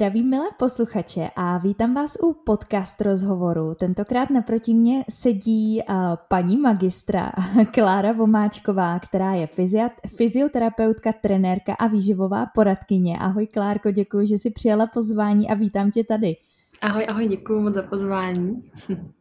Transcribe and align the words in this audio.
Zdravím 0.00 0.30
milé 0.30 0.48
posluchače 0.58 1.28
a 1.36 1.58
vítám 1.58 1.94
vás 1.94 2.16
u 2.22 2.32
podcast 2.32 3.00
rozhovoru. 3.00 3.74
Tentokrát 3.74 4.30
naproti 4.30 4.74
mě 4.74 5.04
sedí 5.10 5.80
uh, 5.88 5.94
paní 6.28 6.56
magistra 6.56 7.32
Klára 7.74 8.12
Vomáčková, 8.12 8.98
která 8.98 9.34
je 9.34 9.48
fyzioterapeutka, 10.16 11.12
trenérka 11.12 11.74
a 11.74 11.86
výživová 11.86 12.46
poradkyně. 12.54 13.18
Ahoj 13.18 13.46
Klárko, 13.46 13.90
děkuji, 13.90 14.26
že 14.26 14.38
jsi 14.38 14.50
přijala 14.50 14.86
pozvání 14.86 15.50
a 15.50 15.54
vítám 15.54 15.90
tě 15.90 16.04
tady. 16.04 16.36
Ahoj, 16.80 17.06
ahoj, 17.08 17.28
děkuji 17.28 17.60
moc 17.60 17.74
za 17.74 17.82
pozvání. 17.82 18.62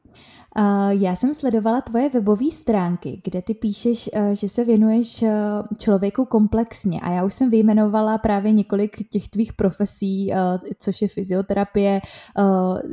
Já 0.90 1.16
jsem 1.16 1.34
sledovala 1.34 1.82
tvoje 1.82 2.10
webové 2.10 2.52
stránky, 2.52 3.21
kde 3.24 3.42
ty 3.42 3.54
píšeš, 3.54 4.10
eh, 4.14 4.36
že 4.36 4.50
se 4.50 4.66
věnuješ 4.66 5.24
eh, 5.24 5.32
člověku 5.78 6.26
komplexně. 6.26 7.00
A 7.02 7.12
já 7.12 7.26
už 7.26 7.34
jsem 7.34 7.50
vyjmenovala 7.50 8.18
právě 8.18 8.52
několik 8.52 9.10
těch 9.10 9.28
tvých 9.28 9.54
profesí, 9.54 10.34
eh, 10.34 10.38
což 10.80 11.02
je 11.02 11.07
fyzioterapie, 11.07 12.02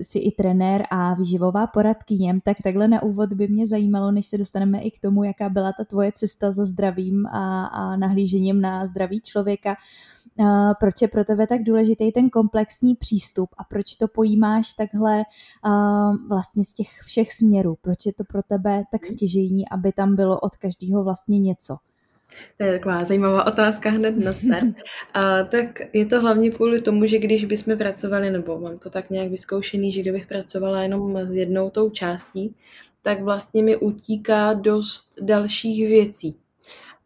jsi 0.01 0.19
i 0.19 0.33
trenér 0.33 0.87
a 0.91 1.15
výživová 1.15 1.67
poradkyně, 1.67 2.41
tak 2.45 2.57
takhle 2.65 2.89
na 2.89 3.03
úvod 3.03 3.33
by 3.33 3.49
mě 3.49 3.67
zajímalo, 3.67 4.11
než 4.11 4.27
se 4.27 4.39
dostaneme 4.39 4.81
i 4.81 4.91
k 4.91 4.99
tomu, 4.99 5.25
jaká 5.25 5.49
byla 5.49 5.73
ta 5.73 5.85
tvoje 5.85 6.13
cesta 6.15 6.51
za 6.51 6.65
zdravím 6.65 7.27
a, 7.27 7.67
a 7.67 7.97
nahlížením 7.97 8.61
na 8.61 8.87
zdraví 8.87 9.21
člověka, 9.21 9.77
proč 10.81 11.03
je 11.03 11.09
pro 11.09 11.25
tebe 11.25 11.47
tak 11.47 11.63
důležitý 11.63 12.13
ten 12.13 12.31
komplexní 12.31 12.95
přístup 12.95 13.51
a 13.59 13.65
proč 13.65 13.97
to 13.97 14.09
pojímáš 14.09 14.73
takhle 14.73 15.23
vlastně 16.29 16.65
z 16.65 16.73
těch 16.73 16.89
všech 17.05 17.33
směrů, 17.47 17.77
proč 17.83 18.07
je 18.07 18.13
to 18.13 18.25
pro 18.25 18.43
tebe 18.43 18.83
tak 18.93 19.03
mhm. 19.03 19.15
stěžejní, 19.15 19.69
aby 19.69 19.93
tam 19.93 20.17
bylo 20.17 20.41
od 20.41 20.57
každého 20.57 21.05
vlastně 21.05 21.39
něco. 21.39 21.77
To 22.57 22.65
je 22.65 22.73
taková 22.73 23.05
zajímavá 23.05 23.47
otázka 23.47 23.91
hned 23.91 24.25
na 24.25 24.33
start. 24.33 24.75
A, 25.15 25.43
tak 25.43 25.81
je 25.93 26.07
to 26.07 26.21
hlavně 26.21 26.51
kvůli 26.51 26.81
tomu, 26.81 27.07
že 27.07 27.19
když 27.19 27.45
bychom 27.45 27.79
pracovali, 27.79 28.31
nebo 28.31 28.61
mám 28.61 28.79
to 28.79 28.91
tak 28.91 29.11
nějak 29.11 29.31
vyzkoušený, 29.31 29.93
že 29.93 30.01
kdybych 30.01 30.27
pracovala 30.27 30.83
jenom 30.83 31.17
s 31.21 31.33
jednou 31.37 31.71
tou 31.71 31.91
částí, 31.91 32.55
tak 33.03 33.23
vlastně 33.23 33.63
mi 33.63 33.77
utíká 33.77 34.53
dost 34.53 35.15
dalších 35.21 35.89
věcí. 35.89 36.37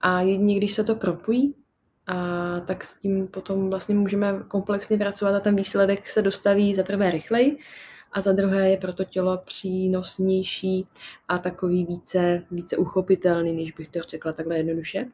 A 0.00 0.20
jedině, 0.20 0.56
když 0.56 0.72
se 0.72 0.84
to 0.84 0.94
propojí, 0.94 1.55
a 2.06 2.61
tak 2.61 2.84
s 2.84 3.00
tím 3.00 3.27
potom 3.27 3.70
vlastně 3.70 3.94
můžeme 3.94 4.34
komplexně 4.48 4.98
pracovat 4.98 5.34
a 5.34 5.41
ten 5.41 5.56
výsledek 5.56 6.06
se 6.06 6.22
dostaví 6.22 6.74
za 6.74 6.83
prvé 6.83 7.11
rychleji 7.11 7.58
a 8.12 8.20
za 8.20 8.33
druhé 8.33 8.70
je 8.70 8.77
pro 8.77 8.92
to 8.92 9.05
tělo 9.05 9.39
přínosnější 9.44 10.86
a 11.28 11.39
takový 11.39 11.84
více, 11.84 12.42
více 12.50 12.77
uchopitelný, 12.77 13.52
než 13.52 13.72
bych 13.72 13.89
to 13.89 14.00
řekla 14.08 14.33
takhle 14.33 14.56
jednoduše. 14.56 15.06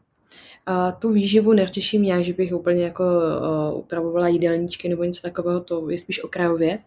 A 0.67 0.93
tu 0.93 1.13
výživu 1.13 1.53
neřeším 1.53 2.05
já, 2.05 2.23
že 2.23 2.33
bych 2.33 2.55
úplně 2.55 2.85
jako 2.85 3.05
uh, 3.05 3.79
upravovala 3.79 4.29
jídelníčky 4.29 4.89
nebo 4.89 5.05
něco 5.05 5.23
takového, 5.23 5.61
to 5.61 5.91
je 5.91 5.99
spíš 5.99 6.25
okrajově, 6.25 6.79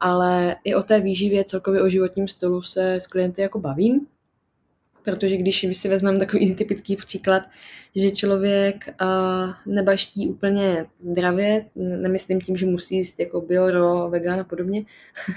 ale 0.00 0.56
i 0.64 0.74
o 0.74 0.82
té 0.82 1.00
výživě, 1.00 1.44
celkově 1.44 1.82
o 1.82 1.88
životním 1.88 2.28
stylu 2.28 2.62
se 2.62 2.94
s 2.94 3.06
klienty 3.06 3.42
jako 3.42 3.58
bavím 3.58 4.06
protože 5.06 5.36
když 5.36 5.66
si 5.72 5.88
vezmeme 5.88 6.18
takový 6.18 6.54
typický 6.54 6.96
příklad, 6.96 7.42
že 7.96 8.10
člověk 8.10 8.94
uh, 9.02 9.74
nebaští 9.74 10.28
úplně 10.28 10.86
zdravě, 10.98 11.66
nemyslím 11.76 12.40
tím, 12.40 12.56
že 12.56 12.66
musí 12.66 12.96
jíst 12.96 13.20
jako 13.20 13.40
bio, 13.40 13.70
ro, 13.70 14.10
vegan 14.10 14.40
a 14.40 14.44
podobně, 14.44 14.84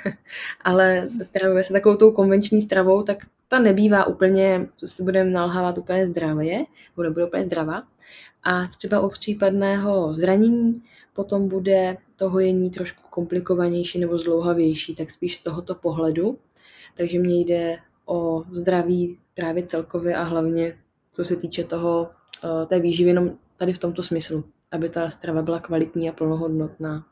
ale 0.62 1.10
stravuje 1.24 1.64
se 1.64 1.74
takovou 1.74 1.96
tou 1.96 2.12
konvenční 2.12 2.62
stravou, 2.62 3.04
tak 3.04 3.18
ta 3.48 3.60
nebývá 3.60 4.06
úplně, 4.06 4.68
co 4.76 4.88
si 4.88 5.04
budeme 5.04 5.30
nalhávat 5.30 5.78
úplně 5.78 6.08
zdravě, 6.08 6.58
nebo 6.58 7.04
nebude 7.04 7.26
úplně 7.26 7.44
zdravá. 7.44 7.84
A 8.44 8.68
třeba 8.78 9.00
u 9.00 9.10
případného 9.10 10.16
zranění 10.16 10.84
potom 11.14 11.48
bude 11.48 11.98
to 12.16 12.30
hojení 12.30 12.70
trošku 12.70 13.04
komplikovanější 13.10 14.00
nebo 14.00 14.18
zlouhavější, 14.18 14.96
tak 14.96 15.10
spíš 15.10 15.36
z 15.36 15.42
tohoto 15.42 15.76
pohledu. 15.76 16.38
Takže 16.98 17.20
mně 17.20 17.40
jde 17.40 17.78
o 18.10 18.44
zdraví 18.52 19.20
právě 19.34 19.64
celkově 19.64 20.16
a 20.16 20.24
hlavně 20.24 20.78
co 21.12 21.26
se 21.26 21.36
týče 21.36 21.64
toho, 21.64 22.10
eh, 22.44 22.66
té 22.66 22.80
výživy 22.80 23.10
jenom 23.10 23.32
tady 23.58 23.74
v 23.74 23.78
tomto 23.78 24.04
smyslu, 24.04 24.44
aby 24.72 24.90
ta 24.90 25.10
strava 25.10 25.42
byla 25.42 25.60
kvalitní 25.60 26.10
a 26.10 26.14
plnohodnotná. 26.14 27.06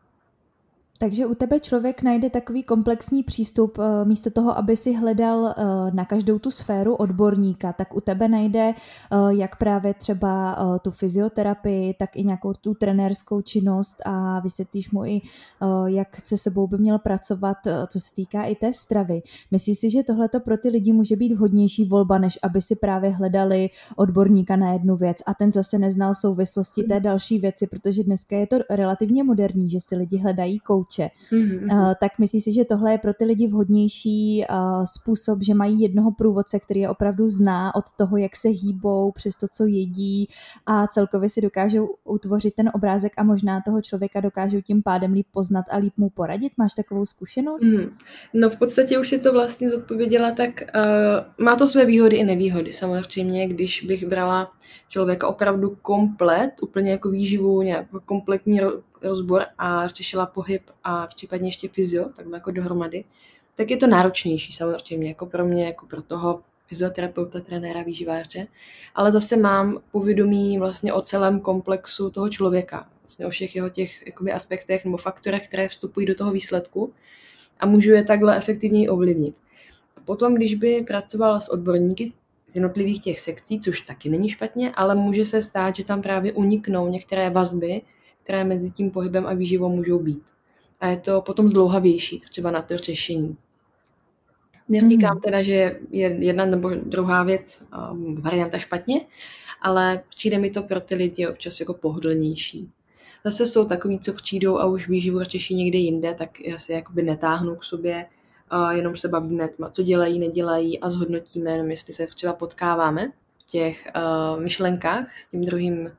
Takže 0.99 1.25
u 1.25 1.35
tebe 1.35 1.59
člověk 1.59 2.01
najde 2.01 2.29
takový 2.29 2.63
komplexní 2.63 3.23
přístup, 3.23 3.77
eh, 3.79 4.05
místo 4.05 4.29
toho, 4.29 4.57
aby 4.57 4.77
si 4.77 4.93
hledal 4.93 5.47
eh, 5.47 5.63
na 5.93 6.05
každou 6.05 6.39
tu 6.39 6.51
sféru 6.51 6.95
odborníka, 6.95 7.73
tak 7.73 7.95
u 7.95 8.01
tebe 8.01 8.27
najde 8.27 8.59
eh, 8.69 9.15
jak 9.29 9.57
právě 9.57 9.93
třeba 9.93 10.57
tu 10.81 10.91
fyzioterapii, 10.91 11.93
tak 11.93 12.15
i 12.15 12.23
nějakou 12.23 12.53
tu 12.53 12.73
trenérskou 12.73 13.41
činnost 13.41 14.01
a 14.05 14.39
vysvětlíš 14.39 14.91
mu 14.91 15.05
i, 15.05 15.21
jak 15.85 16.25
se 16.25 16.37
sebou 16.37 16.67
by 16.67 16.77
měl 16.77 16.99
pracovat, 16.99 17.57
co 17.87 17.99
se 17.99 18.15
týká 18.15 18.43
i 18.43 18.55
té 18.55 18.73
stravy. 18.73 19.21
Myslíš 19.51 19.79
si, 19.79 19.89
že 19.89 20.03
tohleto 20.03 20.39
pro 20.39 20.57
ty 20.57 20.69
lidi 20.69 20.93
může 20.93 21.15
být 21.15 21.33
vhodnější 21.33 21.85
volba, 21.85 22.17
než 22.17 22.39
aby 22.43 22.61
si 22.61 22.75
právě 22.75 23.09
hledali 23.09 23.69
odborníka 23.95 24.55
na 24.55 24.73
jednu 24.73 24.95
věc? 24.95 25.17
A 25.25 25.33
ten 25.33 25.53
zase 25.53 25.77
neznal 25.77 26.15
souvislosti 26.15 26.83
té 26.83 26.99
další 26.99 27.39
věci, 27.39 27.67
protože 27.67 28.03
dneska 28.03 28.35
je 28.35 28.47
to 28.47 28.57
relativně 28.69 29.23
moderní, 29.23 29.69
že 29.69 29.79
si 29.81 29.95
lidi 29.95 30.17
hledají 30.17 30.59
kouč 30.59 30.86
kouče. 30.87 31.09
Mm-hmm. 31.31 31.87
Uh, 31.87 31.93
tak 31.99 32.19
myslíš 32.19 32.43
si, 32.43 32.53
že 32.53 32.65
tohle 32.65 32.91
je 32.91 32.97
pro 32.97 33.13
ty 33.13 33.25
lidi 33.25 33.47
vhodnější 33.47 34.45
uh, 34.49 34.85
způsob, 34.85 35.43
že 35.43 35.53
mají 35.53 35.81
jednoho 35.81 36.11
průvodce, 36.11 36.59
který 36.59 36.79
je 36.79 36.89
opravdu 36.89 37.27
zná 37.27 37.75
od 37.75 37.85
toho, 37.97 38.17
jak 38.17 38.35
se 38.35 38.49
hýbou, 38.49 39.11
přes 39.11 39.35
to, 39.35 39.47
co 39.47 39.65
jedí 39.65 40.29
a 40.65 40.87
celkově 40.87 41.29
si 41.29 41.41
dokážou 41.41 41.89
utvořit 42.03 42.53
ten 42.55 42.71
obrázek 42.73 43.13
a 43.17 43.23
možná 43.23 43.61
toho 43.65 43.81
člověka 43.81 44.19
dokážou 44.19 44.61
tím 44.61 44.83
pádem 44.83 45.13
líp 45.13 45.27
poznat 45.31 45.65
a 45.71 45.77
líp 45.77 45.93
mu 45.97 46.09
poradit? 46.09 46.53
Máš 46.57 46.73
takovou 46.73 47.05
zkušenost? 47.05 47.63
Mm. 47.63 47.89
No 48.33 48.49
v 48.49 48.57
podstatě 48.57 48.99
už 48.99 49.09
si 49.09 49.19
to 49.19 49.33
vlastně 49.33 49.69
zodpověděla, 49.69 50.31
tak 50.31 50.63
uh, 50.75 51.45
má 51.45 51.55
to 51.55 51.67
své 51.67 51.85
výhody 51.85 52.15
i 52.15 52.23
nevýhody. 52.23 52.73
Samozřejmě, 52.73 53.47
když 53.47 53.83
bych 53.87 54.07
brala 54.07 54.51
člověka 54.87 55.27
opravdu 55.27 55.77
komplet, 55.81 56.51
úplně 56.61 56.91
jako 56.91 57.09
výživu, 57.09 57.61
nějak 57.61 57.85
kompletní 58.05 58.61
rozbor 59.01 59.45
a 59.57 59.87
řešila 59.87 60.25
pohyb 60.25 60.61
a 60.83 61.07
případně 61.07 61.47
ještě 61.47 61.67
fyzio, 61.67 62.09
takhle 62.15 62.37
jako 62.37 62.51
dohromady, 62.51 63.03
tak 63.55 63.71
je 63.71 63.77
to 63.77 63.87
náročnější 63.87 64.53
samozřejmě, 64.53 65.07
jako 65.07 65.25
pro 65.25 65.45
mě, 65.45 65.65
jako 65.65 65.85
pro 65.85 66.01
toho 66.01 66.41
fyzioterapeuta, 66.67 67.39
trenéra, 67.39 67.83
výživáře, 67.83 68.47
ale 68.95 69.11
zase 69.11 69.37
mám 69.37 69.79
povědomí 69.91 70.57
vlastně 70.57 70.93
o 70.93 71.01
celém 71.01 71.39
komplexu 71.39 72.09
toho 72.09 72.29
člověka, 72.29 72.89
vlastně 73.01 73.25
o 73.25 73.29
všech 73.29 73.55
jeho 73.55 73.69
těch 73.69 74.07
jakoby, 74.07 74.31
aspektech 74.31 74.85
nebo 74.85 74.97
faktorech, 74.97 75.47
které 75.47 75.67
vstupují 75.67 76.05
do 76.05 76.15
toho 76.15 76.31
výsledku 76.31 76.93
a 77.59 77.65
můžu 77.65 77.91
je 77.91 78.03
takhle 78.03 78.37
efektivněji 78.37 78.89
ovlivnit. 78.89 79.35
Potom, 80.05 80.35
když 80.35 80.55
by 80.55 80.83
pracovala 80.87 81.39
s 81.39 81.49
odborníky 81.49 82.13
z 82.47 82.55
jednotlivých 82.55 83.01
těch 83.01 83.19
sekcí, 83.19 83.59
což 83.59 83.81
taky 83.81 84.09
není 84.09 84.29
špatně, 84.29 84.71
ale 84.75 84.95
může 84.95 85.25
se 85.25 85.41
stát, 85.41 85.75
že 85.75 85.85
tam 85.85 86.01
právě 86.01 86.33
uniknou 86.33 86.87
některé 86.87 87.29
vazby, 87.29 87.81
které 88.27 88.43
mezi 88.43 88.71
tím 88.71 88.91
pohybem 88.91 89.27
a 89.27 89.33
výživou 89.33 89.69
můžou 89.69 89.99
být. 89.99 90.23
A 90.79 90.87
je 90.87 90.97
to 90.97 91.21
potom 91.21 91.49
zdlouhavější, 91.49 92.19
třeba 92.19 92.51
na 92.51 92.61
to 92.61 92.77
řešení. 92.77 93.37
Neříkám 94.69 95.13
mhm. 95.13 95.21
teda, 95.21 95.43
že 95.43 95.79
je 95.91 96.17
jedna 96.19 96.45
nebo 96.45 96.69
druhá 96.69 97.23
věc 97.23 97.63
um, 97.91 98.15
varianta 98.21 98.57
špatně, 98.57 99.01
ale 99.61 100.03
přijde 100.09 100.37
mi 100.37 100.49
to 100.49 100.63
pro 100.63 100.81
ty 100.81 100.95
lidi 100.95 101.27
občas 101.27 101.59
jako 101.59 101.73
pohodlnější. 101.73 102.69
Zase 103.25 103.45
jsou 103.45 103.65
takový, 103.65 103.99
co 103.99 104.13
přijdou 104.13 104.57
a 104.57 104.65
už 104.65 104.89
výživu 104.89 105.23
řeší 105.23 105.55
někde 105.55 105.77
jinde, 105.77 106.13
tak 106.13 106.39
já 106.39 106.59
si 106.59 106.73
jakoby 106.73 107.03
netáhnu 107.03 107.55
k 107.55 107.63
sobě, 107.63 108.05
a 108.49 108.71
jenom 108.71 108.97
se 108.97 109.07
bavíme, 109.07 109.49
co 109.71 109.83
dělají, 109.83 110.19
nedělají 110.19 110.79
a 110.79 110.89
zhodnotíme, 110.89 111.51
jenom 111.51 111.69
jestli 111.69 111.93
se 111.93 112.07
třeba 112.07 112.33
potkáváme 112.33 113.11
v 113.37 113.51
těch 113.51 113.87
uh, 113.95 114.41
myšlenkách 114.43 115.17
s 115.17 115.27
tím 115.27 115.41
druhým 115.45 115.91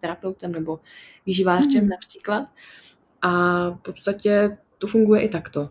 terapeutem 0.00 0.52
nebo 0.52 0.80
výživářem 1.26 1.80
hmm. 1.80 1.88
například. 1.88 2.48
A 3.22 3.30
v 3.70 3.76
podstatě 3.76 4.58
to 4.78 4.86
funguje 4.86 5.22
i 5.22 5.28
takto. 5.28 5.70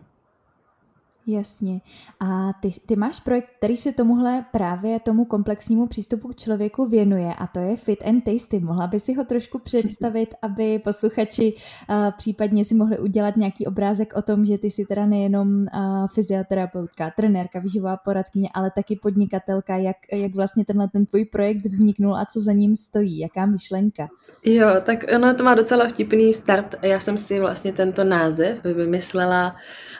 Jasně. 1.26 1.80
A 2.20 2.52
ty, 2.62 2.70
ty 2.86 2.96
máš 2.96 3.20
projekt, 3.20 3.48
který 3.56 3.76
se 3.76 3.92
tomuhle 3.92 4.44
právě 4.52 5.00
tomu 5.00 5.24
komplexnímu 5.24 5.86
přístupu 5.86 6.28
k 6.28 6.36
člověku 6.36 6.86
věnuje 6.86 7.34
a 7.38 7.46
to 7.46 7.58
je 7.58 7.76
Fit 7.76 8.02
and 8.06 8.20
Tasty. 8.20 8.60
Mohla 8.60 8.86
by 8.86 9.00
si 9.00 9.14
ho 9.14 9.24
trošku 9.24 9.58
představit, 9.58 10.34
aby 10.42 10.78
posluchači 10.78 11.54
uh, 11.90 11.96
případně 12.16 12.64
si 12.64 12.74
mohli 12.74 12.98
udělat 12.98 13.36
nějaký 13.36 13.66
obrázek 13.66 14.12
o 14.16 14.22
tom, 14.22 14.44
že 14.44 14.58
ty 14.58 14.70
jsi 14.70 14.84
teda 14.84 15.06
nejenom 15.06 15.60
uh, 15.60 15.66
fyzioterapeutka, 16.14 17.12
trenérka, 17.16 17.58
výživová 17.58 17.96
poradkyně, 17.96 18.48
ale 18.54 18.70
taky 18.74 18.96
podnikatelka, 18.96 19.76
jak, 19.76 19.96
jak 20.12 20.34
vlastně 20.34 20.64
tenhle 20.64 20.88
ten 20.88 21.06
tvůj 21.06 21.24
projekt 21.24 21.66
vzniknul 21.66 22.16
a 22.16 22.26
co 22.26 22.40
za 22.40 22.52
ním 22.52 22.76
stojí, 22.76 23.18
jaká 23.18 23.46
myšlenka? 23.46 24.08
Jo, 24.44 24.68
tak 24.84 25.04
ono 25.16 25.34
to 25.34 25.44
má 25.44 25.54
docela 25.54 25.88
vtipný 25.88 26.32
start. 26.32 26.74
Já 26.82 27.00
jsem 27.00 27.18
si 27.18 27.40
vlastně 27.40 27.72
tento 27.72 28.04
název 28.04 28.64
vymyslela 28.64 29.56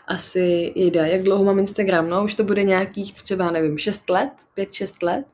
asi 0.07 0.73
jde 0.75 1.10
jak 1.11 1.23
dlouho 1.23 1.45
mám 1.45 1.59
Instagram. 1.59 2.09
No, 2.09 2.25
už 2.25 2.35
to 2.35 2.45
bude 2.45 2.63
nějakých 2.63 3.13
třeba, 3.15 3.51
nevím, 3.51 3.79
6 3.79 4.11
let, 4.11 4.31
5-6 4.57 5.07
let, 5.07 5.25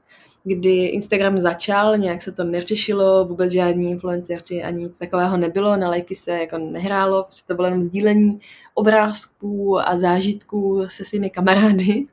kdy 0.45 0.85
Instagram 0.87 1.41
začal, 1.41 1.99
nějak 1.99 2.23
se 2.23 2.33
to 2.33 2.45
neřešilo, 2.45 3.25
vůbec 3.25 3.53
žádní 3.53 3.91
influencerci 3.91 4.63
ani 4.63 4.85
nic 4.85 4.99
takového 4.99 5.37
nebylo, 5.37 5.77
na 5.77 5.89
lajky 5.89 6.15
se 6.15 6.31
jako 6.31 6.59
nehrálo, 6.59 7.23
prostě 7.23 7.47
to 7.47 7.55
bylo 7.55 7.67
jenom 7.67 7.83
sdílení 7.83 8.41
obrázků 8.75 9.79
a 9.89 9.99
zážitků 9.99 10.83
se 10.87 11.05
svými 11.05 11.31
kamarády. 11.31 12.05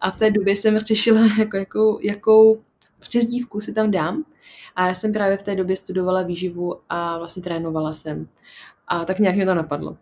A 0.00 0.10
v 0.10 0.16
té 0.16 0.30
době 0.30 0.56
jsem 0.56 0.78
řešila, 0.78 1.20
jako, 1.38 1.56
jakou, 1.56 1.98
jakou 2.02 2.58
přezdívku 2.98 3.60
si 3.60 3.72
tam 3.72 3.90
dám. 3.90 4.24
A 4.76 4.86
já 4.86 4.94
jsem 4.94 5.12
právě 5.12 5.38
v 5.38 5.42
té 5.42 5.54
době 5.54 5.76
studovala 5.76 6.22
výživu 6.22 6.74
a 6.88 7.18
vlastně 7.18 7.42
trénovala 7.42 7.94
jsem. 7.94 8.28
A 8.88 9.04
tak 9.04 9.18
nějak 9.18 9.36
mě 9.36 9.46
to 9.46 9.54
napadlo. 9.54 9.96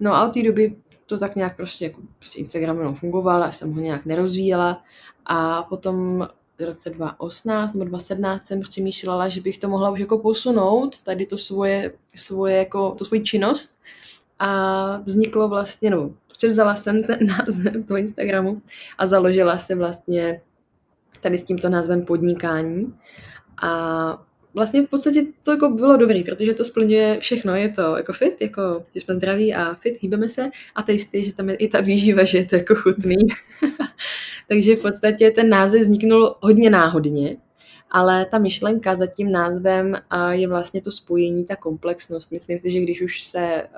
No 0.00 0.14
a 0.14 0.26
od 0.26 0.34
té 0.34 0.42
doby 0.42 0.76
to 1.06 1.18
tak 1.18 1.36
nějak 1.36 1.56
prostě, 1.56 1.84
jako 1.84 2.00
prostě 2.18 2.38
Instagram 2.38 2.78
jenom 2.78 2.94
fungoval, 2.94 3.40
já 3.42 3.52
jsem 3.52 3.72
ho 3.72 3.80
nějak 3.80 4.06
nerozvíjela. 4.06 4.82
A 5.26 5.62
potom 5.62 6.28
v 6.58 6.64
roce 6.64 6.90
2018 6.90 7.74
nebo 7.74 7.84
2017 7.84 8.46
jsem 8.46 8.60
přemýšlela, 8.60 9.28
že 9.28 9.40
bych 9.40 9.58
to 9.58 9.68
mohla 9.68 9.90
už 9.90 10.00
jako 10.00 10.18
posunout, 10.18 11.02
tady 11.02 11.26
to 11.26 11.38
svoje, 11.38 11.92
svoje 12.14 12.56
jako, 12.56 12.94
to 12.98 13.04
svoji 13.04 13.22
činnost. 13.22 13.78
A 14.38 14.96
vzniklo 14.96 15.48
vlastně, 15.48 15.90
no, 15.90 16.14
převzala 16.32 16.76
jsem 16.76 17.02
ten 17.02 17.18
název 17.26 17.86
toho 17.86 17.98
Instagramu 17.98 18.62
a 18.98 19.06
založila 19.06 19.58
se 19.58 19.74
vlastně 19.74 20.40
tady 21.20 21.38
s 21.38 21.44
tímto 21.44 21.68
názvem 21.68 22.04
podnikání. 22.04 22.94
A 23.62 24.22
vlastně 24.54 24.82
v 24.82 24.90
podstatě 24.90 25.22
to 25.42 25.50
jako 25.50 25.68
bylo 25.68 25.96
dobrý, 25.96 26.24
protože 26.24 26.54
to 26.54 26.64
splňuje 26.64 27.20
všechno. 27.20 27.54
Je 27.54 27.68
to 27.68 27.96
jako 27.96 28.12
fit, 28.12 28.40
jako 28.40 28.84
že 28.94 29.00
jsme 29.00 29.14
zdraví 29.14 29.54
a 29.54 29.74
fit, 29.74 29.98
hýbeme 30.00 30.28
se 30.28 30.50
a 30.74 30.82
tasty, 30.82 31.24
že 31.24 31.34
tam 31.34 31.48
je 31.48 31.54
i 31.54 31.68
ta 31.68 31.80
výživa, 31.80 32.24
že 32.24 32.38
je 32.38 32.46
to 32.46 32.56
jako 32.56 32.74
chutný. 32.74 33.16
Takže 34.48 34.76
v 34.76 34.82
podstatě 34.82 35.30
ten 35.30 35.48
název 35.48 35.80
vzniknul 35.80 36.36
hodně 36.40 36.70
náhodně, 36.70 37.36
ale 37.90 38.26
ta 38.26 38.38
myšlenka 38.38 38.96
za 38.96 39.06
tím 39.06 39.32
názvem 39.32 39.94
je 40.30 40.48
vlastně 40.48 40.80
to 40.80 40.90
spojení, 40.90 41.44
ta 41.44 41.56
komplexnost. 41.56 42.32
Myslím 42.32 42.58
si, 42.58 42.70
že 42.70 42.80
když 42.80 43.02
už 43.02 43.22
se 43.22 43.68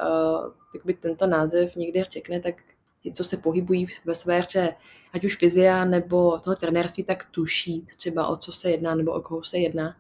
uh, 0.85 0.93
tento 1.01 1.27
název 1.27 1.77
někde 1.77 2.05
řekne, 2.05 2.41
tak 2.41 2.55
ti, 3.03 3.13
co 3.13 3.25
se 3.25 3.37
pohybují 3.37 3.87
ve 4.05 4.15
sféře, 4.15 4.75
ať 5.13 5.25
už 5.25 5.37
fyzia 5.37 5.85
nebo 5.85 6.39
toho 6.39 6.57
trenérství, 6.57 7.05
tak 7.05 7.25
tuší 7.31 7.87
třeba 7.97 8.27
o 8.27 8.37
co 8.37 8.53
se 8.53 8.71
jedná 8.71 8.95
nebo 8.95 9.13
o 9.13 9.21
koho 9.21 9.45
se 9.45 9.59
jedná 9.59 9.97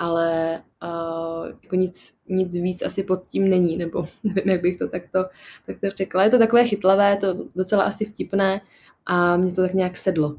ale 0.00 0.60
uh, 0.82 1.46
jako 1.62 1.76
nic, 1.76 2.14
nic 2.28 2.54
víc 2.54 2.82
asi 2.82 3.02
pod 3.02 3.22
tím 3.28 3.48
není, 3.48 3.76
nebo 3.76 4.02
nevím, 4.24 4.48
jak 4.48 4.62
bych 4.62 4.76
to 4.76 4.88
takto, 4.88 5.24
takto 5.66 5.88
řekla. 5.96 6.24
Je 6.24 6.30
to 6.30 6.38
takové 6.38 6.64
chytlavé, 6.64 7.16
to 7.16 7.36
docela 7.56 7.84
asi 7.84 8.04
vtipné 8.04 8.60
a 9.06 9.36
mě 9.36 9.52
to 9.52 9.62
tak 9.62 9.74
nějak 9.74 9.96
sedlo. 9.96 10.36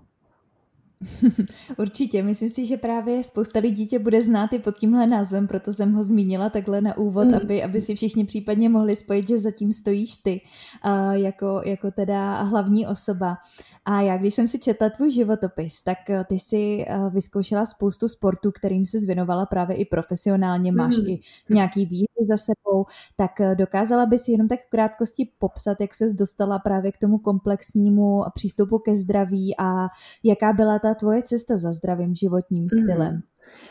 Určitě, 1.77 2.23
myslím 2.23 2.49
si, 2.49 2.65
že 2.65 2.77
právě 2.77 3.23
spousta 3.23 3.59
lidí 3.59 3.87
tě 3.87 3.99
bude 3.99 4.21
znát 4.21 4.53
i 4.53 4.59
pod 4.59 4.77
tímhle 4.77 5.07
názvem, 5.07 5.47
proto 5.47 5.73
jsem 5.73 5.93
ho 5.93 6.03
zmínila 6.03 6.49
takhle 6.49 6.81
na 6.81 6.97
úvod, 6.97 7.27
mm. 7.27 7.35
aby, 7.35 7.63
aby 7.63 7.81
si 7.81 7.95
všichni 7.95 8.25
případně 8.25 8.69
mohli 8.69 8.95
spojit, 8.95 9.27
že 9.27 9.39
zatím 9.39 9.73
stojíš 9.73 10.15
ty 10.15 10.41
uh, 10.85 11.11
jako, 11.11 11.61
jako 11.65 11.91
teda 11.91 12.41
hlavní 12.41 12.87
osoba. 12.87 13.37
A 13.85 14.01
já, 14.01 14.17
když 14.17 14.33
jsem 14.33 14.47
si 14.47 14.59
četla 14.59 14.89
tvůj 14.89 15.11
životopis, 15.11 15.83
tak 15.83 16.09
eh, 16.09 16.23
ty 16.29 16.39
si 16.39 16.85
uh, 16.89 17.13
vyzkoušela 17.13 17.65
spoustu 17.65 18.07
sportů, 18.07 18.51
kterým 18.51 18.85
se 18.85 18.99
zvěnovala 18.99 19.45
právě 19.45 19.75
i 19.75 19.85
profesionálně, 19.85 20.71
máš 20.71 20.97
mm. 20.97 21.09
i 21.09 21.19
nějaký 21.49 21.85
výhry 21.85 22.27
za 22.29 22.37
sebou, 22.37 22.85
tak 23.17 23.31
uh, 23.39 23.55
dokázala 23.55 24.05
bys 24.05 24.27
jenom 24.27 24.47
tak 24.47 24.59
v 24.59 24.69
krátkosti 24.69 25.31
popsat, 25.39 25.81
jak 25.81 25.93
ses 25.93 26.13
dostala 26.13 26.59
právě 26.59 26.91
k 26.91 26.97
tomu 26.97 27.17
komplexnímu 27.17 28.23
přístupu 28.33 28.79
ke 28.79 28.95
zdraví 28.95 29.55
a 29.59 29.87
jaká 30.23 30.53
byla 30.53 30.79
ta 30.79 30.93
tvoje 30.93 31.23
cesta 31.23 31.57
za 31.57 31.71
zdravým 31.71 32.15
životním 32.15 32.63
mhm. 32.63 32.83
stylem? 32.83 33.13
Mm. 33.13 33.21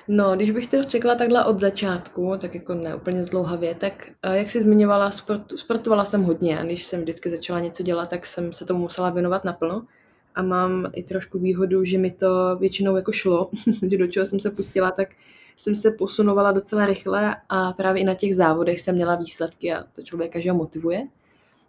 No, 0.08 0.36
když 0.36 0.50
bych 0.50 0.66
to 0.66 0.82
řekla 0.82 1.14
takhle 1.14 1.44
od 1.44 1.60
začátku, 1.60 2.32
tak 2.40 2.54
jako 2.54 2.74
ne 2.74 2.94
úplně 2.94 3.22
zdlouhavě, 3.22 3.74
tak 3.74 4.10
jak 4.32 4.50
jsi 4.50 4.60
zmiňovala, 4.60 5.10
sport, 5.10 5.42
sportovala 5.56 6.04
jsem 6.04 6.22
hodně 6.22 6.58
a 6.58 6.64
když 6.64 6.84
jsem 6.84 7.00
vždycky 7.00 7.30
začala 7.30 7.60
něco 7.60 7.82
dělat, 7.82 8.10
tak 8.10 8.26
jsem 8.26 8.52
se 8.52 8.64
tomu 8.64 8.80
musela 8.80 9.10
věnovat 9.10 9.44
naplno 9.44 9.86
a 10.40 10.42
mám 10.42 10.90
i 10.94 11.02
trošku 11.02 11.38
výhodu, 11.38 11.84
že 11.84 11.98
mi 11.98 12.10
to 12.10 12.56
většinou 12.56 12.96
jako 12.96 13.12
šlo, 13.12 13.50
že 13.90 13.98
do 13.98 14.06
čeho 14.06 14.26
jsem 14.26 14.40
se 14.40 14.50
pustila, 14.50 14.90
tak 14.90 15.08
jsem 15.56 15.74
se 15.74 15.90
posunovala 15.90 16.52
docela 16.52 16.86
rychle 16.86 17.36
a 17.48 17.72
právě 17.72 18.02
i 18.02 18.04
na 18.04 18.14
těch 18.14 18.36
závodech 18.36 18.80
jsem 18.80 18.94
měla 18.94 19.14
výsledky 19.14 19.72
a 19.72 19.84
to 19.92 20.02
člověka, 20.02 20.38
že 20.38 20.50
ho 20.50 20.56
motivuje. 20.56 21.06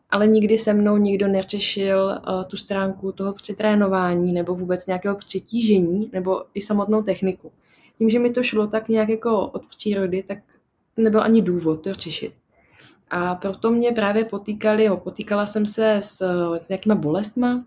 Ale 0.10 0.28
nikdy 0.28 0.58
se 0.58 0.74
mnou 0.74 0.98
nikdo 0.98 1.28
neřešil 1.28 1.98
uh, 2.06 2.44
tu 2.44 2.58
stránku 2.58 3.12
toho 3.12 3.34
přetrénování 3.34 4.34
nebo 4.34 4.56
vůbec 4.56 4.88
nějakého 4.88 5.18
přetížení 5.18 6.10
nebo 6.14 6.44
i 6.54 6.62
samotnou 6.62 7.04
techniku. 7.04 7.52
Tím, 7.98 8.10
že 8.10 8.20
mi 8.20 8.30
to 8.30 8.44
šlo 8.44 8.68
tak 8.68 8.90
nějak 8.90 9.10
jako 9.10 9.48
od 9.48 9.66
přírody, 9.66 10.24
tak 10.28 10.38
nebyl 10.98 11.22
ani 11.22 11.42
důvod 11.42 11.84
to 11.84 11.94
řešit. 11.94 12.34
A 13.10 13.36
proto 13.36 13.72
mě 13.72 13.92
právě 13.92 14.26
potýkali, 14.26 14.90
potýkala 15.04 15.46
jsem 15.46 15.66
se 15.66 15.98
s, 16.02 16.22
s 16.62 16.70
nějakýma 16.70 16.96
bolestma, 16.96 17.66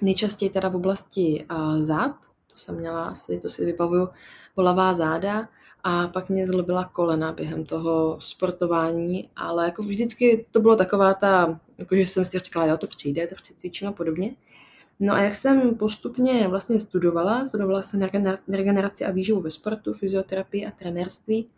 Nejčastěji 0.00 0.50
teda 0.50 0.68
v 0.68 0.76
oblasti 0.76 1.44
uh, 1.50 1.80
zad, 1.80 2.16
to 2.52 2.58
jsem 2.58 2.76
měla 2.76 3.04
asi, 3.04 3.38
to 3.38 3.48
si 3.48 3.64
vybavuju, 3.64 4.08
bolavá 4.56 4.94
záda 4.94 5.48
a 5.84 6.08
pak 6.08 6.28
mě 6.28 6.46
zlobila 6.46 6.84
kolena 6.84 7.32
během 7.32 7.64
toho 7.64 8.16
sportování, 8.20 9.30
ale 9.36 9.64
jako 9.64 9.82
vždycky 9.82 10.46
to 10.50 10.60
bylo 10.60 10.76
taková 10.76 11.14
ta, 11.14 11.60
jako 11.78 11.96
že 11.96 12.00
jsem 12.00 12.24
si 12.24 12.38
říkala, 12.38 12.66
jo, 12.66 12.76
to 12.76 12.86
přijde, 12.86 13.26
to 13.26 13.34
přecvičím 13.34 13.88
a 13.88 13.92
podobně. 13.92 14.34
No 15.00 15.14
a 15.14 15.22
jak 15.22 15.34
jsem 15.34 15.74
postupně 15.74 16.48
vlastně 16.48 16.78
studovala, 16.78 17.46
studovala 17.46 17.82
jsem 17.82 18.02
regeneraci 18.48 19.04
a 19.04 19.10
výživu 19.10 19.40
ve 19.40 19.50
sportu, 19.50 19.92
fyzioterapii 19.92 20.66
a 20.66 20.70
trenérství, 20.70 21.48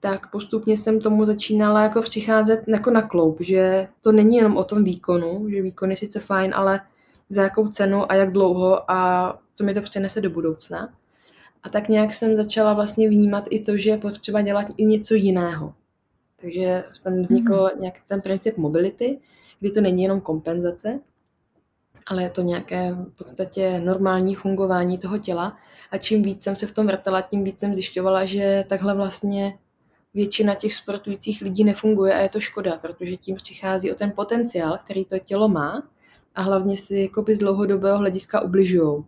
tak 0.00 0.30
postupně 0.30 0.76
jsem 0.76 1.00
tomu 1.00 1.24
začínala 1.24 1.82
jako 1.82 2.02
přicházet 2.02 2.68
jako 2.68 2.90
na 2.90 3.02
kloup, 3.02 3.36
že 3.40 3.86
to 4.00 4.12
není 4.12 4.36
jenom 4.36 4.56
o 4.56 4.64
tom 4.64 4.84
výkonu, 4.84 5.50
že 5.50 5.62
výkon 5.62 5.90
je 5.90 5.96
sice 5.96 6.20
fajn, 6.20 6.52
ale 6.54 6.80
za 7.28 7.42
jakou 7.42 7.68
cenu 7.68 8.12
a 8.12 8.14
jak 8.14 8.32
dlouho 8.32 8.90
a 8.90 9.38
co 9.54 9.64
mi 9.64 9.74
to 9.74 9.82
přinese 9.82 10.20
do 10.20 10.30
budoucna. 10.30 10.94
A 11.62 11.68
tak 11.68 11.88
nějak 11.88 12.12
jsem 12.12 12.36
začala 12.36 12.74
vlastně 12.74 13.08
vnímat 13.08 13.44
i 13.50 13.60
to, 13.60 13.76
že 13.76 13.90
je 13.90 13.98
potřeba 13.98 14.40
dělat 14.42 14.66
i 14.76 14.84
něco 14.84 15.14
jiného. 15.14 15.74
Takže 16.40 16.84
tam 17.02 17.20
vznikl 17.20 17.54
mm-hmm. 17.54 17.80
nějak 17.80 17.94
ten 18.08 18.20
princip 18.20 18.56
mobility, 18.56 19.18
kdy 19.60 19.70
to 19.70 19.80
není 19.80 20.02
jenom 20.02 20.20
kompenzace, 20.20 21.00
ale 22.08 22.22
je 22.22 22.30
to 22.30 22.42
nějaké 22.42 22.92
v 22.92 23.16
podstatě 23.18 23.80
normální 23.80 24.34
fungování 24.34 24.98
toho 24.98 25.18
těla. 25.18 25.56
A 25.90 25.98
čím 25.98 26.22
víc 26.22 26.42
jsem 26.42 26.56
se 26.56 26.66
v 26.66 26.72
tom 26.72 26.86
vrtala, 26.86 27.20
tím 27.20 27.44
víc 27.44 27.58
jsem 27.58 27.74
zjišťovala, 27.74 28.24
že 28.24 28.64
takhle 28.68 28.94
vlastně 28.94 29.58
většina 30.14 30.54
těch 30.54 30.74
sportujících 30.74 31.42
lidí 31.42 31.64
nefunguje 31.64 32.14
a 32.14 32.18
je 32.18 32.28
to 32.28 32.40
škoda, 32.40 32.78
protože 32.82 33.16
tím 33.16 33.36
přichází 33.36 33.92
o 33.92 33.94
ten 33.94 34.12
potenciál, 34.16 34.78
který 34.84 35.04
to 35.04 35.18
tělo 35.18 35.48
má 35.48 35.82
a 36.34 36.42
hlavně 36.42 36.76
si 36.76 36.94
jakoby 36.94 37.34
z 37.34 37.38
dlouhodobého 37.38 37.98
hlediska 37.98 38.40
ubližují. 38.40 39.04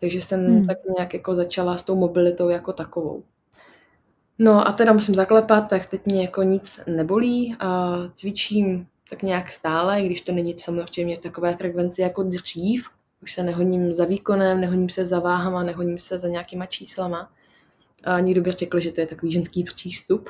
Takže 0.00 0.20
jsem 0.20 0.46
hmm. 0.46 0.66
tak 0.66 0.78
nějak 0.96 1.14
jako 1.14 1.34
začala 1.34 1.76
s 1.76 1.82
tou 1.82 1.96
mobilitou 1.96 2.48
jako 2.48 2.72
takovou. 2.72 3.22
No 4.38 4.68
a 4.68 4.72
teda 4.72 4.92
musím 4.92 5.14
zaklepat, 5.14 5.68
tak 5.68 5.86
teď 5.86 6.06
mě 6.06 6.22
jako 6.22 6.42
nic 6.42 6.80
nebolí 6.86 7.56
a 7.60 7.98
cvičím 8.12 8.86
tak 9.10 9.22
nějak 9.22 9.50
stále, 9.50 10.02
když 10.02 10.20
to 10.20 10.32
není 10.32 10.58
samozřejmě 10.58 11.16
v 11.16 11.18
takové 11.18 11.56
frekvenci 11.56 12.02
jako 12.02 12.22
dřív. 12.22 12.86
Už 13.22 13.34
se 13.34 13.42
nehoním 13.42 13.94
za 13.94 14.04
výkonem, 14.04 14.60
nehoním 14.60 14.88
se 14.88 15.06
za 15.06 15.20
váhama, 15.20 15.62
nehoním 15.62 15.98
se 15.98 16.18
za 16.18 16.28
nějakýma 16.28 16.66
číslama. 16.66 17.30
A 18.04 18.20
někdo 18.20 18.40
by 18.40 18.50
řekl, 18.50 18.80
že 18.80 18.92
to 18.92 19.00
je 19.00 19.06
takový 19.06 19.32
ženský 19.32 19.64
přístup, 19.64 20.28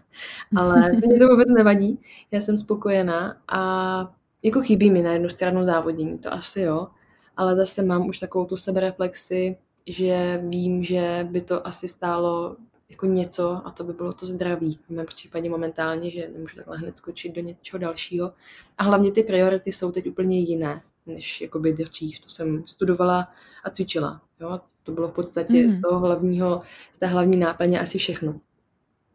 ale 0.56 0.92
mě 0.92 1.18
to 1.18 1.28
vůbec 1.28 1.48
nevadí. 1.50 1.98
Já 2.30 2.40
jsem 2.40 2.58
spokojená 2.58 3.36
a 3.48 4.12
jako 4.42 4.62
chybí 4.62 4.90
mi 4.90 5.02
na 5.02 5.12
jednu 5.12 5.28
stranu 5.28 5.64
závodění, 5.64 6.18
to 6.18 6.32
asi 6.32 6.60
jo, 6.60 6.88
ale 7.36 7.56
zase 7.56 7.82
mám 7.82 8.08
už 8.08 8.18
takovou 8.18 8.44
tu 8.44 8.56
sebereflexi, 8.56 9.56
že 9.86 10.42
vím, 10.44 10.84
že 10.84 11.26
by 11.30 11.40
to 11.40 11.66
asi 11.66 11.88
stálo 11.88 12.56
jako 12.90 13.06
něco 13.06 13.62
a 13.64 13.70
to 13.70 13.84
by 13.84 13.92
bylo 13.92 14.12
to 14.12 14.26
zdraví. 14.26 14.78
V 14.86 14.90
mém 14.90 15.06
případě 15.06 15.50
momentálně, 15.50 16.10
že 16.10 16.30
nemůžu 16.32 16.56
takhle 16.56 16.78
hned 16.78 16.96
skočit 16.96 17.34
do 17.34 17.40
něčeho 17.40 17.78
dalšího. 17.78 18.32
A 18.78 18.82
hlavně 18.84 19.12
ty 19.12 19.22
priority 19.22 19.72
jsou 19.72 19.92
teď 19.92 20.06
úplně 20.06 20.38
jiné, 20.38 20.82
než 21.06 21.40
jakoby 21.40 21.72
dřív. 21.72 22.20
To 22.20 22.28
jsem 22.28 22.62
studovala 22.66 23.28
a 23.64 23.70
cvičila. 23.70 24.20
Jo? 24.40 24.60
To 24.82 24.92
bylo 24.92 25.08
v 25.08 25.12
podstatě 25.12 25.62
mm. 25.62 25.70
z 25.70 25.80
toho 25.80 25.98
hlavního, 25.98 26.62
z 26.92 26.98
té 26.98 27.06
hlavní 27.06 27.36
náplně 27.36 27.80
asi 27.80 27.98
všechno. 27.98 28.40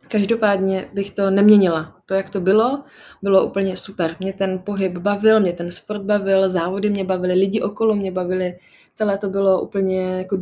Každopádně 0.07 0.89
bych 0.93 1.11
to 1.11 1.29
neměnila. 1.29 1.95
To, 2.05 2.13
jak 2.13 2.29
to 2.29 2.41
bylo, 2.41 2.83
bylo 3.21 3.45
úplně 3.45 3.77
super. 3.77 4.15
Mě 4.19 4.33
ten 4.33 4.59
pohyb 4.59 4.97
bavil, 4.97 5.39
mě 5.39 5.53
ten 5.53 5.71
sport 5.71 6.01
bavil, 6.01 6.49
závody 6.49 6.89
mě 6.89 7.03
bavily, 7.03 7.33
lidi 7.33 7.61
okolo 7.61 7.95
mě 7.95 8.11
bavili. 8.11 8.59
Celé 8.93 9.17
to 9.17 9.29
bylo 9.29 9.61
úplně 9.61 10.17
jako, 10.17 10.37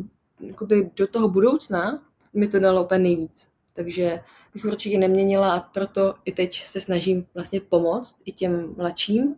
do 0.95 1.07
toho 1.07 1.29
budoucna 1.29 2.03
mi 2.33 2.47
to 2.47 2.59
dalo 2.59 2.83
úplně 2.83 2.99
nejvíc. 2.99 3.47
Takže 3.73 4.19
bych 4.53 4.65
určitě 4.65 4.97
neměnila 4.97 5.53
a 5.53 5.59
proto 5.59 6.13
i 6.25 6.31
teď 6.31 6.61
se 6.61 6.81
snažím 6.81 7.25
vlastně 7.33 7.61
pomoct 7.61 8.21
i 8.25 8.31
těm 8.31 8.73
mladším 8.77 9.35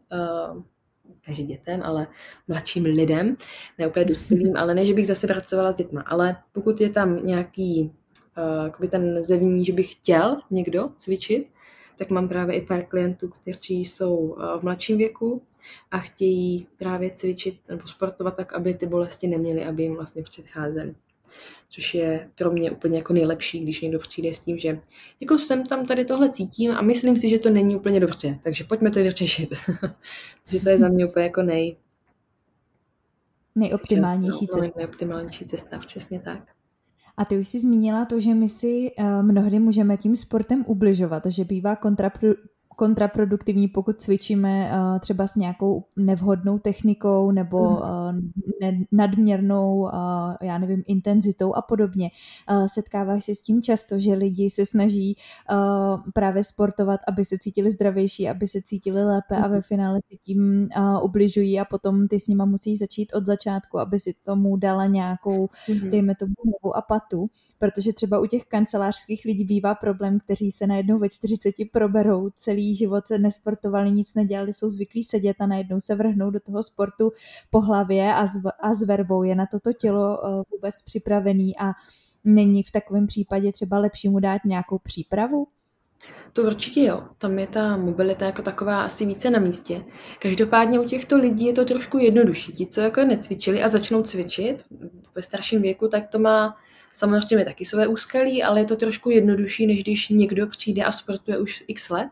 takže 1.25 1.43
dětem, 1.43 1.81
ale 1.83 2.07
mladším 2.47 2.83
lidem, 2.83 3.35
ne 3.77 3.87
úplně 3.87 4.05
dospělým, 4.05 4.57
ale 4.57 4.75
ne, 4.75 4.85
že 4.85 4.93
bych 4.93 5.07
zase 5.07 5.27
pracovala 5.27 5.73
s 5.73 5.75
dětma, 5.75 6.01
ale 6.01 6.35
pokud 6.51 6.81
je 6.81 6.89
tam 6.89 7.25
nějaký 7.25 7.91
uh, 8.79 8.87
ten 8.89 9.23
zevní, 9.23 9.65
že 9.65 9.73
bych 9.73 9.91
chtěl 9.91 10.37
někdo 10.51 10.89
cvičit, 10.95 11.47
tak 11.97 12.09
mám 12.09 12.27
právě 12.27 12.55
i 12.55 12.61
pár 12.61 12.85
klientů, 12.85 13.29
kteří 13.29 13.85
jsou 13.85 14.37
v 14.59 14.63
mladším 14.63 14.97
věku 14.97 15.41
a 15.91 15.97
chtějí 15.99 16.67
právě 16.77 17.11
cvičit 17.11 17.69
nebo 17.69 17.87
sportovat 17.87 18.35
tak, 18.35 18.53
aby 18.53 18.73
ty 18.73 18.85
bolesti 18.85 19.27
neměly, 19.27 19.65
aby 19.65 19.83
jim 19.83 19.95
vlastně 19.95 20.23
předcházely 20.23 20.95
což 21.69 21.93
je 21.93 22.29
pro 22.35 22.51
mě 22.51 22.71
úplně 22.71 22.97
jako 22.97 23.13
nejlepší, 23.13 23.59
když 23.59 23.81
někdo 23.81 23.99
přijde 23.99 24.33
s 24.33 24.39
tím, 24.39 24.57
že 24.57 24.79
jako 25.21 25.37
jsem 25.37 25.65
tam 25.65 25.85
tady 25.85 26.05
tohle 26.05 26.29
cítím 26.29 26.71
a 26.71 26.81
myslím 26.81 27.17
si, 27.17 27.29
že 27.29 27.39
to 27.39 27.49
není 27.49 27.75
úplně 27.75 27.99
dobře, 27.99 28.39
takže 28.43 28.63
pojďme 28.63 28.91
to 28.91 28.99
vyřešit. 28.99 29.49
takže 30.43 30.59
to 30.63 30.69
je 30.69 30.79
za 30.79 30.87
mě 30.87 31.05
úplně 31.05 31.25
jako 31.25 31.41
nej... 31.41 31.77
Nejoptimálnější 33.55 34.47
cesta. 34.47 34.71
Nejoptimálnější 34.75 35.45
cesta, 35.45 35.79
přesně 35.79 36.19
tak. 36.19 36.54
A 37.17 37.25
ty 37.25 37.39
už 37.39 37.47
jsi 37.47 37.59
zmínila 37.59 38.05
to, 38.05 38.19
že 38.19 38.33
my 38.33 38.49
si 38.49 38.91
uh, 38.99 39.05
mnohdy 39.21 39.59
můžeme 39.59 39.97
tím 39.97 40.15
sportem 40.15 40.65
ubližovat, 40.67 41.25
že 41.25 41.43
bývá 41.43 41.75
kontrapro- 41.75 42.35
kontraproduktivní, 42.75 43.67
pokud 43.67 44.01
cvičíme 44.01 44.71
uh, 44.71 44.99
třeba 44.99 45.27
s 45.27 45.35
nějakou 45.35 45.83
nevhodnou 45.95 46.59
technikou 46.59 47.31
nebo 47.31 47.57
uh, 47.57 47.79
ne, 48.61 48.79
nadměrnou, 48.91 49.79
uh, 49.79 49.89
já 50.41 50.57
nevím, 50.57 50.83
intenzitou 50.87 51.55
a 51.55 51.61
podobně. 51.61 52.09
Uh, 52.51 52.65
setkáváš 52.65 53.25
se 53.25 53.35
s 53.35 53.41
tím 53.41 53.61
často, 53.61 53.99
že 53.99 54.13
lidi 54.13 54.49
se 54.49 54.65
snaží 54.65 55.15
uh, 55.51 55.57
právě 56.13 56.43
sportovat, 56.43 56.99
aby 57.07 57.25
se 57.25 57.37
cítili 57.37 57.71
zdravější, 57.71 58.29
aby 58.29 58.47
se 58.47 58.61
cítili 58.61 59.03
lépe 59.05 59.35
a 59.37 59.47
ve 59.47 59.55
mhm. 59.55 59.61
finále 59.61 59.99
si 60.11 60.17
tím 60.17 60.69
uh, 60.77 61.05
ubližují 61.05 61.59
a 61.59 61.65
potom 61.65 62.07
ty 62.07 62.19
s 62.19 62.27
nima 62.27 62.45
musí 62.45 62.75
začít 62.75 63.13
od 63.13 63.25
začátku, 63.25 63.79
aby 63.79 63.99
si 63.99 64.13
tomu 64.23 64.57
dala 64.57 64.85
nějakou, 64.85 65.45
mm-hmm. 65.45 65.89
dejme 65.89 66.15
tomu, 66.15 66.33
hlavu 66.45 66.77
a 66.77 66.81
patu, 66.81 67.29
protože 67.57 67.93
třeba 67.93 68.19
u 68.19 68.25
těch 68.25 68.45
kancelářských 68.45 69.25
lidí 69.25 69.43
bývá 69.43 69.75
problém, 69.75 70.19
kteří 70.19 70.51
se 70.51 70.67
najednou 70.67 70.99
ve 70.99 71.09
40 71.09 71.55
proberou 71.71 72.29
celý 72.37 72.64
život 72.73 73.07
se 73.07 73.17
nesportovali, 73.17 73.91
nic 73.91 74.15
nedělali, 74.15 74.53
jsou 74.53 74.69
zvyklí 74.69 75.03
sedět 75.03 75.35
a 75.39 75.45
najednou 75.45 75.79
se 75.79 75.95
vrhnou 75.95 76.29
do 76.29 76.39
toho 76.39 76.63
sportu 76.63 77.11
po 77.49 77.61
hlavě 77.61 78.13
a, 78.13 78.27
zv, 78.27 78.47
a 78.59 78.73
s 78.73 78.83
verbou. 78.83 79.23
Je 79.23 79.35
na 79.35 79.45
toto 79.51 79.73
tělo 79.73 80.17
uh, 80.17 80.43
vůbec 80.51 80.81
připravený 80.81 81.57
a 81.57 81.71
není 82.23 82.63
v 82.63 82.71
takovém 82.71 83.07
případě 83.07 83.51
třeba 83.51 83.79
lepší 83.79 84.09
mu 84.09 84.19
dát 84.19 84.41
nějakou 84.45 84.79
přípravu? 84.79 85.47
To 86.33 86.43
určitě 86.43 86.83
jo. 86.83 87.03
Tam 87.17 87.39
je 87.39 87.47
ta 87.47 87.77
mobilita 87.77 88.25
jako 88.25 88.41
taková 88.41 88.83
asi 88.83 89.05
více 89.05 89.29
na 89.29 89.39
místě. 89.39 89.85
Každopádně 90.19 90.79
u 90.79 90.83
těchto 90.83 91.17
lidí 91.17 91.45
je 91.45 91.53
to 91.53 91.65
trošku 91.65 91.97
jednodušší. 91.97 92.51
Ti, 92.51 92.67
co 92.67 92.81
jako 92.81 93.01
necvičili 93.01 93.63
a 93.63 93.69
začnou 93.69 94.03
cvičit 94.03 94.65
ve 95.15 95.21
starším 95.21 95.61
věku, 95.61 95.87
tak 95.87 96.07
to 96.07 96.19
má 96.19 96.57
samozřejmě 96.91 97.45
taky 97.45 97.65
své 97.65 97.87
úskalí, 97.87 98.43
ale 98.43 98.59
je 98.59 98.65
to 98.65 98.75
trošku 98.75 99.09
jednodušší, 99.09 99.67
než 99.67 99.83
když 99.83 100.09
někdo 100.09 100.47
přijde 100.47 100.83
a 100.83 100.91
sportuje 100.91 101.37
už 101.37 101.63
x 101.67 101.89
let 101.89 102.09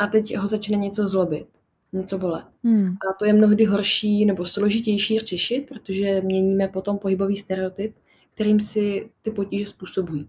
a 0.00 0.06
teď 0.06 0.36
ho 0.36 0.46
začne 0.46 0.76
něco 0.76 1.08
zlobit, 1.08 1.46
něco 1.92 2.18
bolet. 2.18 2.44
Hmm. 2.64 2.86
A 2.86 3.12
to 3.18 3.24
je 3.24 3.32
mnohdy 3.32 3.64
horší 3.64 4.24
nebo 4.24 4.46
složitější 4.46 5.18
řešit, 5.18 5.68
protože 5.68 6.20
měníme 6.20 6.68
potom 6.68 6.98
pohybový 6.98 7.36
stereotyp, 7.36 7.96
kterým 8.34 8.60
si 8.60 9.10
ty 9.22 9.30
potíže 9.30 9.66
způsobují. 9.66 10.28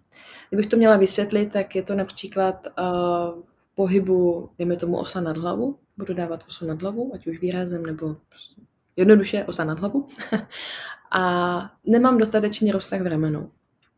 Kdybych 0.50 0.68
to 0.68 0.78
měla 0.78 0.98
vysvětlit, 0.98 1.51
tak 1.51 1.75
je 1.75 1.84
to 1.84 1.96
například 1.96 2.68
uh, 2.68 3.42
v 3.72 3.75
pohybu, 3.75 4.50
dejme 4.58 4.75
tomu 4.75 4.98
osa 4.98 5.22
nad 5.22 5.38
hlavu, 5.38 5.78
budu 5.98 6.13
dávat 6.13 6.44
osu 6.48 6.66
nad 6.66 6.82
hlavu, 6.82 7.12
ať 7.16 7.28
už 7.28 7.42
výrazem 7.42 7.86
nebo 7.86 8.16
prostě 8.30 8.62
jednoduše 8.96 9.46
osa 9.46 9.63
nad 9.63 9.80
hlavu, 9.80 10.06
a 11.12 11.72
nemám 11.86 12.18
dostatečný 12.18 12.72
rozsah 12.72 13.01
v 13.01 13.08
ramenou 13.08 13.50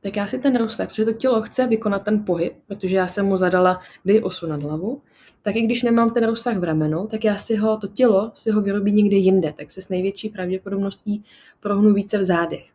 tak 0.03 0.15
já 0.15 0.27
si 0.27 0.39
ten 0.39 0.55
rozsah, 0.55 0.87
protože 0.87 1.05
to 1.05 1.13
tělo 1.13 1.41
chce 1.41 1.67
vykonat 1.67 2.03
ten 2.03 2.25
pohyb, 2.25 2.53
protože 2.67 2.95
já 2.95 3.07
jsem 3.07 3.25
mu 3.25 3.37
zadala, 3.37 3.79
dej 4.05 4.21
osu 4.23 4.47
nad 4.47 4.63
hlavu, 4.63 5.01
tak 5.41 5.55
i 5.55 5.61
když 5.61 5.83
nemám 5.83 6.09
ten 6.11 6.23
rozsah 6.25 6.57
v 6.57 6.63
ramenu, 6.63 7.07
tak 7.07 7.23
já 7.23 7.37
si 7.37 7.55
ho, 7.55 7.77
to 7.77 7.87
tělo 7.87 8.31
si 8.35 8.51
ho 8.51 8.61
vyrobí 8.61 8.91
někde 8.91 9.15
jinde, 9.15 9.53
tak 9.57 9.71
se 9.71 9.81
s 9.81 9.89
největší 9.89 10.29
pravděpodobností 10.29 11.23
prohnu 11.59 11.93
více 11.93 12.17
v 12.17 12.23
zádech. 12.23 12.65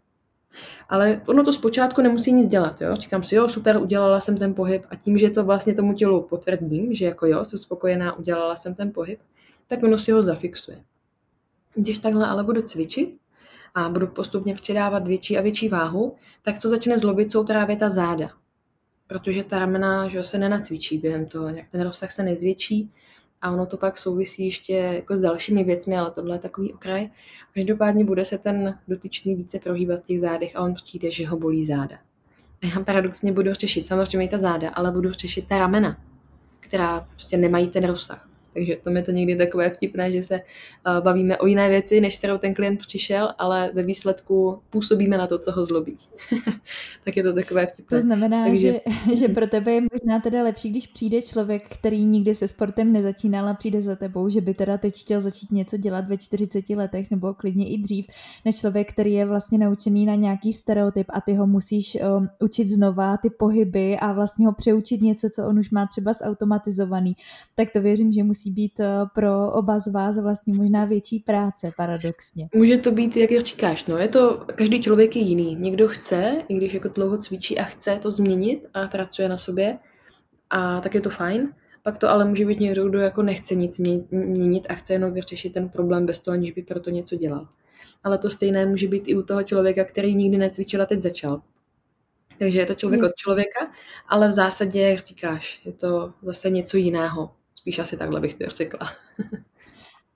Ale 0.89 1.23
ono 1.27 1.45
to 1.45 1.53
zpočátku 1.53 2.03
nemusí 2.03 2.33
nic 2.33 2.47
dělat, 2.47 2.81
jo? 2.81 2.97
Říkám 2.97 3.23
si, 3.23 3.35
jo, 3.35 3.49
super, 3.49 3.77
udělala 3.77 4.21
jsem 4.21 4.37
ten 4.37 4.55
pohyb 4.55 4.83
a 4.91 4.97
tím, 4.97 5.19
že 5.19 5.31
to 5.31 5.45
vlastně 5.45 5.75
tomu 5.75 5.93
tělu 5.93 6.23
potvrdím, 6.23 6.95
že 6.95 7.05
jako 7.05 7.27
jo, 7.27 7.45
jsem 7.45 7.59
spokojená, 7.59 8.19
udělala 8.19 8.57
jsem 8.57 8.75
ten 8.75 8.93
pohyb, 8.93 9.21
tak 9.67 9.83
ono 9.83 9.99
si 9.99 10.13
ho 10.13 10.23
zafixuje. 10.23 10.79
Když 11.75 11.99
takhle 11.99 12.27
ale 12.27 12.45
budu 12.45 12.63
cvičit, 12.63 13.17
a 13.75 13.89
budu 13.89 14.07
postupně 14.07 14.55
přidávat 14.55 15.09
větší 15.09 15.39
a 15.39 15.41
větší 15.41 15.69
váhu, 15.69 16.17
tak 16.43 16.59
co 16.59 16.69
začne 16.69 16.99
zlobit, 16.99 17.33
jsou 17.33 17.45
právě 17.45 17.77
ta 17.77 17.91
záda. 17.91 18.31
Protože 19.07 19.45
ta 19.45 19.59
ramena 19.59 20.09
že 20.09 20.25
se 20.25 20.39
nenacvičí 20.39 20.99
během 20.99 21.27
toho, 21.27 21.49
jak 21.49 21.69
ten 21.69 21.81
rozsah 21.81 22.11
se 22.11 22.23
nezvětší 22.23 22.91
a 23.43 23.51
ono 23.51 23.67
to 23.67 23.77
pak 23.77 23.99
souvisí 23.99 24.45
ještě 24.45 24.75
jako 24.75 25.17
s 25.17 25.21
dalšími 25.21 25.65
věcmi, 25.65 25.97
ale 25.97 26.11
tohle 26.11 26.35
je 26.35 26.39
takový 26.39 26.73
okraj. 26.73 27.11
Každopádně 27.55 28.05
bude 28.05 28.25
se 28.25 28.39
ten 28.39 28.79
dotyčný 28.89 29.35
více 29.35 29.59
prohýbat 29.59 30.01
v 30.01 30.07
těch 30.07 30.21
zádech 30.21 30.57
a 30.57 30.61
on 30.61 30.75
přijde, 30.75 31.11
že 31.11 31.27
ho 31.27 31.37
bolí 31.37 31.65
záda. 31.65 31.99
A 32.63 32.67
já 32.67 32.85
paradoxně 32.85 33.33
budu 33.33 33.55
řešit 33.55 33.87
samozřejmě 33.87 34.27
i 34.27 34.31
ta 34.31 34.39
záda, 34.39 34.71
ale 34.71 34.93
budu 34.93 35.13
řešit 35.13 35.49
ta 35.49 35.59
ramena, 35.59 35.99
která 36.61 37.01
prostě 37.01 37.37
nemají 37.37 37.69
ten 37.69 37.85
rozsah. 37.85 38.28
Takže 38.59 38.77
to 38.77 38.91
mi 38.91 39.03
to 39.03 39.11
někdy 39.11 39.37
takové 39.37 39.71
vtipné, 39.71 40.11
že 40.11 40.23
se 40.23 40.35
uh, 40.35 41.05
bavíme 41.05 41.39
o 41.39 41.47
jiné 41.47 41.69
věci, 41.69 42.01
než 42.01 42.19
kterou 42.19 42.39
ten 42.39 42.55
klient 42.55 42.81
přišel, 42.81 43.29
ale 43.39 43.71
ve 43.75 43.83
výsledku 43.83 44.59
působíme 44.71 45.19
na 45.19 45.27
to, 45.27 45.39
co 45.39 45.53
ho 45.53 45.65
zlobí. 45.65 45.97
tak 47.05 47.17
je 47.17 47.23
to 47.23 47.33
takové 47.33 47.67
vtipné. 47.67 47.99
To 47.99 48.01
znamená, 48.01 48.47
Takže... 48.47 48.81
že, 49.09 49.17
že 49.17 49.29
pro 49.29 49.47
tebe 49.47 49.73
je 49.73 49.81
možná 49.81 50.21
teda 50.21 50.43
lepší, 50.43 50.71
když 50.71 50.87
přijde 50.87 51.23
člověk, 51.23 51.63
který 51.69 52.05
nikdy 52.05 52.35
se 52.35 52.49
sportem 52.49 52.93
nezačínal 52.93 53.49
a 53.49 53.55
přijde 53.55 53.83
za 53.83 53.97
tebou, 53.97 54.29
že 54.29 54.41
by 54.41 54.55
teda 54.55 54.79
teď 54.79 55.01
chtěl 55.01 55.21
začít 55.21 55.53
něco 55.53 55.77
dělat 55.77 56.09
ve 56.09 56.19
40 56.19 56.71
letech 56.71 57.11
nebo 57.11 57.35
klidně 57.35 57.69
i 57.69 57.79
dřív, 57.79 58.07
než 58.45 58.61
člověk, 58.61 58.93
který 58.93 59.13
je 59.13 59.27
vlastně 59.27 59.59
naučený 59.59 60.07
na 60.07 60.15
nějaký 60.15 60.53
stereotyp 60.53 61.07
a 61.09 61.21
ty 61.21 61.35
ho 61.35 61.47
musíš 61.47 61.99
um, 62.17 62.29
učit 62.41 62.69
znova, 62.69 63.17
ty 63.17 63.31
pohyby 63.31 63.99
a 63.99 64.13
vlastně 64.13 64.47
ho 64.47 64.53
přeučit 64.53 65.03
něco, 65.03 65.29
co 65.35 65.47
on 65.47 65.59
už 65.59 65.71
má 65.71 65.87
třeba 65.87 66.13
zautomatizovaný. 66.13 67.17
Tak 67.55 67.71
to 67.71 67.81
věřím, 67.81 68.13
že 68.13 68.23
musí 68.23 68.48
musí 68.49 68.55
být 68.55 68.81
eh, 68.81 68.87
pro 69.15 69.53
oba 69.53 69.79
z 69.79 69.93
vás 69.93 70.19
vlastně 70.19 70.55
možná 70.55 70.85
větší 70.85 71.21
práce, 71.21 71.73
paradoxně. 71.77 72.49
Může 72.55 72.79
to 72.79 72.91
být, 72.91 73.17
jak 73.17 73.31
říkáš, 73.31 73.87
no, 73.87 73.99
je 73.99 74.09
to, 74.09 74.47
každý 74.55 74.83
člověk 74.83 75.17
je 75.17 75.23
jiný. 75.23 75.57
Někdo 75.57 75.89
chce, 75.89 76.43
i 76.49 76.55
když 76.55 76.75
jako 76.75 76.89
dlouho 76.89 77.19
cvičí 77.19 77.59
a 77.59 77.65
chce 77.65 77.99
to 78.03 78.11
změnit 78.11 78.67
a 78.75 78.87
pracuje 78.87 79.29
na 79.29 79.37
sobě, 79.37 79.79
a 80.51 80.81
tak 80.81 80.95
je 80.95 81.01
to 81.01 81.11
fajn. 81.11 81.55
Pak 81.83 81.99
to 81.99 82.09
ale 82.09 82.25
může 82.25 82.47
být 82.47 82.61
někdo, 82.61 82.89
kdo 82.89 82.99
jako 82.99 83.23
nechce 83.23 83.55
nic 83.55 83.79
měnit 84.11 84.67
a 84.69 84.75
chce 84.75 84.93
jenom 84.93 85.13
vyřešit 85.13 85.53
ten 85.53 85.69
problém 85.69 86.07
bez 86.07 86.19
toho, 86.19 86.33
aniž 86.33 86.53
by 86.53 86.63
pro 86.63 86.81
to 86.81 86.91
něco 86.91 87.17
dělal. 87.17 87.49
Ale 88.05 88.19
to 88.19 88.31
stejné 88.31 88.67
může 88.67 88.89
být 88.89 89.09
i 89.09 89.17
u 89.17 89.23
toho 89.23 89.43
člověka, 89.43 89.85
který 89.85 90.15
nikdy 90.15 90.39
necvičil 90.39 90.83
a 90.83 90.87
teď 90.87 91.03
začal. 91.03 91.43
Takže 92.39 92.59
je 92.59 92.67
to 92.67 92.75
člověk 92.75 93.03
od 93.03 93.15
člověka, 93.17 93.73
ale 94.09 94.29
v 94.29 94.31
zásadě, 94.31 94.81
jak 94.81 94.99
říkáš, 94.99 95.61
je 95.65 95.73
to 95.73 96.13
zase 96.23 96.51
něco 96.51 96.77
jiného. 96.77 97.31
Spíš 97.69 97.79
asi 97.79 97.97
takhle 97.97 98.21
bych 98.21 98.35
to 98.35 98.45
řekla. 98.49 98.93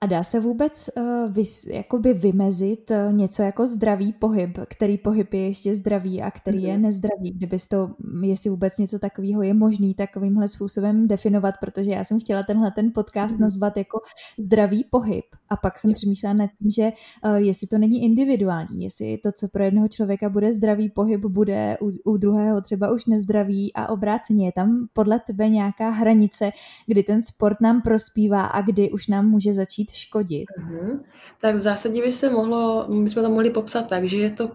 A 0.03 0.05
dá 0.05 0.23
se 0.23 0.39
vůbec 0.39 0.89
uh, 0.97 1.33
vys, 1.33 1.65
jakoby 1.65 2.13
vymezit 2.13 2.91
uh, 2.91 3.13
něco 3.13 3.43
jako 3.43 3.67
zdravý 3.67 4.13
pohyb, 4.13 4.57
který 4.69 4.97
pohyb 4.97 5.33
je 5.33 5.47
ještě 5.47 5.75
zdravý 5.75 6.21
a 6.21 6.31
který 6.31 6.59
mm-hmm. 6.59 6.67
je 6.67 6.73
mhm. 6.73 6.81
nezdravý? 6.81 7.31
Kdybys 7.31 7.67
to, 7.67 7.89
jestli 8.21 8.49
vůbec 8.49 8.77
něco 8.77 8.99
takového 8.99 9.41
je 9.41 9.53
možný 9.53 9.93
takovýmhle 9.93 10.47
způsobem 10.47 11.07
definovat, 11.07 11.55
protože 11.59 11.91
já 11.91 12.03
jsem 12.03 12.19
chtěla 12.19 12.43
tenhle 12.43 12.71
ten 12.71 12.91
podcast 12.95 13.35
mm-hmm. 13.35 13.39
nazvat 13.39 13.77
jako 13.77 14.01
zdravý 14.39 14.85
pohyb 14.89 15.25
a 15.49 15.55
pak 15.55 15.79
jsem 15.79 15.93
přemýšlela 15.93 16.33
nad 16.33 16.49
tím, 16.59 16.71
že 16.71 16.91
uh, 17.25 17.35
jestli 17.35 17.67
to 17.67 17.77
není 17.77 18.03
individuální, 18.03 18.83
jestli 18.83 19.17
to, 19.17 19.31
co 19.31 19.47
pro 19.47 19.63
jednoho 19.63 19.87
člověka 19.87 20.29
bude 20.29 20.53
zdravý 20.53 20.89
pohyb, 20.89 21.21
bude 21.21 21.77
u, 21.81 22.11
u 22.11 22.17
druhého 22.17 22.61
třeba 22.61 22.91
už 22.91 23.05
nezdravý 23.05 23.73
a 23.73 23.89
obráceně. 23.89 24.47
Je 24.47 24.51
tam 24.51 24.87
podle 24.93 25.19
tebe 25.19 25.49
nějaká 25.49 25.89
hranice, 25.89 26.51
kdy 26.87 27.03
ten 27.03 27.23
sport 27.23 27.61
nám 27.61 27.81
prospívá 27.81 28.41
a 28.45 28.61
kdy 28.61 28.91
už 28.91 29.07
nám 29.07 29.29
může 29.29 29.53
začít 29.53 29.92
škodit? 29.93 30.45
Uh-huh. 30.59 30.99
Tak 31.41 31.55
v 31.55 31.59
zásadě 31.59 32.01
by 32.01 32.11
se 32.11 32.29
mohlo, 32.29 32.85
my 32.89 33.09
jsme 33.09 33.21
to 33.21 33.29
mohli 33.29 33.49
popsat 33.49 33.87
tak, 33.89 34.03
že 34.03 34.17
je 34.17 34.29
to 34.29 34.45
uh, 34.45 34.51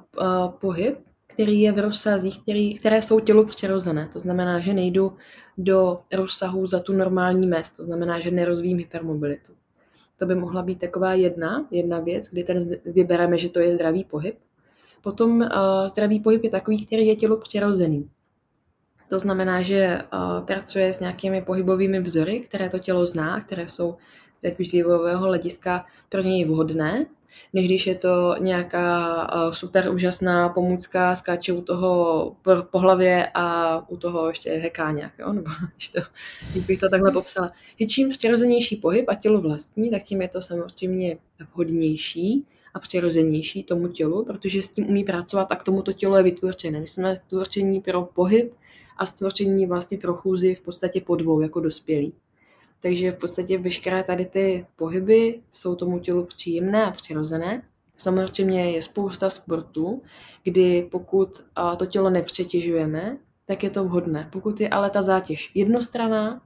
pohyb, 0.61 0.99
který 1.27 1.61
je 1.61 1.73
v 1.73 1.79
rozsazích, 1.79 2.43
který, 2.43 2.75
které 2.75 3.03
jsou 3.03 3.21
tělu 3.21 3.45
přirozené. 3.45 4.09
To 4.13 4.19
znamená, 4.19 4.59
že 4.59 4.75
nejdu 4.75 5.13
do 5.59 6.01
rozsahu 6.13 6.67
za 6.67 6.81
tu 6.81 6.93
normální 6.93 7.47
mest. 7.47 7.77
To 7.77 7.85
znamená, 7.85 8.21
že 8.21 8.31
nerozvíjím 8.31 8.79
hypermobilitu. 8.79 9.53
To 10.19 10.27
by 10.27 10.35
mohla 10.35 10.63
být 10.63 10.79
taková 10.79 11.15
jedna, 11.15 11.67
jedna 11.71 12.01
věc, 12.01 12.29
kdy, 12.31 12.45
ten, 12.45 12.71
kdy 12.85 13.05
bereme, 13.05 13.39
že 13.39 13.49
to 13.49 13.61
je 13.61 13.75
zdravý 13.75 14.05
pohyb. 14.05 14.39
Potom 15.03 15.41
uh, 15.41 15.47
zdravý 15.87 16.21
pohyb 16.21 16.45
je 16.45 16.51
takový, 16.51 16.87
který 16.87 17.07
je 17.07 17.17
tělu 17.17 17.37
přirozený. 17.37 18.11
To 19.11 19.19
znamená, 19.19 19.63
že 19.63 20.03
uh, 20.13 20.47
pracuje 20.47 20.93
s 20.93 21.01
nějakými 21.01 21.43
pohybovými 21.43 22.01
vzory, 22.01 22.41
které 22.41 22.69
to 22.69 22.79
tělo 22.79 23.07
zná, 23.07 23.41
které 23.41 23.69
jsou 23.69 23.97
tak 24.43 24.61
už 24.61 24.69
z 24.69 24.73
vývojového 24.73 25.27
hlediska 25.27 25.87
pro 26.09 26.23
něj 26.23 26.45
vhodné, 26.45 27.07
než 27.53 27.65
když 27.65 27.87
je 27.87 27.95
to 27.95 28.35
nějaká 28.39 29.17
uh, 29.35 29.53
super 29.53 29.91
úžasná 29.93 30.49
pomůcka, 30.49 31.17
skáče 31.17 31.53
u 31.53 31.63
toho 31.63 32.37
po, 32.71 32.79
hlavě 32.79 33.31
a 33.35 33.85
u 33.89 33.97
toho 33.97 34.29
ještě 34.29 34.51
heká 34.51 34.93
nějak, 34.93 35.13
jo? 35.19 35.33
nebo 35.33 35.51
když, 35.75 35.89
to, 35.89 36.01
když 36.51 36.65
bych 36.65 36.81
to 36.81 36.89
takhle 36.89 37.13
popsala. 37.13 37.53
Že 37.81 37.87
čím 37.87 38.09
přirozenější 38.09 38.77
pohyb 38.77 39.05
a 39.09 39.15
tělo 39.15 39.41
vlastní, 39.41 39.91
tak 39.91 40.03
tím 40.03 40.23
je 40.23 40.29
to 40.29 40.43
samozřejmě 40.43 41.19
vhodnější 41.55 42.47
a 42.75 42.79
přirozenější 42.79 43.65
tomu 43.65 43.89
tělu, 43.89 44.25
protože 44.25 44.63
s 44.63 44.71
tím 44.71 44.89
umí 44.89 45.05
pracovat 45.05 45.53
a 45.53 45.57
k 45.57 45.63
tomu 45.63 45.83
to 45.83 45.93
tělo 45.93 46.17
je 46.17 46.23
vytvořené. 46.23 46.81
My 46.81 46.87
jsme 46.87 47.17
stvoření 47.17 47.81
pro 47.81 48.03
pohyb 48.03 48.55
a 48.97 49.07
stvoření 49.07 49.67
vlastně 49.67 49.99
pro 49.99 50.15
chůzi 50.15 50.55
v 50.55 50.61
podstatě 50.61 51.01
po 51.01 51.17
dvou, 51.17 51.41
jako 51.41 51.61
dospělí. 51.61 52.13
Takže 52.81 53.13
v 53.13 53.19
podstatě 53.19 53.59
veškeré 53.59 54.03
tady 54.03 54.27
ty 54.27 54.67
pohyby 54.77 55.41
jsou 55.51 55.75
tomu 55.75 55.99
tělu 55.99 56.25
příjemné 56.25 56.85
a 56.85 56.91
přirozené. 56.91 57.63
Samozřejmě 57.97 58.71
je 58.71 58.83
spousta 58.83 59.31
sportů, 59.31 60.03
kdy 60.43 60.89
pokud 60.91 61.45
to 61.77 61.87
tělo 61.87 62.11
nepřetěžujeme, 62.11 63.19
tak 63.47 63.63
je 63.65 63.71
to 63.71 63.85
vhodné. 63.85 64.29
Pokud 64.33 64.61
je 64.61 64.69
ale 64.69 64.91
ta 64.91 65.03
zátěž 65.03 65.51
jednostraná 65.55 66.43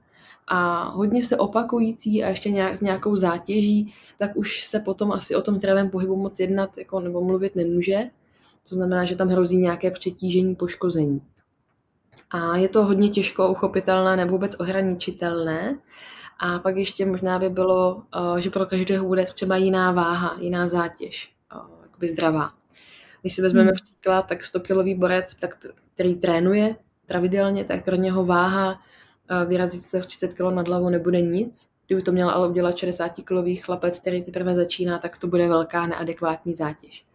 a 0.47 0.83
hodně 0.83 1.23
se 1.23 1.37
opakující 1.37 2.23
a 2.23 2.29
ještě 2.29 2.51
nějak, 2.51 2.77
s 2.77 2.81
nějakou 2.81 3.15
zátěží, 3.15 3.93
tak 4.19 4.35
už 4.35 4.65
se 4.65 4.79
potom 4.79 5.11
asi 5.11 5.35
o 5.35 5.41
tom 5.41 5.55
zdravém 5.55 5.89
pohybu 5.89 6.15
moc 6.15 6.39
jednat 6.39 6.77
jako, 6.77 6.99
nebo 6.99 7.21
mluvit 7.21 7.55
nemůže. 7.55 7.99
To 8.69 8.75
znamená, 8.75 9.05
že 9.05 9.15
tam 9.15 9.27
hrozí 9.27 9.57
nějaké 9.57 9.91
přetížení, 9.91 10.55
poškození. 10.55 11.21
A 12.31 12.57
je 12.57 12.69
to 12.69 12.85
hodně 12.85 13.09
těžko 13.09 13.51
uchopitelné 13.51 14.15
nebo 14.17 14.31
vůbec 14.31 14.59
ohraničitelné. 14.59 15.79
A 16.39 16.59
pak 16.59 16.75
ještě 16.77 17.05
možná 17.05 17.39
by 17.39 17.49
bylo, 17.49 18.03
eh, 18.15 18.41
že 18.41 18.49
pro 18.49 18.65
každého 18.65 19.07
bude 19.07 19.25
třeba 19.25 19.57
jiná 19.57 19.91
váha, 19.91 20.37
jiná 20.39 20.67
zátěž, 20.67 21.33
eh, 21.55 21.59
jakoby 21.83 22.07
zdravá. 22.07 22.53
Když 23.21 23.35
si 23.35 23.41
vezmeme 23.41 23.71
hmm. 23.71 23.75
příklad, 23.83 24.21
tak 24.21 24.41
100-kilový 24.41 24.95
borec, 24.95 25.35
tak, 25.35 25.65
který 25.95 26.15
trénuje 26.15 26.75
pravidelně, 27.05 27.63
tak 27.63 27.85
pro 27.85 27.95
něho 27.95 28.25
váha 28.25 28.79
eh, 29.29 29.45
vyrazit 29.45 29.81
130 29.81 30.33
kg 30.33 30.41
nad 30.41 30.67
hlavu 30.67 30.89
nebude 30.89 31.21
nic. 31.21 31.67
Kdyby 31.87 32.01
to 32.01 32.11
měl 32.11 32.29
ale 32.29 32.47
udělat 32.47 32.75
60-kilový 32.75 33.55
chlapec, 33.55 33.99
který 33.99 34.21
teprve 34.23 34.55
začíná, 34.55 34.97
tak 34.99 35.17
to 35.17 35.27
bude 35.27 35.47
velká 35.47 35.87
neadekvátní 35.87 36.53
zátěž. 36.53 37.05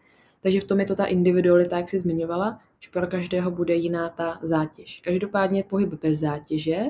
Takže 0.40 0.60
v 0.60 0.64
tom 0.64 0.80
je 0.80 0.87
to 0.87 0.96
ta 0.96 1.04
individualita, 1.04 1.76
jak 1.76 1.88
jsi 1.88 2.00
zmiňovala, 2.00 2.60
že 2.80 2.90
pro 2.92 3.06
každého 3.06 3.50
bude 3.50 3.75
jiná 3.75 4.08
ta 4.08 4.38
zátěž. 4.42 5.00
Každopádně 5.04 5.62
pohyb 5.62 5.94
bez 6.02 6.18
zátěže 6.18 6.84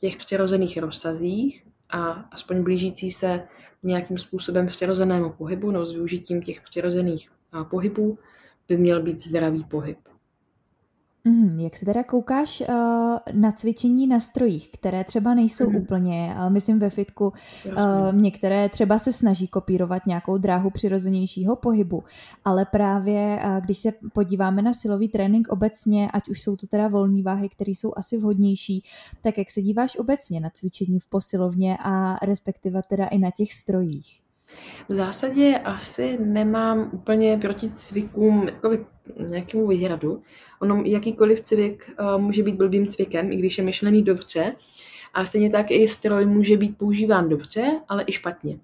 těch 0.00 0.16
přirozených 0.16 0.78
rozsazích 0.78 1.66
a 1.90 2.10
aspoň 2.10 2.62
blížící 2.62 3.10
se 3.10 3.48
nějakým 3.82 4.18
způsobem 4.18 4.66
přirozenému 4.66 5.30
pohybu, 5.30 5.70
no 5.70 5.86
s 5.86 5.92
využitím 5.92 6.42
těch 6.42 6.60
přirozených 6.60 7.30
pohybů, 7.70 8.18
by 8.68 8.76
měl 8.76 9.02
být 9.02 9.18
zdravý 9.18 9.64
pohyb. 9.64 9.98
Mm, 11.24 11.60
jak 11.60 11.76
se 11.76 11.84
teda 11.84 12.02
koukáš 12.02 12.60
uh, 12.60 12.74
na 13.32 13.52
cvičení 13.52 14.06
na 14.06 14.20
strojích, 14.20 14.68
které 14.72 15.04
třeba 15.04 15.34
nejsou 15.34 15.70
mm. 15.70 15.76
úplně, 15.76 16.34
uh, 16.36 16.50
myslím 16.50 16.78
ve 16.78 16.90
fitku, 16.90 17.32
uh, 17.66 17.72
některé 18.12 18.68
třeba 18.68 18.98
se 18.98 19.12
snaží 19.12 19.48
kopírovat 19.48 20.06
nějakou 20.06 20.38
dráhu 20.38 20.70
přirozenějšího 20.70 21.56
pohybu, 21.56 22.04
ale 22.44 22.64
právě 22.64 23.42
uh, 23.44 23.64
když 23.64 23.78
se 23.78 23.92
podíváme 24.12 24.62
na 24.62 24.72
silový 24.72 25.08
trénink 25.08 25.48
obecně, 25.48 26.10
ať 26.10 26.28
už 26.28 26.42
jsou 26.42 26.56
to 26.56 26.66
teda 26.66 26.88
volné 26.88 27.22
váhy, 27.22 27.48
které 27.48 27.70
jsou 27.70 27.92
asi 27.96 28.18
vhodnější, 28.18 28.82
tak 29.22 29.38
jak 29.38 29.50
se 29.50 29.62
díváš 29.62 29.96
obecně 29.96 30.40
na 30.40 30.50
cvičení 30.50 31.00
v 31.00 31.08
posilovně 31.08 31.78
a 31.82 32.16
respektive 32.26 32.82
teda 32.88 33.06
i 33.06 33.18
na 33.18 33.30
těch 33.30 33.52
strojích? 33.52 34.20
V 34.88 34.94
zásadě 34.94 35.58
asi 35.64 36.18
nemám 36.20 36.90
úplně 36.92 37.38
proti 37.38 37.70
cvikům 37.70 38.48
jakoby 38.48 38.86
nějakému 39.18 39.66
výhradu. 39.66 40.22
Ono 40.60 40.82
jakýkoliv 40.86 41.40
cvik 41.40 41.90
uh, 42.00 42.20
může 42.22 42.42
být 42.42 42.54
blbým 42.56 42.86
cvikem, 42.86 43.32
i 43.32 43.36
když 43.36 43.58
je 43.58 43.64
myšlený 43.64 44.02
dobře. 44.02 44.56
A 45.14 45.24
stejně 45.24 45.50
tak 45.50 45.70
i 45.70 45.88
stroj 45.88 46.26
může 46.26 46.56
být 46.56 46.78
používán 46.78 47.28
dobře, 47.28 47.80
ale 47.88 48.04
i 48.06 48.12
špatně. 48.12 48.58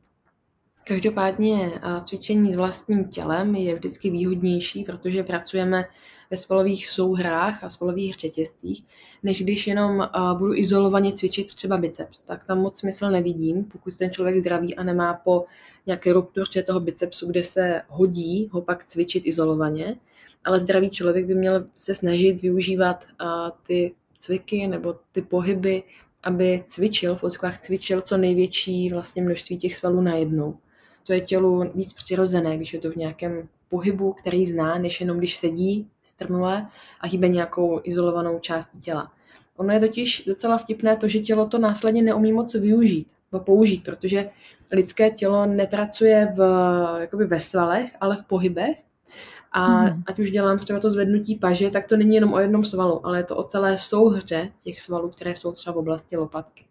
Každopádně 0.89 1.71
cvičení 2.05 2.53
s 2.53 2.57
vlastním 2.57 3.05
tělem 3.05 3.55
je 3.55 3.75
vždycky 3.75 4.11
výhodnější, 4.11 4.85
protože 4.85 5.23
pracujeme 5.23 5.85
ve 6.31 6.37
svalových 6.37 6.89
souhrách 6.89 7.65
a 7.65 7.71
svalových 7.71 8.15
řetězcích, 8.15 8.85
než 9.23 9.43
když 9.43 9.67
jenom 9.67 10.09
budu 10.39 10.55
izolovaně 10.55 11.13
cvičit 11.13 11.55
třeba 11.55 11.77
biceps. 11.77 12.23
Tak 12.23 12.45
tam 12.45 12.59
moc 12.59 12.79
smysl 12.79 13.11
nevidím, 13.11 13.65
pokud 13.65 13.97
ten 13.97 14.11
člověk 14.11 14.41
zdraví 14.41 14.77
a 14.77 14.83
nemá 14.83 15.15
po 15.15 15.45
nějaké 15.87 16.13
ruptuře 16.13 16.63
toho 16.63 16.81
bicepsu, 16.81 17.27
kde 17.27 17.43
se 17.43 17.83
hodí 17.89 18.49
ho 18.53 18.63
pak 18.63 18.85
cvičit 18.85 19.27
izolovaně. 19.27 19.97
Ale 20.47 20.61
zdravý 20.61 20.91
člověk 20.91 21.27
by 21.27 21.35
měl 21.35 21.67
se 21.77 21.95
snažit 21.95 22.43
využívat 22.43 23.07
ty 23.67 23.95
cviky 24.19 24.67
nebo 24.67 24.95
ty 25.13 25.23
pohyby, 25.23 25.83
aby 26.23 26.63
cvičil, 26.67 27.17
v 27.17 27.59
cvičil 27.59 28.01
co 28.01 28.17
největší 28.17 28.91
vlastně 28.91 29.23
množství 29.23 29.59
těch 29.59 29.77
svalů 29.77 30.01
najednou 30.01 30.59
to 31.07 31.13
je 31.13 31.21
tělu 31.21 31.71
víc 31.75 31.93
přirozené, 31.93 32.57
když 32.57 32.75
je 32.75 32.81
to 32.81 32.91
v 32.91 32.97
nějakém 32.97 33.49
pohybu, 33.69 34.13
který 34.13 34.47
zná, 34.47 34.79
než 34.79 35.01
jenom 35.01 35.19
když 35.19 35.37
sedí 35.37 35.89
strnule 36.03 36.67
a 37.01 37.07
hýbe 37.07 37.29
nějakou 37.29 37.81
izolovanou 37.85 38.39
částí 38.39 38.81
těla. 38.81 39.13
Ono 39.57 39.73
je 39.73 39.81
totiž 39.81 40.23
docela 40.27 40.59
vtipné 40.59 40.97
to, 40.97 41.09
že 41.09 41.19
tělo 41.19 41.47
to 41.47 41.59
následně 41.59 42.03
neumí 42.03 42.33
moc 42.33 42.55
využít 42.55 43.09
nebo 43.33 43.45
použít, 43.45 43.85
protože 43.85 44.31
lidské 44.73 45.11
tělo 45.11 45.47
nepracuje 45.47 46.33
v, 46.37 46.41
jakoby 47.01 47.25
ve 47.25 47.41
svalech, 47.41 47.97
ale 48.01 48.17
v 48.17 48.25
pohybech. 48.25 48.86
A 49.57 49.67
hmm. 49.67 50.03
ať 50.07 50.19
už 50.19 50.31
dělám 50.31 50.59
třeba 50.59 50.81
to 50.81 50.91
zvednutí 50.91 51.35
paže, 51.35 51.71
tak 51.71 51.87
to 51.87 51.97
není 51.97 52.15
jenom 52.15 52.33
o 52.33 52.39
jednom 52.39 52.65
svalu, 52.65 53.07
ale 53.07 53.19
je 53.19 53.25
to 53.25 53.37
o 53.37 53.45
celé 53.45 53.79
souhře 53.79 54.49
těch 54.63 54.81
svalů, 54.81 55.09
které 55.09 55.37
jsou 55.37 55.53
třeba 55.53 55.75
v 55.75 55.79
oblasti 55.79 56.17
lopatky. 56.17 56.65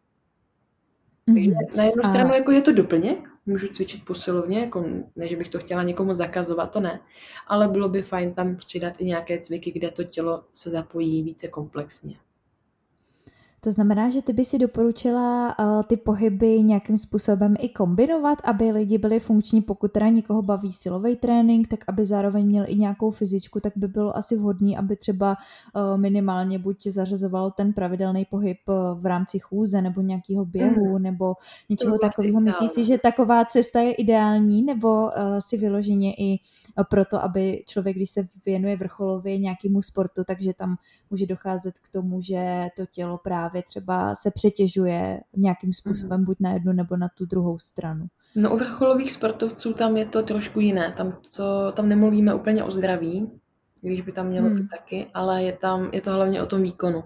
Takže 1.26 1.50
mhm. 1.50 1.78
na 1.78 1.84
jednu 1.84 2.04
stranu 2.04 2.34
jako 2.34 2.52
je 2.52 2.62
to 2.62 2.74
doplněk, 2.74 3.30
můžu 3.46 3.68
cvičit 3.68 4.06
posilovně, 4.06 4.60
jako 4.60 4.86
ne, 5.16 5.28
že 5.28 5.36
bych 5.36 5.50
to 5.50 5.60
chtěla 5.60 5.84
někomu 5.84 6.14
zakazovat, 6.14 6.72
to 6.72 6.80
ne, 6.80 7.00
ale 7.48 7.68
bylo 7.68 7.90
by 7.90 8.02
fajn 8.02 8.34
tam 8.34 8.56
přidat 8.56 8.94
i 8.98 9.06
nějaké 9.06 9.40
cviky, 9.40 9.72
kde 9.72 9.92
to 9.92 10.04
tělo 10.04 10.44
se 10.54 10.70
zapojí 10.70 11.24
více 11.24 11.48
komplexně. 11.48 12.16
To 13.66 13.72
znamená, 13.72 14.10
že 14.10 14.22
ty 14.22 14.34
by 14.34 14.46
si 14.46 14.60
doporučila 14.60 15.60
uh, 15.60 15.84
ty 15.84 15.98
pohyby 15.98 16.64
nějakým 16.64 16.98
způsobem 16.98 17.56
i 17.60 17.70
kombinovat, 17.70 18.38
aby 18.44 18.72
lidi 18.72 18.98
byli 18.98 19.20
funkční, 19.20 19.62
pokud 19.62 19.92
teda 19.92 20.10
někoho 20.10 20.42
baví 20.42 20.74
silový 20.74 21.16
trénink, 21.16 21.68
tak 21.68 21.80
aby 21.88 22.06
zároveň 22.06 22.46
měl 22.46 22.66
i 22.68 22.76
nějakou 22.76 23.12
fyzičku, 23.12 23.60
tak 23.60 23.74
by 23.76 23.88
bylo 23.88 24.18
asi 24.18 24.36
vhodný, 24.36 24.78
aby 24.78 24.96
třeba 24.96 25.38
uh, 25.76 25.98
minimálně 25.98 26.60
buď 26.60 26.88
zařazoval 26.88 27.52
ten 27.52 27.74
pravidelný 27.74 28.26
pohyb 28.26 28.58
uh, 28.68 28.76
v 29.02 29.06
rámci 29.06 29.40
chůze 29.40 29.82
nebo 29.82 30.02
nějakého 30.02 30.46
běhu 30.46 30.98
mm. 30.98 31.04
nebo 31.04 31.34
něčeho 31.70 31.98
takového. 32.00 32.40
Myslíš 32.40 32.72
si, 32.72 32.84
že 32.86 32.98
taková 32.98 33.46
cesta 33.46 33.80
je 33.80 33.94
ideální 33.94 34.62
nebo 34.62 35.04
uh, 35.04 35.12
si 35.40 35.58
vyloženě 35.58 36.14
i 36.14 36.40
proto, 36.90 37.24
aby 37.24 37.64
člověk, 37.68 37.96
když 37.96 38.10
se 38.10 38.28
věnuje 38.46 38.78
vrcholově 38.78 39.38
nějakému 39.38 39.82
sportu, 39.82 40.24
takže 40.28 40.54
tam 40.54 40.76
může 41.12 41.26
docházet 41.26 41.80
k 41.80 41.90
tomu, 41.90 42.22
že 42.22 42.68
to 42.78 42.86
tělo 42.86 43.18
právě 43.18 43.55
třeba 43.64 44.16
se 44.16 44.32
přetěžuje 44.32 45.22
nějakým 45.36 45.74
způsobem 45.74 46.20
mm. 46.20 46.26
buď 46.26 46.38
na 46.40 46.54
jednu 46.54 46.74
nebo 46.74 46.98
na 46.98 47.08
tu 47.18 47.26
druhou 47.26 47.60
stranu. 47.60 48.06
No 48.36 48.54
u 48.54 48.58
vrcholových 48.58 49.12
sportovců 49.12 49.74
tam 49.74 49.98
je 49.98 50.06
to 50.06 50.24
trošku 50.24 50.60
jiné. 50.60 50.94
Tam, 50.98 51.18
to, 51.36 51.72
tam 51.72 51.90
nemluvíme 51.90 52.34
úplně 52.34 52.64
o 52.64 52.72
zdraví, 52.72 53.32
když 53.82 54.02
by 54.02 54.12
tam 54.12 54.28
mělo 54.28 54.48
hmm. 54.48 54.58
být 54.58 54.70
taky, 54.70 55.08
ale 55.14 55.44
je, 55.44 55.54
tam, 55.54 55.90
je 55.94 56.02
to 56.02 56.12
hlavně 56.12 56.44
o 56.44 56.46
tom 56.46 56.62
výkonu. 56.62 57.04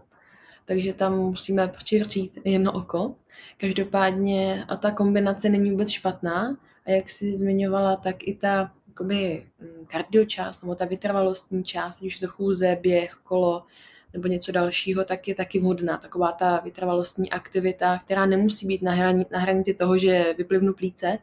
Takže 0.65 0.93
tam 0.93 1.17
musíme 1.17 1.67
přivřít 1.67 2.39
jedno 2.45 2.71
oko. 2.71 3.15
Každopádně 3.57 4.65
a 4.67 4.75
ta 4.75 4.91
kombinace 4.91 5.49
není 5.49 5.71
vůbec 5.71 5.89
špatná. 5.89 6.57
A 6.85 6.91
jak 6.91 7.09
jsi 7.09 7.35
zmiňovala, 7.35 7.95
tak 7.95 8.15
i 8.27 8.35
ta 8.35 8.71
jakoby 8.87 9.45
mm, 9.59 9.85
kardio 9.85 10.25
část, 10.25 10.61
nebo 10.61 10.75
ta 10.75 10.85
vytrvalostní 10.85 11.63
část, 11.63 11.99
když 11.99 12.19
to 12.19 12.27
chůze, 12.27 12.77
běh, 12.81 13.13
kolo, 13.23 13.65
nebo 14.13 14.27
něco 14.27 14.51
dalšího, 14.51 15.03
tak 15.03 15.27
je 15.27 15.35
taky 15.35 15.59
vhodná. 15.59 15.97
Taková 15.97 16.31
ta 16.31 16.59
vytrvalostní 16.59 17.31
aktivita, 17.31 17.99
která 18.05 18.25
nemusí 18.25 18.67
být 18.67 18.81
na, 18.81 18.91
hrani, 18.91 19.25
na 19.31 19.39
hranici 19.39 19.73
toho, 19.73 19.97
že 19.97 20.35
vyplivnu 20.37 20.73
plíce, 20.73 21.17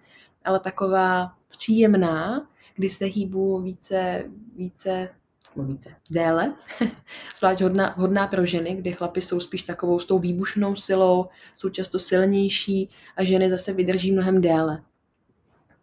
ale 0.44 0.60
taková 0.60 1.32
příjemná, 1.48 2.48
kdy 2.76 2.88
se 2.88 3.04
hýbu 3.04 3.60
více, 3.60 4.24
více 4.56 5.08
více, 5.56 5.90
déle, 6.10 6.54
zvlášť 7.38 7.60
hodná, 7.60 7.94
hodná 7.96 8.26
pro 8.26 8.46
ženy, 8.46 8.74
kdy 8.74 8.92
chlapy 8.92 9.20
jsou 9.20 9.40
spíš 9.40 9.62
takovou 9.62 9.98
s 9.98 10.04
tou 10.04 10.18
výbušnou 10.18 10.76
silou, 10.76 11.26
jsou 11.54 11.68
často 11.68 11.98
silnější 11.98 12.90
a 13.16 13.24
ženy 13.24 13.50
zase 13.50 13.72
vydrží 13.72 14.12
mnohem 14.12 14.40
déle 14.40 14.82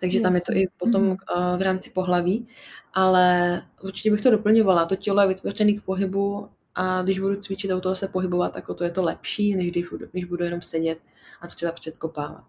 takže 0.03 0.19
tam 0.19 0.35
je 0.35 0.41
to 0.41 0.53
i 0.53 0.67
potom 0.77 1.03
mm-hmm. 1.03 1.57
v 1.57 1.61
rámci 1.61 1.89
pohlaví, 1.89 2.47
ale 2.93 3.61
určitě 3.83 4.11
bych 4.11 4.21
to 4.21 4.31
doplňovala. 4.31 4.85
To 4.85 4.95
tělo 4.95 5.21
je 5.21 5.27
vytvořené 5.27 5.73
k 5.73 5.81
pohybu 5.81 6.49
a 6.75 7.01
když 7.01 7.19
budu 7.19 7.35
cvičit 7.35 7.71
a 7.71 7.75
u 7.77 7.81
toho 7.81 7.95
se 7.95 8.07
pohybovat, 8.07 8.53
tak 8.53 8.65
to 8.75 8.83
je 8.83 8.91
to 8.91 9.01
lepší, 9.01 9.55
než 9.55 9.71
když 9.71 9.89
budu, 9.89 10.05
když 10.11 10.25
budu 10.25 10.43
jenom 10.43 10.61
sedět 10.61 10.99
a 11.41 11.47
třeba 11.47 11.71
předkopávat. 11.71 12.43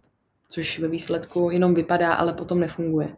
což 0.49 0.79
ve 0.79 0.89
výsledku 0.89 1.51
jenom 1.51 1.75
vypadá, 1.75 2.15
ale 2.15 2.33
potom 2.33 2.61
nefunguje. 2.61 3.17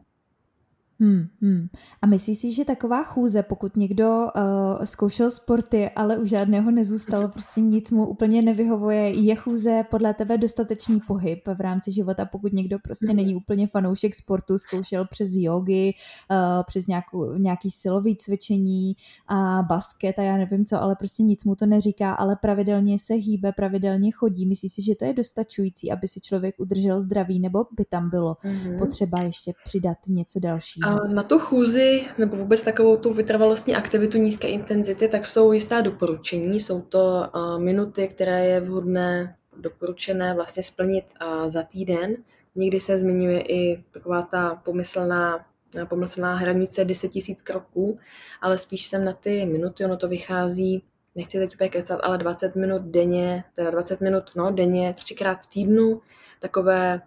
Hmm, 1.00 1.26
hmm. 1.42 1.68
A 2.02 2.06
myslíš 2.06 2.38
si, 2.38 2.52
že 2.52 2.64
taková 2.64 3.02
chůze, 3.02 3.42
pokud 3.42 3.76
někdo 3.76 4.08
uh, 4.08 4.84
zkoušel 4.84 5.30
sporty, 5.30 5.90
ale 5.90 6.18
u 6.18 6.26
žádného 6.26 6.70
nezůstalo, 6.70 7.28
prostě 7.28 7.60
nic 7.60 7.90
mu 7.90 8.06
úplně 8.06 8.42
nevyhovuje, 8.42 9.08
je 9.08 9.34
chůze 9.34 9.84
podle 9.90 10.14
tebe 10.14 10.38
dostatečný 10.38 11.00
pohyb 11.06 11.48
v 11.54 11.60
rámci 11.60 11.92
života, 11.92 12.24
pokud 12.24 12.52
někdo 12.52 12.78
prostě 12.78 13.14
není 13.14 13.34
úplně 13.34 13.66
fanoušek 13.66 14.14
sportu, 14.14 14.58
zkoušel 14.58 15.06
přes 15.10 15.28
jogy, 15.32 15.92
uh, 16.30 16.36
přes 16.66 16.86
nějakou, 16.86 17.34
nějaký 17.34 17.70
silový 17.70 18.16
cvičení 18.16 18.96
a 19.28 19.62
basket 19.62 20.18
a 20.18 20.22
já 20.22 20.36
nevím 20.36 20.64
co, 20.64 20.82
ale 20.82 20.96
prostě 20.96 21.22
nic 21.22 21.44
mu 21.44 21.56
to 21.56 21.66
neříká, 21.66 22.14
ale 22.14 22.36
pravidelně 22.36 22.98
se 22.98 23.14
hýbe, 23.14 23.52
pravidelně 23.52 24.10
chodí. 24.10 24.46
Myslíš 24.46 24.72
si, 24.72 24.82
že 24.82 24.94
to 24.94 25.04
je 25.04 25.14
dostačující, 25.14 25.92
aby 25.92 26.08
si 26.08 26.20
člověk 26.20 26.54
udržel 26.58 27.00
zdraví, 27.00 27.40
nebo 27.40 27.64
by 27.76 27.84
tam 27.84 28.10
bylo 28.10 28.34
mm-hmm. 28.34 28.78
potřeba 28.78 29.22
ještě 29.22 29.52
přidat 29.64 29.98
něco 30.08 30.40
dalšího? 30.40 30.85
A 30.86 31.06
na 31.06 31.22
tu 31.22 31.38
chůzi, 31.38 32.04
nebo 32.18 32.36
vůbec 32.36 32.62
takovou 32.62 32.96
tu 32.96 33.12
vytrvalostní 33.12 33.76
aktivitu 33.76 34.18
nízké 34.18 34.48
intenzity, 34.48 35.08
tak 35.08 35.26
jsou 35.26 35.52
jistá 35.52 35.80
doporučení. 35.80 36.60
Jsou 36.60 36.80
to 36.80 37.30
minuty, 37.58 38.08
které 38.08 38.46
je 38.46 38.60
vhodné, 38.60 39.36
doporučené 39.56 40.34
vlastně 40.34 40.62
splnit 40.62 41.04
za 41.46 41.62
týden. 41.62 42.16
Někdy 42.54 42.80
se 42.80 42.98
zmiňuje 42.98 43.40
i 43.40 43.84
taková 43.92 44.22
ta 44.22 44.54
pomyslná 44.64 45.46
pomyslná 45.84 46.34
hranice 46.34 46.84
10 46.84 47.10
000 47.14 47.24
kroků, 47.44 47.98
ale 48.40 48.58
spíš 48.58 48.86
jsem 48.86 49.04
na 49.04 49.12
ty 49.12 49.46
minuty, 49.46 49.84
ono 49.84 49.96
to 49.96 50.08
vychází, 50.08 50.82
nechci 51.14 51.38
teď 51.38 51.54
úplně 51.54 51.70
kecat, 51.70 52.00
ale 52.02 52.18
20 52.18 52.56
minut 52.56 52.82
denně, 52.82 53.44
teda 53.54 53.70
20 53.70 54.00
minut 54.00 54.22
no, 54.36 54.50
denně, 54.50 54.94
třikrát 54.94 55.38
v 55.42 55.46
týdnu, 55.46 56.00
takové 56.40 57.00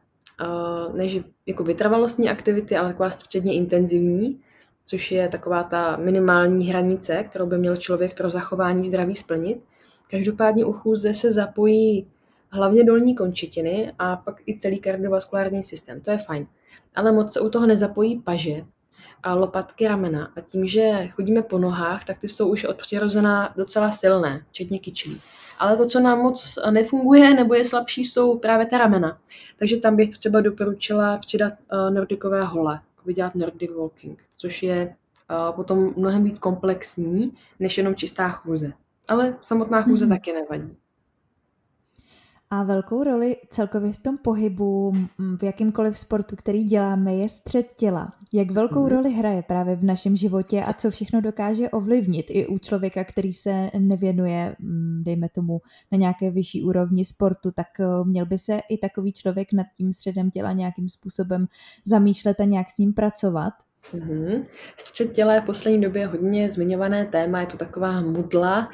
než 0.93 1.19
jako 1.45 1.63
vytrvalostní 1.63 2.29
aktivity, 2.29 2.77
ale 2.77 2.87
taková 2.87 3.09
středně 3.09 3.53
intenzivní, 3.53 4.39
což 4.85 5.11
je 5.11 5.27
taková 5.27 5.63
ta 5.63 5.97
minimální 5.97 6.65
hranice, 6.65 7.23
kterou 7.23 7.45
by 7.45 7.57
měl 7.57 7.75
člověk 7.75 8.17
pro 8.17 8.29
zachování 8.29 8.83
zdraví 8.83 9.15
splnit. 9.15 9.61
Každopádně 10.11 10.65
u 10.65 10.73
chůze 10.73 11.13
se 11.13 11.31
zapojí 11.31 12.07
hlavně 12.49 12.83
dolní 12.83 13.15
končetiny 13.15 13.91
a 13.99 14.15
pak 14.15 14.41
i 14.47 14.57
celý 14.57 14.79
kardiovaskulární 14.79 15.63
systém. 15.63 16.01
To 16.01 16.11
je 16.11 16.17
fajn. 16.17 16.47
Ale 16.95 17.11
moc 17.11 17.33
se 17.33 17.39
u 17.39 17.49
toho 17.49 17.67
nezapojí 17.67 18.19
paže 18.19 18.65
a 19.23 19.33
lopatky 19.33 19.87
ramena. 19.87 20.31
A 20.35 20.41
tím, 20.41 20.65
že 20.65 21.07
chodíme 21.07 21.41
po 21.41 21.57
nohách, 21.57 22.03
tak 22.03 22.17
ty 22.17 22.29
jsou 22.29 22.47
už 22.47 22.65
od 22.65 22.77
přirozená 22.77 23.53
docela 23.57 23.91
silné, 23.91 24.45
včetně 24.49 24.79
kyčlí 24.79 25.21
ale 25.59 25.77
to, 25.77 25.85
co 25.85 25.99
nám 25.99 26.19
moc 26.19 26.59
nefunguje 26.71 27.33
nebo 27.33 27.53
je 27.53 27.65
slabší, 27.65 28.05
jsou 28.05 28.37
právě 28.37 28.65
ta 28.65 28.77
ramena. 28.77 29.19
Takže 29.57 29.77
tam 29.77 29.95
bych 29.95 30.09
třeba 30.09 30.41
doporučila 30.41 31.17
přidat 31.17 31.53
uh, 31.53 31.93
nordikové 31.93 32.43
hole, 32.43 32.81
vydělat 33.05 33.35
Nordic 33.35 33.71
Walking, 33.77 34.19
což 34.37 34.63
je 34.63 34.95
uh, 35.29 35.55
potom 35.55 35.93
mnohem 35.97 36.23
víc 36.23 36.39
komplexní, 36.39 37.33
než 37.59 37.77
jenom 37.77 37.95
čistá 37.95 38.29
chůze. 38.29 38.73
Ale 39.07 39.37
samotná 39.41 39.81
chůze 39.81 40.05
mm-hmm. 40.05 40.09
taky 40.09 40.33
nevadí. 40.33 40.77
A 42.51 42.63
velkou 42.63 43.03
roli 43.03 43.37
celkově 43.49 43.93
v 43.93 43.97
tom 43.97 44.17
pohybu, 44.17 44.93
v 45.39 45.43
jakýmkoliv 45.43 45.99
sportu, 45.99 46.35
který 46.35 46.63
děláme, 46.63 47.15
je 47.15 47.29
střed 47.29 47.73
těla. 47.73 48.09
Jak 48.33 48.51
velkou 48.51 48.81
mm. 48.81 48.87
roli 48.87 49.13
hraje 49.13 49.41
právě 49.41 49.75
v 49.75 49.83
našem 49.83 50.15
životě 50.15 50.63
a 50.63 50.73
co 50.73 50.91
všechno 50.91 51.21
dokáže 51.21 51.69
ovlivnit 51.69 52.25
i 52.29 52.47
u 52.47 52.57
člověka, 52.57 53.03
který 53.03 53.33
se 53.33 53.69
nevěnuje, 53.79 54.55
dejme 55.01 55.29
tomu, 55.29 55.61
na 55.91 55.97
nějaké 55.97 56.31
vyšší 56.31 56.63
úrovni 56.63 57.05
sportu, 57.05 57.51
tak 57.51 57.67
eh, 57.79 57.85
měl 58.03 58.25
by 58.25 58.37
se 58.37 58.59
i 58.69 58.77
takový 58.77 59.13
člověk 59.13 59.53
nad 59.53 59.65
tím 59.77 59.91
středem 59.93 60.31
těla 60.31 60.51
nějakým 60.51 60.89
způsobem 60.89 61.47
zamýšlet 61.85 62.41
a 62.41 62.45
nějak 62.45 62.69
s 62.69 62.77
ním 62.77 62.93
pracovat? 62.93 63.53
Mm-hmm. 63.93 64.45
Střed 64.77 65.13
těla 65.13 65.33
je 65.33 65.41
v 65.41 65.45
poslední 65.45 65.81
době 65.81 66.07
hodně 66.07 66.49
zmiňované 66.49 67.05
téma, 67.05 67.41
je 67.41 67.47
to 67.47 67.57
taková 67.57 68.01
mudla, 68.01 68.69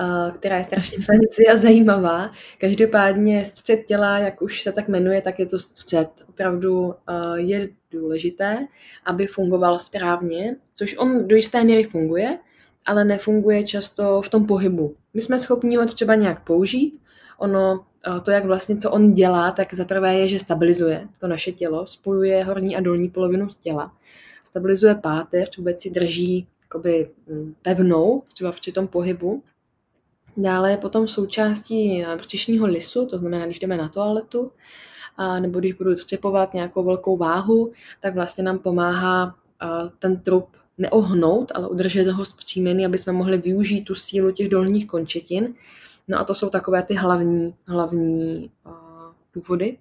uh, 0.00 0.36
která 0.36 0.58
je 0.58 0.64
strašně 0.64 0.98
fancy 0.98 1.46
a 1.52 1.56
zajímavá. 1.56 2.30
Každopádně 2.58 3.44
střed 3.44 3.84
těla, 3.84 4.18
jak 4.18 4.42
už 4.42 4.62
se 4.62 4.72
tak 4.72 4.88
jmenuje, 4.88 5.22
tak 5.22 5.38
je 5.38 5.46
to 5.46 5.58
střed. 5.58 6.08
Opravdu 6.28 6.80
uh, 6.80 6.94
je 7.34 7.68
důležité, 7.90 8.66
aby 9.04 9.26
fungoval 9.26 9.78
správně, 9.78 10.56
což 10.74 10.96
on 10.98 11.28
do 11.28 11.36
jisté 11.36 11.64
míry 11.64 11.84
funguje, 11.84 12.38
ale 12.86 13.04
nefunguje 13.04 13.64
často 13.64 14.22
v 14.22 14.28
tom 14.28 14.46
pohybu. 14.46 14.94
My 15.14 15.20
jsme 15.20 15.38
schopni 15.38 15.76
ho 15.76 15.86
třeba 15.86 16.14
nějak 16.14 16.44
použít, 16.44 17.00
ono, 17.38 17.84
uh, 18.08 18.20
to, 18.20 18.30
jak 18.30 18.44
vlastně, 18.44 18.76
co 18.76 18.90
on 18.90 19.12
dělá, 19.12 19.50
tak 19.50 19.74
zaprvé 19.74 20.14
je, 20.14 20.28
že 20.28 20.38
stabilizuje 20.38 21.08
to 21.18 21.28
naše 21.28 21.52
tělo, 21.52 21.86
spojuje 21.86 22.44
horní 22.44 22.76
a 22.76 22.80
dolní 22.80 23.08
polovinu 23.08 23.48
z 23.48 23.56
těla 23.56 23.92
stabilizuje 24.50 24.94
páteř, 24.94 25.56
vůbec 25.56 25.80
si 25.80 25.90
drží 25.90 26.46
jakoby 26.62 27.10
mm, 27.26 27.54
pevnou, 27.62 28.22
třeba 28.34 28.52
při 28.52 28.72
tom 28.72 28.88
pohybu. 28.88 29.42
Dále 30.36 30.70
je 30.70 30.76
potom 30.76 31.08
součástí 31.08 32.04
břišního 32.16 32.66
lisu, 32.66 33.06
to 33.06 33.18
znamená, 33.18 33.46
když 33.46 33.58
jdeme 33.58 33.76
na 33.76 33.88
toaletu, 33.88 34.50
a 35.16 35.40
nebo 35.40 35.58
když 35.58 35.72
budu 35.72 35.94
třepovat 35.94 36.54
nějakou 36.54 36.84
velkou 36.84 37.16
váhu, 37.16 37.72
tak 38.00 38.14
vlastně 38.14 38.44
nám 38.44 38.58
pomáhá 38.58 39.34
ten 39.98 40.20
trup 40.20 40.56
neohnout, 40.78 41.52
ale 41.54 41.68
udržet 41.68 42.08
ho 42.08 42.24
zpříjmený, 42.24 42.86
aby 42.86 42.98
jsme 42.98 43.12
mohli 43.12 43.38
využít 43.38 43.84
tu 43.84 43.94
sílu 43.94 44.32
těch 44.32 44.48
dolních 44.48 44.86
končetin. 44.86 45.54
No 46.08 46.18
a 46.18 46.24
to 46.24 46.34
jsou 46.34 46.50
takové 46.50 46.82
ty 46.82 46.94
hlavní, 46.94 47.54
hlavní 47.66 48.50
uh, 48.66 48.72
důvody. 49.34 49.78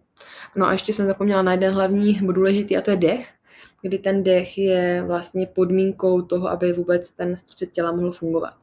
No 0.56 0.66
a 0.66 0.72
ještě 0.72 0.94
jsem 0.94 1.08
zapomněla 1.08 1.42
na 1.42 1.52
jeden 1.52 1.74
hlavní 1.74 2.14
důležitý 2.14 2.78
a 2.78 2.82
to 2.82 2.92
je 2.92 2.98
dech 2.98 3.39
kdy 3.82 3.98
ten 3.98 4.24
dech 4.24 4.58
je 4.58 5.04
vlastně 5.08 5.48
podmínkou 5.48 6.22
toho, 6.22 6.50
aby 6.50 6.74
vůbec 6.74 7.12
ten 7.12 7.36
střed 7.36 7.72
těla 7.72 7.92
mohl 7.92 8.12
fungovat. 8.12 8.54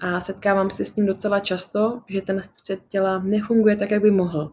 A 0.00 0.20
setkávám 0.20 0.70
se 0.70 0.84
s 0.84 0.92
tím 0.92 1.06
docela 1.06 1.40
často, 1.40 2.00
že 2.08 2.22
ten 2.22 2.42
střed 2.42 2.84
těla 2.88 3.18
nefunguje 3.18 3.76
tak, 3.76 3.90
jak 3.90 4.02
by 4.02 4.10
mohl. 4.10 4.52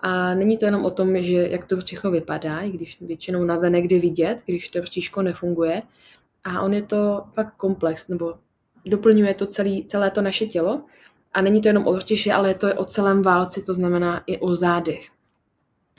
A 0.00 0.34
není 0.34 0.58
to 0.58 0.64
jenom 0.64 0.84
o 0.84 0.90
tom, 0.90 1.22
že 1.22 1.48
jak 1.50 1.66
to 1.66 1.76
břicho 1.76 2.10
vypadá, 2.10 2.60
i 2.60 2.70
když 2.70 3.00
většinou 3.00 3.44
na 3.44 3.68
jde 3.68 3.98
vidět, 3.98 4.38
když 4.46 4.68
to 4.68 4.80
břiško 4.80 5.22
nefunguje. 5.22 5.82
A 6.44 6.60
on 6.60 6.74
je 6.74 6.82
to 6.82 7.24
pak 7.34 7.56
komplex, 7.56 8.08
nebo 8.08 8.34
doplňuje 8.84 9.34
to 9.34 9.46
celý, 9.46 9.84
celé 9.84 10.10
to 10.10 10.22
naše 10.22 10.46
tělo. 10.46 10.82
A 11.32 11.40
není 11.40 11.60
to 11.60 11.68
jenom 11.68 11.86
o 11.86 11.92
břiše, 11.92 12.32
ale 12.32 12.48
je 12.48 12.54
to 12.54 12.74
o 12.74 12.84
celém 12.84 13.22
válci, 13.22 13.62
to 13.62 13.74
znamená 13.74 14.22
i 14.26 14.38
o 14.38 14.54
zádech. 14.54 15.15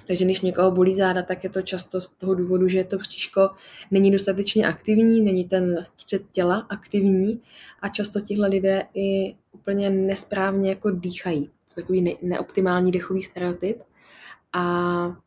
Takže 0.08 0.26
když 0.26 0.42
někoho 0.42 0.72
bolí 0.72 0.96
záda, 0.96 1.22
tak 1.22 1.44
je 1.44 1.50
to 1.50 1.62
často 1.62 2.02
z 2.02 2.10
toho 2.10 2.36
důvodu, 2.36 2.68
že 2.68 2.84
to 2.84 2.98
bříško 2.98 3.50
není 3.92 4.12
dostatečně 4.12 4.68
aktivní, 4.68 5.22
není 5.22 5.46
ten 5.46 5.84
střed 5.84 6.28
těla 6.32 6.58
aktivní 6.70 7.42
a 7.82 7.88
často 7.88 8.22
tihle 8.22 8.48
lidé 8.48 8.84
i 8.94 9.36
úplně 9.52 9.90
nesprávně 9.90 10.70
jako 10.70 10.92
dýchají. 10.92 11.46
To 11.46 11.52
je 11.80 11.84
takový 11.84 12.02
ne- 12.02 12.16
neoptimální 12.22 12.92
dechový 12.92 13.22
stereotyp 13.22 13.82
a 14.54 15.18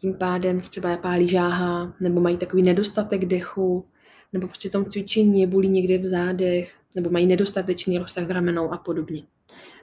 tím 0.00 0.14
pádem 0.14 0.60
třeba 0.60 0.96
pálí 0.96 1.28
žáha, 1.28 1.94
nebo 2.00 2.20
mají 2.20 2.36
takový 2.36 2.62
nedostatek 2.62 3.24
dechu, 3.24 3.84
nebo 4.32 4.48
při 4.48 4.70
tom 4.70 4.84
cvičení 4.84 5.40
je 5.40 5.46
bolí 5.46 5.68
někde 5.68 5.98
v 5.98 6.06
zádech, 6.06 6.74
nebo 6.96 7.10
mají 7.10 7.26
nedostatečný 7.26 7.98
rozsah 7.98 8.30
ramenou 8.30 8.70
a 8.70 8.78
podobně. 8.78 9.22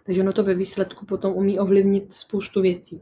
Takže 0.06 0.22
ono 0.22 0.34
to 0.34 0.44
ve 0.44 0.54
výsledku 0.54 1.06
potom 1.06 1.34
umí 1.34 1.60
ovlivnit 1.60 2.14
spoustu 2.14 2.62
věcí. 2.62 3.02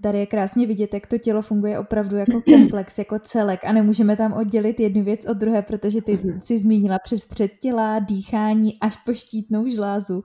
Tady 0.00 0.18
je 0.18 0.26
krásně 0.26 0.66
vidět, 0.66 0.94
jak 0.94 1.06
to 1.06 1.18
tělo 1.18 1.42
funguje 1.42 1.78
opravdu 1.78 2.16
jako 2.16 2.42
komplex, 2.50 2.98
jako 2.98 3.18
celek 3.18 3.60
a 3.64 3.72
nemůžeme 3.72 4.16
tam 4.16 4.32
oddělit 4.32 4.80
jednu 4.80 5.04
věc 5.04 5.26
od 5.26 5.36
druhé, 5.36 5.62
protože 5.62 6.02
ty 6.02 6.16
mm-hmm. 6.16 6.38
si 6.38 6.58
zmínila 6.58 6.98
přes 6.98 7.20
střed 7.20 7.50
těla, 7.60 7.98
dýchání 7.98 8.78
až 8.80 8.96
po 8.96 9.14
štítnou 9.14 9.68
žlázu. 9.68 10.14
Uh, 10.14 10.22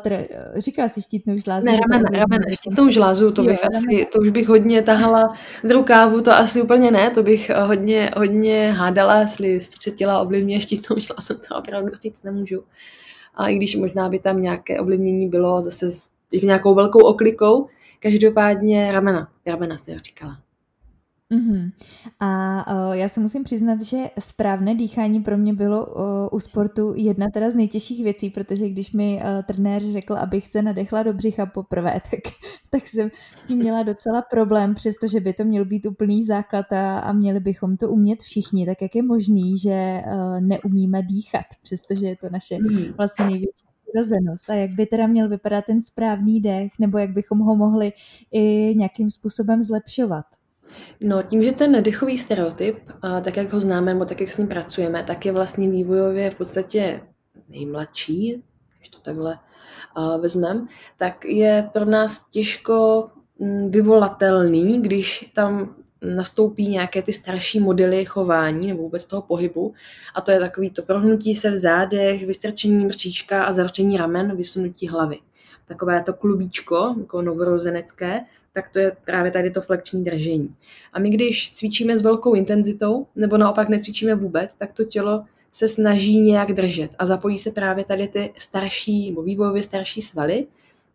teda, 0.00 0.16
říkala 0.56 0.88
jsi 0.88 1.02
štítnou 1.02 1.38
žlázu? 1.38 1.66
Ne, 1.66 1.72
ramen, 1.72 2.04
ramen, 2.12 2.40
štítnou 2.52 2.90
žlázu, 2.90 3.30
to, 3.30 3.42
jo, 3.42 3.48
bych 3.48 3.64
asi, 3.64 4.06
to 4.12 4.18
už 4.18 4.28
bych 4.28 4.48
hodně 4.48 4.82
tahala 4.82 5.32
z 5.62 5.70
rukávu, 5.70 6.20
to 6.20 6.32
asi 6.32 6.62
úplně 6.62 6.90
ne, 6.90 7.10
to 7.10 7.22
bych 7.22 7.50
eh, 7.50 7.62
hodně, 7.62 8.10
hodně 8.16 8.72
hádala, 8.72 9.20
jestli 9.20 9.60
střed 9.60 9.94
těla 9.94 10.20
ovlivňuje 10.20 10.60
štítnou 10.60 10.96
žlázu, 10.98 11.34
to 11.48 11.56
opravdu 11.56 11.90
říct 12.02 12.22
nemůžu. 12.22 12.62
A 13.34 13.48
i 13.48 13.56
když 13.56 13.76
možná 13.76 14.08
by 14.08 14.18
tam 14.18 14.40
nějaké 14.40 14.80
ovlivnění 14.80 15.28
bylo 15.28 15.62
zase 15.62 15.90
s 15.90 16.10
nějakou 16.42 16.74
velkou 16.74 16.98
oklikou, 16.98 17.68
Každopádně 18.02 18.92
ramena, 18.92 19.28
ramena 19.46 19.76
si 19.76 19.96
říkala. 19.98 20.38
Uh-huh. 21.32 21.72
A 22.20 22.64
uh, 22.74 22.92
já 22.92 23.08
se 23.08 23.20
musím 23.20 23.44
přiznat, 23.44 23.80
že 23.80 23.98
správné 24.18 24.74
dýchání 24.74 25.20
pro 25.20 25.38
mě 25.38 25.54
bylo 25.54 25.86
uh, 25.86 26.02
u 26.32 26.40
sportu 26.40 26.94
jedna 26.96 27.30
teda 27.30 27.50
z 27.50 27.54
nejtěžších 27.54 28.04
věcí, 28.04 28.30
protože 28.30 28.68
když 28.68 28.92
mi 28.92 29.16
uh, 29.16 29.42
trenér 29.42 29.82
řekl, 29.82 30.14
abych 30.14 30.46
se 30.46 30.62
nadechla 30.62 31.02
do 31.02 31.12
břicha 31.12 31.46
poprvé, 31.46 31.92
tak, 32.10 32.20
tak 32.70 32.86
jsem 32.86 33.10
s 33.36 33.46
tím 33.46 33.58
měla 33.58 33.82
docela 33.82 34.22
problém, 34.22 34.74
přestože 34.74 35.20
by 35.20 35.32
to 35.32 35.44
měl 35.44 35.64
být 35.64 35.86
úplný 35.86 36.22
základ 36.22 36.72
a, 36.72 36.98
a 36.98 37.12
měli 37.12 37.40
bychom 37.40 37.76
to 37.76 37.88
umět 37.88 38.22
všichni, 38.22 38.66
tak 38.66 38.82
jak 38.82 38.94
je 38.94 39.02
možný, 39.02 39.58
že 39.58 40.02
uh, 40.06 40.40
neumíme 40.40 41.02
dýchat, 41.02 41.46
přestože 41.62 42.06
je 42.06 42.16
to 42.16 42.30
naše 42.30 42.58
mhm. 42.58 42.92
vlastně 42.96 43.24
největší 43.24 43.71
přirozenost 43.92 44.50
a 44.50 44.54
jak 44.54 44.70
by 44.70 44.86
teda 44.86 45.06
měl 45.06 45.28
vypadat 45.28 45.64
ten 45.64 45.82
správný 45.82 46.40
dech, 46.40 46.72
nebo 46.78 46.98
jak 46.98 47.10
bychom 47.10 47.38
ho 47.38 47.56
mohli 47.56 47.92
i 48.32 48.74
nějakým 48.76 49.10
způsobem 49.10 49.62
zlepšovat? 49.62 50.24
No, 51.00 51.22
tím, 51.22 51.42
že 51.42 51.52
ten 51.52 51.82
dechový 51.82 52.18
stereotyp, 52.18 52.78
tak 53.24 53.36
jak 53.36 53.52
ho 53.52 53.60
známe, 53.60 53.92
nebo 53.92 54.04
tak 54.04 54.20
jak 54.20 54.30
s 54.30 54.38
ním 54.38 54.48
pracujeme, 54.48 55.02
tak 55.02 55.26
je 55.26 55.32
vlastně 55.32 55.70
vývojově 55.70 56.30
v 56.30 56.34
podstatě 56.34 57.00
nejmladší, 57.48 58.42
když 58.78 58.88
to 58.88 58.98
takhle 58.98 59.38
vezmeme, 60.20 60.66
tak 60.98 61.24
je 61.24 61.70
pro 61.72 61.84
nás 61.84 62.28
těžko 62.30 63.08
mm, 63.38 63.70
vyvolatelný, 63.70 64.82
když 64.82 65.30
tam 65.34 65.74
nastoupí 66.02 66.68
nějaké 66.68 67.02
ty 67.02 67.12
starší 67.12 67.60
modely 67.60 68.04
chování 68.04 68.68
nebo 68.68 68.82
vůbec 68.82 69.06
toho 69.06 69.22
pohybu. 69.22 69.74
A 70.14 70.20
to 70.20 70.30
je 70.30 70.40
takový 70.40 70.70
to 70.70 70.82
prohnutí 70.82 71.34
se 71.34 71.50
v 71.50 71.56
zádech, 71.56 72.26
vystrčení 72.26 72.84
mrčíčka 72.84 73.44
a 73.44 73.52
zavření 73.52 73.96
ramen, 73.96 74.36
vysunutí 74.36 74.88
hlavy. 74.88 75.18
Takové 75.66 76.02
to 76.02 76.12
klubíčko, 76.12 76.94
jako 77.00 77.22
novorozenecké, 77.22 78.20
tak 78.52 78.68
to 78.68 78.78
je 78.78 78.92
právě 79.04 79.30
tady 79.30 79.50
to 79.50 79.60
flexní 79.60 80.04
držení. 80.04 80.54
A 80.92 80.98
my 80.98 81.10
když 81.10 81.52
cvičíme 81.52 81.98
s 81.98 82.02
velkou 82.02 82.34
intenzitou, 82.34 83.06
nebo 83.16 83.36
naopak 83.36 83.68
necvičíme 83.68 84.14
vůbec, 84.14 84.54
tak 84.54 84.72
to 84.72 84.84
tělo 84.84 85.24
se 85.50 85.68
snaží 85.68 86.20
nějak 86.20 86.52
držet 86.52 86.90
a 86.98 87.06
zapojí 87.06 87.38
se 87.38 87.50
právě 87.50 87.84
tady 87.84 88.08
ty 88.08 88.32
starší 88.38 89.10
nebo 89.10 89.22
vývojově 89.22 89.62
starší 89.62 90.02
svaly 90.02 90.46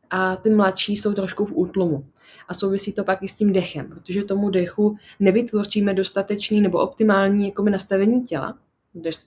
a 0.10 0.36
ty 0.36 0.50
mladší 0.50 0.96
jsou 0.96 1.13
trošku 1.13 1.46
v 1.46 1.54
útlumu. 1.56 2.06
A 2.48 2.54
souvisí 2.54 2.93
to 2.93 3.04
pak 3.04 3.24
i 3.24 3.28
s 3.28 3.36
tím 3.36 3.54
dechem, 3.54 3.89
protože 3.89 4.24
tomu 4.24 4.50
dechu 4.50 4.98
nevytvoříme 5.20 5.93
dostatečný 5.93 6.62
nebo 6.62 6.80
optimální 6.80 7.46
jakoby 7.46 7.72
nastavení 7.72 8.24
těla, 8.24 8.58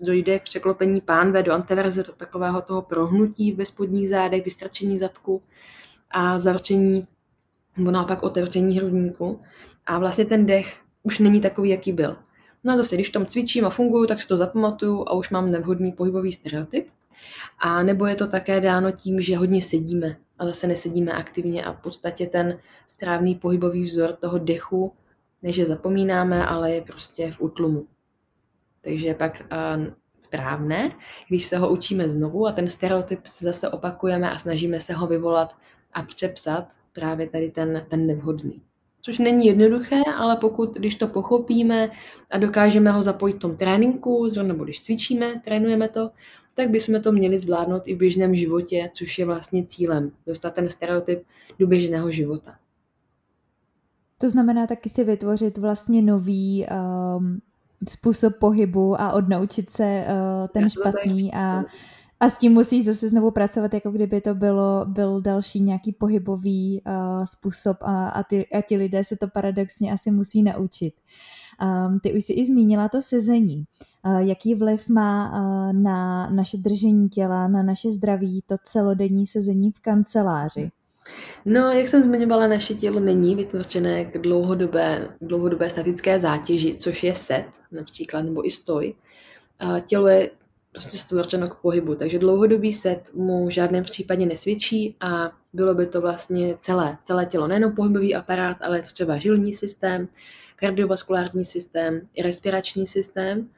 dojde 0.01 0.39
k 0.39 0.43
překlopení 0.43 1.01
pánve 1.01 1.43
do 1.43 1.53
anteverze, 1.53 2.03
do 2.03 2.13
takového 2.13 2.63
toho 2.63 2.83
prohnutí 2.83 3.53
ve 3.53 3.65
spodních 3.65 4.09
zádech, 4.09 4.45
vystrčení 4.45 4.99
zadku 4.99 5.43
a 6.11 6.39
zavrčení 6.39 7.07
nebo 7.77 7.91
naopak 7.91 8.23
otevření 8.23 8.79
hrudníku. 8.79 9.41
A 9.87 9.99
vlastně 9.99 10.25
ten 10.25 10.47
dech 10.47 10.81
už 11.03 11.19
není 11.19 11.41
takový, 11.41 11.71
jaký 11.71 11.93
byl. 11.93 12.17
No 12.65 12.73
a 12.73 12.77
zase, 12.77 12.95
když 12.95 13.11
tam 13.11 13.27
cvičím 13.27 13.65
a 13.65 13.71
funguju, 13.71 14.07
tak 14.07 14.21
si 14.21 14.29
to 14.29 14.37
zapamatuju 14.37 15.05
a 15.09 15.13
už 15.13 15.31
mám 15.31 15.51
nevhodný 15.51 15.93
pohybový 15.93 16.33
stereotyp. 16.33 16.89
A 17.59 17.83
nebo 17.83 18.07
je 18.07 18.15
to 18.15 18.27
také 18.27 18.61
dáno 18.61 18.93
tím, 18.93 19.21
že 19.21 19.37
hodně 19.37 19.63
sedíme 19.63 20.17
a 20.39 20.47
zase 20.47 20.67
nesedíme 20.67 21.13
aktivně 21.13 21.65
a 21.65 21.73
v 21.73 21.81
podstatě 21.81 22.27
ten 22.27 22.59
správný 22.87 23.35
pohybový 23.35 23.83
vzor 23.83 24.13
toho 24.13 24.39
dechu, 24.39 24.93
než 25.43 25.57
je 25.57 25.67
zapomínáme, 25.67 26.47
ale 26.47 26.73
je 26.73 26.83
prostě 26.83 27.33
v 27.33 27.41
útlumu. 27.41 27.87
Takže 28.81 29.07
je 29.07 29.15
pak 29.15 29.43
správné, 30.21 30.93
když 31.29 31.45
se 31.45 31.59
ho 31.59 31.71
učíme 31.71 32.09
znovu 32.09 32.47
a 32.47 32.53
ten 32.53 32.69
stereotyp 32.69 33.27
se 33.27 33.45
zase 33.45 33.69
opakujeme 33.69 34.31
a 34.31 34.39
snažíme 34.39 34.81
se 34.81 34.93
ho 34.93 35.07
vyvolat 35.07 35.57
a 35.93 36.03
přepsat 36.03 36.69
právě 36.93 37.29
tady 37.29 37.51
ten, 37.51 37.87
ten 37.89 38.07
nevhodný. 38.07 38.63
Což 39.03 39.19
není 39.19 39.47
jednoduché, 39.47 40.03
ale 40.17 40.37
pokud, 40.37 40.75
když 40.75 40.95
to 40.95 41.07
pochopíme 41.07 41.91
a 42.31 42.39
dokážeme 42.39 42.91
ho 42.91 43.03
zapojit 43.03 43.37
v 43.37 43.39
tom 43.39 43.57
tréninku, 43.57 44.29
nebo 44.43 44.65
když 44.65 44.81
cvičíme, 44.81 45.41
trénujeme 45.45 45.89
to, 45.89 46.11
tak 46.61 46.71
bychom 46.71 47.03
to 47.03 47.13
měli 47.13 47.39
zvládnout 47.39 47.83
i 47.87 47.95
v 47.95 47.99
běžném 47.99 48.35
životě, 48.35 48.91
což 48.93 49.19
je 49.19 49.27
vlastně 49.27 49.65
cílem, 49.67 50.13
dostat 50.27 50.55
ten 50.55 50.69
stereotyp 50.69 51.23
do 51.59 51.67
běžného 51.67 52.11
života. 52.11 52.55
To 54.19 54.29
znamená 54.29 54.67
taky 54.67 54.89
si 54.89 55.05
vytvořit 55.05 55.59
vlastně 55.59 56.03
nový 56.03 56.67
um, 57.17 57.41
způsob 57.89 58.33
pohybu 58.41 59.01
a 59.01 59.13
odnaučit 59.13 59.71
se 59.71 60.05
uh, 60.05 60.49
ten 60.49 60.71
špatný 60.71 61.35
a 61.35 61.65
a 62.23 62.29
s 62.29 62.39
tím 62.39 62.53
musí 62.53 62.83
zase 62.83 63.09
znovu 63.09 63.31
pracovat, 63.31 63.75
jako 63.75 63.91
kdyby 63.91 64.21
to 64.21 64.35
bylo, 64.35 64.85
byl 64.89 65.21
další 65.21 65.61
nějaký 65.61 65.93
pohybový 65.93 66.83
uh, 66.87 67.25
způsob 67.25 67.77
a, 67.81 68.09
a, 68.09 68.23
ty, 68.23 68.47
a 68.47 68.63
ti 68.63 68.77
lidé 68.77 69.05
se 69.05 69.17
to 69.17 69.29
paradoxně 69.29 69.93
asi 69.93 70.11
musí 70.11 70.43
naučit. 70.43 70.95
Um, 71.63 72.01
ty 72.01 72.15
už 72.15 72.25
jsi 72.25 72.33
i 72.33 72.45
zmínila 72.45 72.89
to 72.89 73.03
sezení. 73.03 73.57
Uh, 73.57 73.90
jaký 74.19 74.55
vliv 74.55 74.89
má 74.89 75.33
uh, 75.33 75.73
na 75.73 76.31
naše 76.31 76.57
držení 76.57 77.09
těla, 77.09 77.49
na 77.49 77.63
naše 77.63 77.91
zdraví, 77.91 78.43
to 78.47 78.55
celodenní 78.65 79.27
sezení 79.27 79.73
v 79.73 79.81
kanceláři? 79.81 80.71
No, 81.45 81.61
jak 81.61 81.89
jsem 81.89 82.03
zmiňovala, 82.03 82.47
naše 82.47 82.75
tělo 82.75 83.01
není 83.01 83.35
vytvořené 83.35 84.05
k 84.05 84.19
dlouhodobé, 84.19 85.09
dlouhodobé 85.21 85.71
statické 85.71 86.19
zátěži, 86.19 86.77
což 86.77 87.05
je 87.05 87.15
set 87.15 87.47
například, 87.73 88.23
nebo 88.23 88.47
i 88.47 88.51
stoj. 88.51 88.95
Tělo 89.87 90.09
je 90.09 90.31
prostě 90.73 90.99
stvořeno 90.99 91.47
k 91.47 91.55
pohybu, 91.55 91.95
takže 91.95 92.19
dlouhodobý 92.19 92.73
set 92.73 93.11
mu 93.15 93.47
v 93.47 93.51
žádném 93.51 93.85
případě 93.85 94.27
nesvědčí 94.27 94.97
a 95.01 95.33
bylo 95.53 95.75
by 95.75 95.87
to 95.87 96.01
vlastně 96.01 96.57
celé, 96.59 96.99
celé 97.03 97.27
tělo, 97.27 97.49
nejenom 97.49 97.73
pohybový 97.73 98.15
aparát, 98.15 98.57
ale 98.61 98.83
třeba 98.83 99.17
žilní 99.17 99.53
systém, 99.53 100.09
kardiovaskulární 100.57 101.45
systém, 101.45 102.01
respirační 102.23 102.87
systém, 102.87 103.49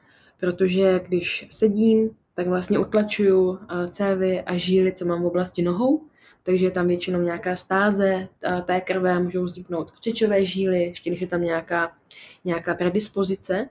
protože 0.43 1.01
když 1.07 1.45
sedím, 1.49 2.09
tak 2.33 2.47
vlastně 2.47 2.79
utlačuju 2.79 3.59
eh, 3.61 3.87
cévy 3.87 4.41
a 4.41 4.57
žíly, 4.57 4.91
co 4.91 5.05
mám 5.05 5.23
v 5.23 5.25
oblasti 5.25 5.61
nohou, 5.61 6.01
takže 6.43 6.65
je 6.65 6.71
tam 6.71 6.87
většinou 6.87 7.21
nějaká 7.21 7.55
stáze 7.55 8.27
eh, 8.43 8.61
té 8.65 8.81
krve, 8.81 9.19
můžou 9.19 9.43
vzniknout 9.43 9.91
křečové 9.91 10.45
žíly, 10.45 10.83
ještě 10.83 11.09
když 11.09 11.21
je 11.21 11.27
tam 11.27 11.41
nějaká, 11.41 11.91
nějaká 12.45 12.73
predispozice 12.73 13.69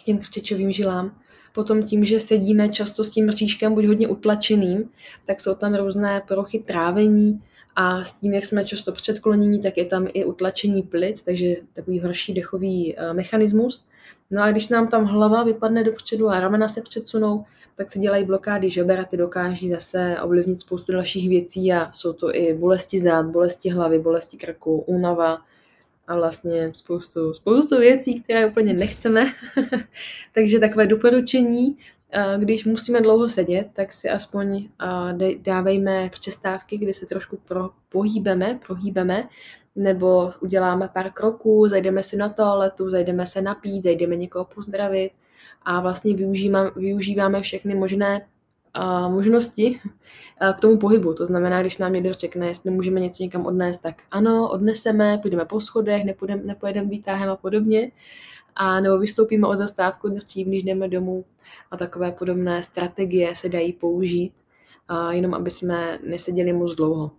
k 0.00 0.02
těm 0.02 0.18
křečovým 0.18 0.72
žilám. 0.72 1.18
Potom 1.52 1.82
tím, 1.82 2.04
že 2.04 2.20
sedíme 2.20 2.68
často 2.68 3.04
s 3.04 3.10
tím 3.10 3.26
mřížkem 3.26 3.74
buď 3.74 3.84
hodně 3.84 4.08
utlačeným, 4.08 4.90
tak 5.26 5.40
jsou 5.40 5.54
tam 5.54 5.74
různé 5.74 6.22
porochy 6.28 6.58
trávení 6.58 7.42
a 7.76 8.04
s 8.04 8.12
tím, 8.12 8.34
jak 8.34 8.44
jsme 8.44 8.64
často 8.64 8.92
předklonění, 8.92 9.60
tak 9.60 9.76
je 9.76 9.84
tam 9.84 10.08
i 10.12 10.24
utlačení 10.24 10.82
plic, 10.82 11.22
takže 11.22 11.46
takový 11.72 12.00
horší 12.00 12.34
dechový 12.34 12.94
eh, 12.96 13.14
mechanismus. 13.14 13.84
No 14.30 14.42
a 14.42 14.50
když 14.50 14.68
nám 14.68 14.88
tam 14.88 15.04
hlava 15.04 15.44
vypadne 15.44 15.84
dopředu 15.84 16.28
a 16.28 16.40
ramena 16.40 16.68
se 16.68 16.82
předsunou, 16.82 17.44
tak 17.76 17.90
se 17.90 17.98
dělají 17.98 18.24
blokády 18.24 18.70
žeber 18.70 19.00
a 19.00 19.04
ty 19.04 19.16
dokáží 19.16 19.70
zase 19.70 20.16
ovlivnit 20.22 20.60
spoustu 20.60 20.92
dalších 20.92 21.28
věcí 21.28 21.72
a 21.72 21.92
jsou 21.92 22.12
to 22.12 22.34
i 22.34 22.54
bolesti 22.54 23.00
zád, 23.00 23.26
bolesti 23.26 23.70
hlavy, 23.70 23.98
bolesti 23.98 24.36
krku, 24.36 24.78
únava, 24.78 25.38
a 26.10 26.16
vlastně 26.16 26.72
spoustu, 26.74 27.34
spoustu 27.34 27.78
věcí, 27.78 28.20
které 28.20 28.46
úplně 28.46 28.72
nechceme. 28.72 29.32
Takže 30.32 30.58
takové 30.58 30.86
doporučení, 30.86 31.78
když 32.38 32.64
musíme 32.64 33.00
dlouho 33.00 33.28
sedět, 33.28 33.68
tak 33.72 33.92
si 33.92 34.08
aspoň 34.08 34.68
dávejme 35.38 36.10
přestávky, 36.12 36.78
kdy 36.78 36.92
se 36.92 37.06
trošku 37.06 37.36
pro, 37.36 37.70
pohýbeme, 37.88 38.60
prohýbeme, 38.66 39.28
nebo 39.76 40.30
uděláme 40.40 40.88
pár 40.88 41.12
kroků, 41.12 41.68
zajdeme 41.68 42.02
si 42.02 42.16
na 42.16 42.28
toaletu, 42.28 42.88
zajdeme 42.88 43.26
se 43.26 43.42
napít, 43.42 43.82
zajdeme 43.82 44.16
někoho 44.16 44.44
pozdravit 44.44 45.10
a 45.62 45.80
vlastně 45.80 46.14
využíváme, 46.14 46.70
využíváme 46.76 47.42
všechny 47.42 47.74
možné 47.74 48.26
a 48.74 49.08
možnosti 49.08 49.80
k 50.56 50.60
tomu 50.60 50.78
pohybu. 50.78 51.14
To 51.14 51.26
znamená, 51.26 51.60
když 51.60 51.78
nám 51.78 51.92
někdo 51.92 52.12
řekne, 52.12 52.46
jestli 52.46 52.70
můžeme 52.70 53.00
něco 53.00 53.22
někam 53.22 53.46
odnést, 53.46 53.78
tak 53.78 54.02
ano, 54.10 54.50
odneseme, 54.50 55.18
půjdeme 55.22 55.44
po 55.44 55.60
schodech, 55.60 56.04
nepůjdeme, 56.04 56.42
nepojedeme 56.42 56.88
výtahem 56.88 57.30
a 57.30 57.36
podobně. 57.36 57.92
A 58.54 58.80
nebo 58.80 58.98
vystoupíme 58.98 59.46
o 59.48 59.56
zastávku 59.56 60.08
dřív, 60.08 60.46
když 60.46 60.62
jdeme 60.62 60.88
domů. 60.88 61.24
A 61.70 61.76
takové 61.76 62.12
podobné 62.12 62.62
strategie 62.62 63.34
se 63.34 63.48
dají 63.48 63.72
použít, 63.72 64.32
a 64.88 65.12
jenom 65.12 65.34
aby 65.34 65.50
jsme 65.50 65.98
neseděli 66.06 66.52
moc 66.52 66.74
dlouho. 66.74 67.10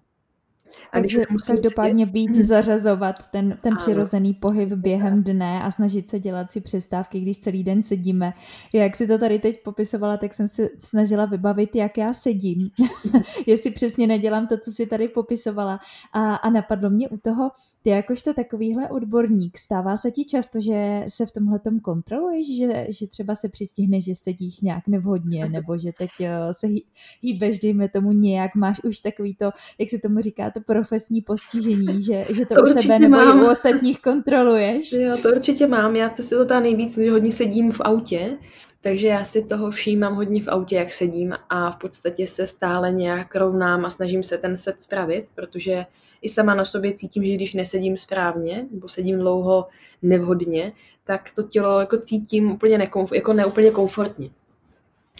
A 0.92 1.00
když 1.00 1.14
Takže 1.14 1.28
už 1.28 1.44
každopádně 1.44 2.06
sedět... 2.06 2.14
víc 2.14 2.48
zařazovat 2.48 3.28
ten, 3.32 3.58
ten 3.62 3.78
přirozený 3.78 4.34
pohyb 4.34 4.70
během 4.70 5.24
dne 5.24 5.62
a 5.64 5.72
snažit 5.72 6.10
se 6.10 6.20
dělat 6.20 6.52
si 6.52 6.62
přestávky, 6.62 7.20
když 7.20 7.40
celý 7.40 7.64
den 7.64 7.84
sedíme. 7.84 8.34
Jak 8.74 8.96
si 8.96 9.08
to 9.08 9.18
tady 9.18 9.40
teď 9.40 9.64
popisovala, 9.64 10.18
tak 10.18 10.34
jsem 10.34 10.48
se 10.48 10.70
snažila 10.84 11.26
vybavit, 11.26 11.76
jak 11.76 11.98
já 11.98 12.14
sedím. 12.14 12.70
Jestli 13.48 13.72
přesně 13.72 14.08
nedělám 14.08 14.48
to, 14.48 14.58
co 14.58 14.72
si 14.72 14.86
tady 14.86 15.08
popisovala. 15.08 15.80
A, 16.14 16.36
a 16.36 16.50
napadlo 16.50 16.90
mě 16.90 17.10
u 17.10 17.18
toho, 17.18 17.52
ty 17.82 17.90
jakožto 17.90 18.34
takovýhle 18.34 18.90
odborník, 18.90 19.58
stává 19.58 19.98
se 19.98 20.12
ti 20.12 20.26
často, 20.26 20.62
že 20.62 21.06
se 21.08 21.26
v 21.26 21.32
tomhle 21.32 21.60
kontroluješ, 21.82 22.58
že, 22.58 22.86
že 22.90 23.08
třeba 23.08 23.36
se 23.36 23.50
přistihneš, 23.50 24.06
že 24.06 24.16
sedíš 24.16 24.62
nějak 24.62 24.88
nevhodně, 24.88 25.50
nebo 25.50 25.78
že 25.78 25.92
teď 25.98 26.10
uh, 26.20 26.26
se 26.52 26.68
hýbeš, 27.22 27.60
dejme 27.60 27.90
tomu 27.90 28.12
nějak, 28.12 28.56
máš 28.56 28.84
už 28.84 29.00
takový 29.00 29.36
to, 29.36 29.52
jak 29.80 29.90
se 29.90 30.00
tomu 30.00 30.22
říká, 30.22 30.52
to 30.52 30.62
profesní 30.62 31.22
postižení, 31.22 32.04
že, 32.04 32.26
že 32.36 32.46
to, 32.46 32.56
to 32.56 32.62
u 32.62 32.66
sebe 32.66 33.00
nebo 33.00 33.16
mám. 33.16 33.40
u 33.40 33.50
ostatních 33.50 34.02
kontroluješ. 34.02 34.92
Jo, 34.92 35.18
to 35.22 35.30
určitě 35.30 35.68
mám, 35.68 35.96
já 35.96 36.10
to 36.10 36.24
si 36.24 36.30
to 36.30 36.46
tady 36.46 36.62
nejvíc, 36.64 36.98
že 36.98 37.12
hodně 37.12 37.32
sedím 37.32 37.72
v 37.72 37.82
autě, 37.82 38.38
takže 38.82 39.08
já 39.08 39.24
si 39.24 39.44
toho 39.44 39.72
všímám 39.72 40.16
hodně 40.16 40.44
v 40.44 40.48
autě, 40.48 40.76
jak 40.76 40.92
sedím 40.92 41.34
a 41.50 41.72
v 41.72 41.76
podstatě 41.76 42.28
se 42.28 42.48
stále 42.48 42.92
nějak 42.92 43.36
rovnám 43.36 43.86
a 43.86 43.90
snažím 43.90 44.24
se 44.24 44.38
ten 44.38 44.58
set 44.58 44.82
spravit, 44.82 45.26
protože 45.36 45.86
i 46.22 46.30
sama 46.30 46.56
na 46.56 46.66
sobě 46.66 46.94
cítím, 46.94 47.26
že 47.26 47.34
když 47.34 47.54
nesedím 47.54 47.98
správně 47.98 48.66
nebo 48.72 48.90
sedím 48.90 49.20
dlouho 49.20 49.68
nevhodně, 50.02 50.72
tak 51.04 51.32
to 51.36 51.44
tělo 51.44 51.80
jako 51.80 51.98
cítím 51.98 52.52
úplně 52.52 52.78
nekomf- 52.78 53.16
jako 53.16 53.34
neúplně 53.34 53.72
komfortně. 53.72 54.30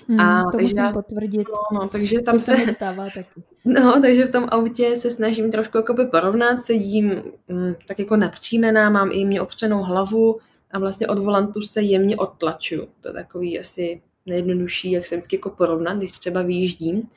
Hmm, 0.08 0.20
a, 0.20 0.44
to 0.44 0.58
takže 0.58 0.82
musím 0.82 0.94
potvrdit. 0.94 1.48
No, 1.48 1.80
no, 1.80 1.88
takže 1.88 2.22
tam 2.22 2.36
to 2.36 2.40
se, 2.40 2.58
mi 2.58 2.68
stává 2.68 3.06
taky. 3.06 3.44
No, 3.66 4.02
takže 4.02 4.26
v 4.26 4.32
tom 4.32 4.48
autě 4.52 4.96
se 4.96 5.10
snažím 5.10 5.52
trošku 5.52 5.78
jakoby 5.78 6.06
porovnat, 6.06 6.62
sedím 6.62 7.24
mm, 7.48 7.74
tak 7.88 8.00
jako 8.00 8.16
napřímená, 8.16 8.90
mám 8.90 9.10
i 9.12 9.26
mě 9.26 9.42
opřenou 9.42 9.84
hlavu 9.84 10.40
a 10.74 10.80
vlastně 10.80 11.08
od 11.08 11.20
volantu 11.20 11.62
se 11.62 11.82
jemně 11.82 12.18
odtlačuju. 12.18 12.88
To 13.02 13.08
je 13.08 13.14
takový 13.14 13.60
asi 13.60 14.02
nejjednodušší, 14.26 14.92
jak 14.92 15.06
se 15.06 15.16
vždycky 15.16 15.36
jako 15.36 15.50
porovnat, 15.50 15.98
když 15.98 16.12
třeba 16.12 16.42
vyjíždím. 16.42 17.10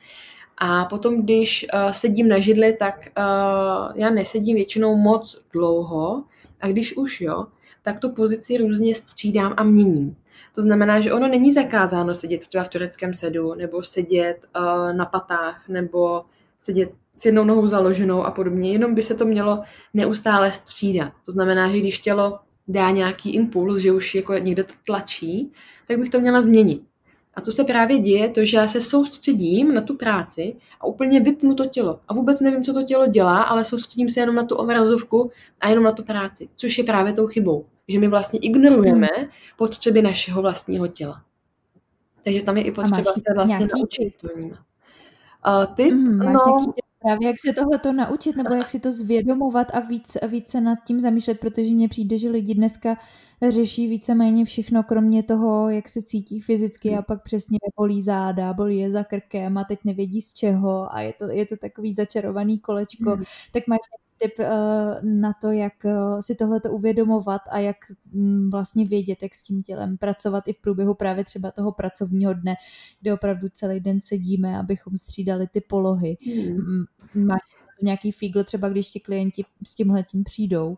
A 0.57 0.85
potom, 0.85 1.21
když 1.21 1.65
uh, 1.73 1.91
sedím 1.91 2.27
na 2.27 2.39
židli, 2.39 2.73
tak 2.73 2.95
uh, 3.17 3.91
já 3.95 4.09
nesedím 4.09 4.55
většinou 4.55 4.95
moc 4.95 5.41
dlouho 5.53 6.23
a 6.61 6.67
když 6.67 6.97
už 6.97 7.21
jo, 7.21 7.45
tak 7.81 7.99
tu 7.99 8.09
pozici 8.09 8.57
různě 8.57 8.95
střídám 8.95 9.53
a 9.57 9.63
měním. 9.63 10.15
To 10.55 10.61
znamená, 10.61 11.01
že 11.01 11.13
ono 11.13 11.27
není 11.27 11.53
zakázáno 11.53 12.15
sedět 12.15 12.47
třeba 12.47 12.63
v 12.63 12.69
tureckém 12.69 13.13
sedu, 13.13 13.53
nebo 13.53 13.83
sedět 13.83 14.37
uh, 14.59 14.93
na 14.93 15.05
patách, 15.05 15.69
nebo 15.69 16.25
sedět 16.57 16.91
s 17.13 17.25
jednou 17.25 17.43
nohou 17.43 17.67
založenou 17.67 18.23
a 18.23 18.31
podobně, 18.31 18.71
jenom 18.71 18.95
by 18.95 19.01
se 19.01 19.15
to 19.15 19.25
mělo 19.25 19.63
neustále 19.93 20.51
střídat. 20.51 21.13
To 21.25 21.31
znamená, 21.31 21.71
že 21.71 21.79
když 21.79 21.99
tělo 21.99 22.39
dá 22.67 22.91
nějaký 22.91 23.29
impuls, 23.29 23.79
že 23.79 23.91
už 23.91 24.15
jako 24.15 24.33
někde 24.33 24.63
to 24.63 24.73
tlačí, 24.83 25.51
tak 25.87 25.99
bych 25.99 26.09
to 26.09 26.19
měla 26.19 26.41
změnit. 26.41 26.81
A 27.33 27.41
co 27.41 27.51
se 27.51 27.63
právě 27.63 27.99
děje, 27.99 28.29
to, 28.29 28.45
že 28.45 28.57
já 28.57 28.67
se 28.67 28.81
soustředím 28.81 29.73
na 29.73 29.81
tu 29.81 29.95
práci 29.95 30.55
a 30.81 30.85
úplně 30.85 31.19
vypnu 31.19 31.55
to 31.55 31.65
tělo. 31.65 31.99
A 32.07 32.13
vůbec 32.13 32.41
nevím, 32.41 32.63
co 32.63 32.73
to 32.73 32.83
tělo 32.83 33.07
dělá, 33.07 33.43
ale 33.43 33.65
soustředím 33.65 34.09
se 34.09 34.19
jenom 34.19 34.35
na 34.35 34.43
tu 34.43 34.55
obrazovku 34.55 35.31
a 35.61 35.69
jenom 35.69 35.83
na 35.83 35.91
tu 35.91 36.03
práci, 36.03 36.49
což 36.55 36.77
je 36.77 36.83
právě 36.83 37.13
tou 37.13 37.27
chybou. 37.27 37.65
Že 37.87 37.99
my 37.99 38.07
vlastně 38.07 38.39
ignorujeme 38.39 39.07
hmm. 39.17 39.27
potřeby 39.57 40.01
našeho 40.01 40.41
vlastního 40.41 40.87
těla. 40.87 41.21
Takže 42.23 42.43
tam 42.43 42.57
je 42.57 42.63
i 42.63 42.71
potřeba 42.71 43.13
se 43.13 43.33
vlastně 43.35 43.55
nějaký... 43.57 43.79
naučit 43.79 44.13
to 44.21 44.27
vnímat. 44.35 44.59
Uh, 45.47 45.75
ty, 45.75 45.91
mm, 45.91 46.17
máš 46.17 46.33
no, 46.33 46.57
nějaký 46.57 46.81
právě, 47.05 47.27
jak 47.27 47.35
se 47.39 47.53
tohle 47.53 47.79
to 47.79 47.93
naučit, 47.93 48.35
nebo 48.35 48.53
jak 48.53 48.69
si 48.69 48.79
to 48.79 48.91
zvědomovat 48.91 49.67
a 49.73 49.79
víc, 49.79 50.17
víc 50.27 50.49
se 50.49 50.61
nad 50.61 50.79
tím 50.87 50.99
zamýšlet, 50.99 51.39
protože 51.39 51.71
mně 51.71 51.89
přijde, 51.89 52.17
že 52.17 52.29
lidi 52.29 52.53
dneska 52.53 52.97
řeší 53.49 53.87
víceméně 53.87 54.45
všechno, 54.45 54.83
kromě 54.83 55.23
toho, 55.23 55.69
jak 55.69 55.89
se 55.89 56.01
cítí 56.01 56.39
fyzicky 56.39 56.95
a 56.95 57.01
pak 57.01 57.23
přesně 57.23 57.57
bolí 57.77 58.01
záda, 58.01 58.53
bolí 58.53 58.77
je 58.77 58.91
za 58.91 59.03
krkem 59.03 59.57
a 59.57 59.63
teď 59.63 59.79
nevědí 59.83 60.21
z 60.21 60.33
čeho 60.33 60.93
a 60.93 61.01
je 61.01 61.13
to, 61.13 61.31
je 61.31 61.45
to 61.45 61.57
takový 61.57 61.93
začarovaný 61.93 62.59
kolečko. 62.59 63.11
Hmm. 63.11 63.23
Tak 63.53 63.67
máš 63.67 63.79
tip 64.17 64.39
uh, 64.39 64.45
na 65.03 65.33
to, 65.41 65.51
jak 65.51 65.73
uh, 65.83 66.19
si 66.21 66.35
tohle 66.35 66.59
to 66.59 66.71
uvědomovat 66.71 67.41
a 67.51 67.59
jak 67.59 67.75
um, 68.13 68.49
vlastně 68.49 68.85
vědět, 68.85 69.17
jak 69.21 69.35
s 69.35 69.43
tím 69.43 69.63
tělem 69.63 69.97
pracovat 69.97 70.47
i 70.47 70.53
v 70.53 70.61
průběhu 70.61 70.93
právě 70.93 71.23
třeba 71.23 71.51
toho 71.51 71.71
pracovního 71.71 72.33
dne, 72.33 72.55
kde 73.01 73.13
opravdu 73.13 73.47
celý 73.53 73.79
den 73.79 73.99
sedíme, 74.03 74.57
abychom 74.57 74.97
střídali 74.97 75.47
ty 75.47 75.61
polohy. 75.61 76.17
Hmm. 76.25 76.85
Máš 77.27 77.41
nějaký 77.81 78.11
fígl 78.11 78.43
třeba, 78.43 78.69
když 78.69 78.87
ti 78.87 78.99
klienti 78.99 79.45
s 79.67 79.75
tímhletím 79.75 80.23
přijdou? 80.23 80.77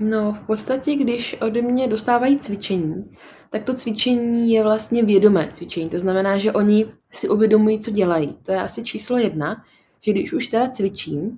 No, 0.00 0.32
v 0.32 0.46
podstatě, 0.46 0.96
když 0.96 1.36
ode 1.40 1.62
mě 1.62 1.88
dostávají 1.88 2.38
cvičení, 2.38 3.04
tak 3.50 3.64
to 3.64 3.74
cvičení 3.74 4.50
je 4.50 4.62
vlastně 4.62 5.04
vědomé 5.04 5.48
cvičení. 5.52 5.88
To 5.88 5.98
znamená, 5.98 6.38
že 6.38 6.52
oni 6.52 6.86
si 7.10 7.28
uvědomují, 7.28 7.80
co 7.80 7.90
dělají. 7.90 8.36
To 8.42 8.52
je 8.52 8.60
asi 8.60 8.82
číslo 8.82 9.18
jedna, 9.18 9.64
že 10.00 10.12
když 10.12 10.32
už 10.32 10.46
teda 10.46 10.68
cvičím, 10.70 11.36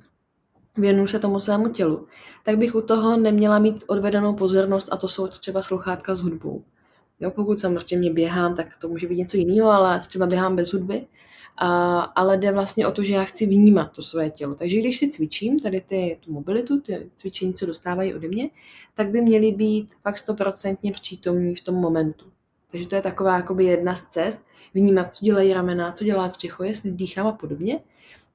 věnuju 0.80 1.06
se 1.06 1.18
tomu 1.18 1.40
svému 1.40 1.68
tělu, 1.68 2.06
tak 2.44 2.58
bych 2.58 2.74
u 2.74 2.80
toho 2.80 3.16
neměla 3.16 3.58
mít 3.58 3.84
odvedenou 3.86 4.34
pozornost 4.34 4.88
a 4.90 4.96
to 4.96 5.08
jsou 5.08 5.26
třeba 5.26 5.62
sluchátka 5.62 6.14
s 6.14 6.20
hudbou. 6.20 6.64
Jo, 7.20 7.30
pokud 7.30 7.60
samozřejmě 7.60 8.12
běhám, 8.12 8.54
tak 8.54 8.76
to 8.76 8.88
může 8.88 9.06
být 9.06 9.16
něco 9.16 9.36
jiného, 9.36 9.70
ale 9.70 10.00
třeba 10.00 10.26
běhám 10.26 10.56
bez 10.56 10.72
hudby. 10.72 11.06
A, 11.56 12.00
ale 12.00 12.38
jde 12.38 12.52
vlastně 12.52 12.86
o 12.86 12.92
to, 12.92 13.04
že 13.04 13.12
já 13.12 13.24
chci 13.24 13.46
vnímat 13.46 13.92
to 13.92 14.02
své 14.02 14.30
tělo. 14.30 14.54
Takže 14.54 14.78
když 14.78 14.98
si 14.98 15.08
cvičím 15.08 15.60
tady 15.60 15.80
ty, 15.80 16.18
tu 16.20 16.32
mobilitu, 16.32 16.80
ty 16.80 17.10
cvičení, 17.14 17.54
co 17.54 17.66
dostávají 17.66 18.14
ode 18.14 18.28
mě, 18.28 18.50
tak 18.94 19.08
by 19.08 19.20
měly 19.20 19.52
být 19.52 19.94
fakt 20.02 20.18
stoprocentně 20.18 20.92
přítomní 20.92 21.54
v 21.54 21.60
tom 21.60 21.74
momentu. 21.74 22.26
Takže 22.70 22.88
to 22.88 22.94
je 22.94 23.02
taková 23.02 23.36
jakoby 23.36 23.64
jedna 23.64 23.94
z 23.94 24.02
cest, 24.02 24.46
vnímat, 24.74 25.14
co 25.14 25.24
dělají 25.24 25.52
ramena, 25.52 25.92
co 25.92 26.04
dělá 26.04 26.28
břicho, 26.28 26.64
jestli 26.64 26.90
dýchám 26.90 27.26
a 27.26 27.32
podobně. 27.32 27.80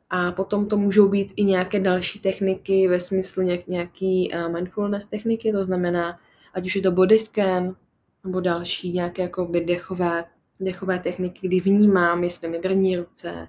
A 0.10 0.32
potom 0.32 0.68
to 0.68 0.78
můžou 0.78 1.08
být 1.08 1.34
i 1.36 1.44
nějaké 1.44 1.80
další 1.80 2.20
techniky 2.20 2.88
ve 2.88 3.00
smyslu 3.00 3.44
nějak, 3.44 3.68
nějaký 3.68 4.32
uh, 4.34 4.54
mindfulness 4.54 5.06
techniky, 5.06 5.52
to 5.52 5.64
znamená, 5.64 6.20
ať 6.54 6.66
už 6.66 6.76
je 6.76 6.82
to 6.82 6.92
body 6.92 7.20
scan, 7.20 7.76
nebo 8.24 8.40
další 8.40 8.92
nějaké 8.92 9.22
jako 9.22 9.52
dechové, 9.66 10.26
dechové 10.60 11.00
techniky, 11.00 11.48
kdy 11.48 11.60
vnímám, 11.60 12.24
jestli 12.24 12.48
mi 12.48 12.60
brní 12.60 12.98
ruce, 12.98 13.48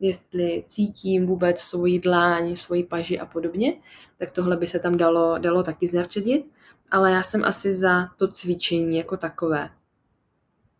jestli 0.00 0.64
cítím 0.66 1.26
vůbec 1.26 1.60
svoji 1.60 1.98
dláň, 1.98 2.56
svoji 2.56 2.84
paži 2.84 3.18
a 3.18 3.26
podobně, 3.26 3.74
tak 4.18 4.30
tohle 4.30 4.56
by 4.56 4.66
se 4.66 4.78
tam 4.78 4.96
dalo, 4.96 5.38
dalo 5.38 5.62
taky 5.62 5.86
zařadit, 5.86 6.46
ale 6.90 7.10
já 7.10 7.22
jsem 7.22 7.44
asi 7.44 7.72
za 7.72 8.06
to 8.16 8.28
cvičení 8.28 8.96
jako 8.96 9.16
takové, 9.16 9.70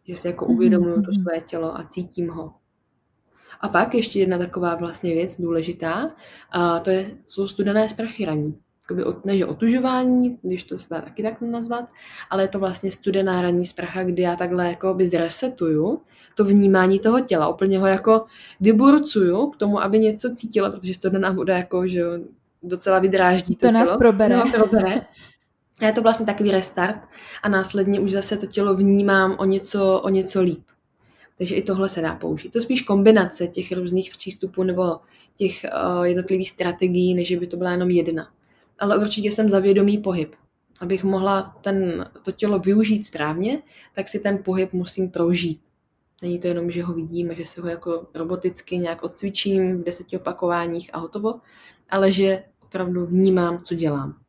že 0.08 0.16
si 0.16 0.26
jako 0.26 0.46
uvědomuju 0.46 0.94
to 0.94 1.10
mhm. 1.12 1.22
své 1.22 1.40
tělo 1.40 1.78
a 1.78 1.84
cítím 1.84 2.28
ho. 2.28 2.54
A 3.60 3.68
pak 3.68 3.94
ještě 3.94 4.18
jedna 4.20 4.38
taková 4.38 4.74
vlastně 4.74 5.14
věc 5.14 5.40
důležitá, 5.40 6.10
a 6.50 6.80
to 6.80 6.90
je, 6.90 7.10
jsou 7.24 7.48
studené 7.48 7.88
sprchy 7.88 8.24
raní. 8.24 8.58
Jakoby, 8.90 9.18
ne, 9.24 9.36
že 9.36 9.46
otužování, 9.46 10.38
když 10.42 10.62
to 10.62 10.78
se 10.78 10.94
dá 10.94 11.00
taky 11.00 11.22
tak 11.22 11.40
nazvat, 11.40 11.84
ale 12.30 12.44
je 12.44 12.48
to 12.48 12.58
vlastně 12.58 12.90
studená 12.90 13.42
ranní 13.42 13.64
sprcha, 13.64 14.04
kdy 14.04 14.22
já 14.22 14.36
takhle 14.36 14.68
jako 14.68 14.94
by 14.94 15.06
zresetuju 15.06 16.00
to 16.34 16.44
vnímání 16.44 16.98
toho 16.98 17.20
těla, 17.20 17.48
úplně 17.48 17.78
ho 17.78 17.86
jako 17.86 18.24
vyburcuju 18.60 19.46
k 19.46 19.56
tomu, 19.56 19.82
aby 19.82 19.98
něco 19.98 20.34
cítilo, 20.34 20.70
protože 20.70 20.94
studená 20.94 21.32
voda 21.32 21.56
jako, 21.56 21.88
že 21.88 22.02
docela 22.62 22.98
vydráždí 22.98 23.56
to, 23.56 23.66
to 23.66 23.72
nás 23.72 23.88
tělo. 23.88 23.98
probere. 23.98 24.36
No, 24.36 24.44
probere. 24.52 25.00
A 25.82 25.86
je 25.86 25.92
to 25.92 26.02
vlastně 26.02 26.26
takový 26.26 26.50
restart 26.50 27.08
a 27.42 27.48
následně 27.48 28.00
už 28.00 28.12
zase 28.12 28.36
to 28.36 28.46
tělo 28.46 28.74
vnímám 28.74 29.36
o 29.38 29.44
něco, 29.44 30.00
o 30.00 30.08
něco 30.08 30.42
líp. 30.42 30.64
Takže 31.38 31.54
i 31.54 31.62
tohle 31.62 31.88
se 31.88 32.00
dá 32.00 32.14
použít. 32.14 32.50
To 32.50 32.58
je 32.58 32.62
spíš 32.62 32.82
kombinace 32.82 33.48
těch 33.48 33.72
různých 33.72 34.10
přístupů 34.10 34.62
nebo 34.62 34.96
těch 35.36 35.64
uh, 35.64 36.02
jednotlivých 36.02 36.50
strategií, 36.50 37.14
než 37.14 37.36
by 37.36 37.46
to 37.46 37.56
byla 37.56 37.72
jenom 37.72 37.90
jedna. 37.90 38.28
Ale 38.78 38.98
určitě 38.98 39.30
jsem 39.30 39.48
za 39.48 39.58
vědomý 39.58 39.98
pohyb. 39.98 40.34
Abych 40.80 41.04
mohla 41.04 41.56
ten, 41.60 42.10
to 42.24 42.32
tělo 42.32 42.58
využít 42.58 43.06
správně, 43.06 43.62
tak 43.94 44.08
si 44.08 44.18
ten 44.18 44.38
pohyb 44.44 44.72
musím 44.72 45.10
prožít. 45.10 45.60
Není 46.22 46.38
to 46.38 46.46
jenom, 46.46 46.70
že 46.70 46.82
ho 46.82 46.94
vidím 46.94 47.30
a 47.30 47.34
že 47.34 47.44
se 47.44 47.60
ho 47.60 47.68
jako 47.68 48.06
roboticky 48.14 48.78
nějak 48.78 49.02
odcvičím 49.02 49.80
v 49.80 49.84
deseti 49.84 50.16
opakováních 50.16 50.90
a 50.92 50.98
hotovo, 50.98 51.34
ale 51.90 52.12
že 52.12 52.42
opravdu 52.62 53.06
vnímám, 53.06 53.60
co 53.60 53.74
dělám. 53.74 54.25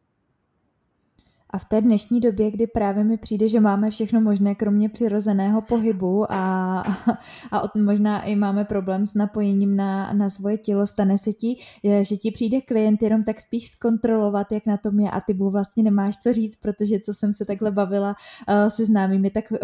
V 1.58 1.66
té 1.66 1.82
dnešní 1.82 2.20
době, 2.20 2.52
kdy 2.52 2.68
právě 2.68 3.04
mi 3.04 3.18
přijde, 3.18 3.48
že 3.48 3.60
máme 3.60 3.92
všechno 3.92 4.22
možné, 4.22 4.56
kromě 4.56 4.90
přirozeného 4.90 5.62
pohybu 5.62 6.32
a, 6.32 6.84
a 7.52 7.72
možná 7.76 8.22
i 8.22 8.36
máme 8.36 8.66
problém 8.66 9.06
s 9.06 9.14
napojením 9.14 9.76
na, 9.76 10.14
na 10.14 10.30
svoje 10.30 10.58
tělo, 10.58 10.88
stane 10.88 11.18
se 11.18 11.34
ti, 11.34 11.58
že 12.02 12.18
ti 12.18 12.32
přijde 12.32 12.62
klient 12.62 13.02
jenom 13.02 13.24
tak 13.24 13.42
spíš 13.42 13.68
zkontrolovat, 13.68 14.52
jak 14.52 14.66
na 14.66 14.78
tom 14.78 15.00
je 15.00 15.12
a 15.12 15.22
ty 15.22 15.34
mu 15.34 15.50
vlastně 15.50 15.84
nemáš 15.84 16.18
co 16.18 16.34
říct, 16.34 16.56
protože 16.56 17.00
co 17.00 17.14
jsem 17.14 17.34
se 17.34 17.46
takhle 17.46 17.72
bavila 17.72 18.16
uh, 18.50 18.68
se 18.68 18.86
známými, 18.86 19.30
tak 19.30 19.52
uh, 19.52 19.58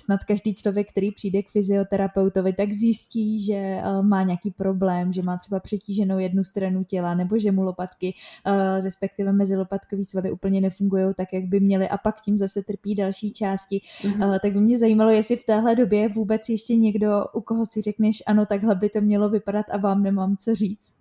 snad 0.00 0.24
každý 0.24 0.54
člověk, 0.54 0.90
který 0.90 1.12
přijde 1.12 1.42
k 1.42 1.50
fyzioterapeutovi, 1.50 2.52
tak 2.52 2.72
zjistí, 2.72 3.44
že 3.44 3.82
uh, 3.84 4.06
má 4.06 4.22
nějaký 4.22 4.50
problém, 4.50 5.12
že 5.12 5.22
má 5.22 5.36
třeba 5.36 5.60
přetíženou 5.60 6.18
jednu 6.18 6.44
stranu 6.44 6.84
těla 6.84 7.14
nebo 7.14 7.38
že 7.38 7.52
mu 7.52 7.62
lopatky, 7.62 8.14
uh, 8.46 8.84
respektive 8.84 9.32
mezilopatkový 9.32 10.04
svaly 10.04 10.30
úplně 10.30 10.60
nefungují 10.60 11.04
tak, 11.22 11.32
jak 11.32 11.44
by 11.44 11.60
měly 11.60 11.88
a 11.88 11.98
pak 11.98 12.20
tím 12.20 12.36
zase 12.36 12.62
trpí 12.62 12.94
další 12.94 13.32
části. 13.32 13.80
Mm-hmm. 14.02 14.38
Tak 14.42 14.52
by 14.52 14.60
mě 14.60 14.78
zajímalo, 14.78 15.10
jestli 15.10 15.36
v 15.36 15.44
téhle 15.44 15.74
době 15.74 16.08
vůbec 16.08 16.48
ještě 16.48 16.76
někdo, 16.76 17.24
u 17.34 17.40
koho 17.40 17.66
si 17.66 17.80
řekneš, 17.80 18.22
ano, 18.26 18.46
takhle 18.46 18.74
by 18.74 18.88
to 18.88 19.00
mělo 19.00 19.28
vypadat 19.28 19.66
a 19.70 19.76
vám 19.76 20.02
nemám 20.02 20.36
co 20.36 20.54
říct. 20.54 20.94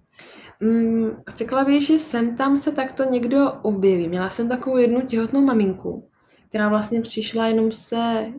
Mm, 0.59 1.11
řekla 1.35 1.63
bych, 1.63 1.87
že 1.87 1.99
sem 1.99 2.35
tam 2.35 2.57
se 2.57 2.71
takto 2.71 3.03
někdo 3.03 3.51
objeví. 3.61 4.07
Měla 4.09 4.29
jsem 4.29 4.49
takovou 4.49 4.77
jednu 4.77 5.01
těhotnou 5.01 5.41
maminku, 5.41 6.07
která 6.49 6.69
vlastně 6.69 7.01
přišla 7.01 7.47
jenom 7.47 7.71
se 7.71 8.33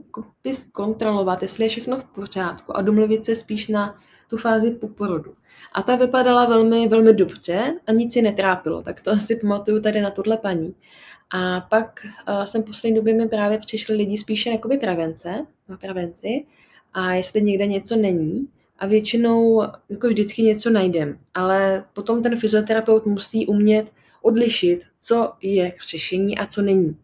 kontrolovat, 0.72 1.42
jestli 1.42 1.64
je 1.64 1.68
všechno 1.68 1.98
v 1.98 2.04
pořádku 2.04 2.76
a 2.76 2.82
domluvit 2.82 3.24
se 3.24 3.34
spíš 3.34 3.68
na 3.68 3.96
tu 4.30 4.36
fázi 4.36 4.70
po 4.70 4.88
porodu. 4.88 5.34
A 5.72 5.82
ta 5.82 5.96
vypadala 5.96 6.46
velmi, 6.46 6.88
velmi 6.88 7.14
dobře 7.14 7.74
a 7.86 7.92
nic 7.92 8.12
si 8.12 8.22
netrápilo, 8.22 8.82
tak 8.82 9.00
to 9.00 9.10
asi 9.10 9.36
pamatuju 9.36 9.80
tady 9.80 10.00
na 10.00 10.10
tuhle 10.10 10.36
paní. 10.36 10.74
A 11.32 11.60
pak 11.60 12.06
uh, 12.28 12.44
jsem 12.44 12.62
poslední 12.62 12.96
době 12.96 13.14
mi 13.14 13.28
právě 13.28 13.58
přišli 13.58 13.96
lidi 13.96 14.18
spíše 14.18 14.50
jakoby 14.50 14.78
prevence, 14.78 15.46
na 15.68 15.76
prevenci, 15.76 16.44
a 16.94 17.14
jestli 17.14 17.42
někde 17.42 17.66
něco 17.66 17.96
není, 17.96 18.48
a 18.78 18.86
většinou 18.86 19.62
jako 19.88 20.08
vždycky 20.08 20.42
něco 20.42 20.70
najdem, 20.70 21.18
ale 21.34 21.84
potom 21.92 22.22
ten 22.22 22.36
fyzioterapeut 22.36 23.06
musí 23.06 23.46
umět 23.46 23.92
odlišit, 24.22 24.84
co 24.98 25.32
je 25.42 25.70
k 25.70 25.82
řešení 25.82 26.38
a 26.38 26.46
co 26.46 26.62
není. 26.62 26.96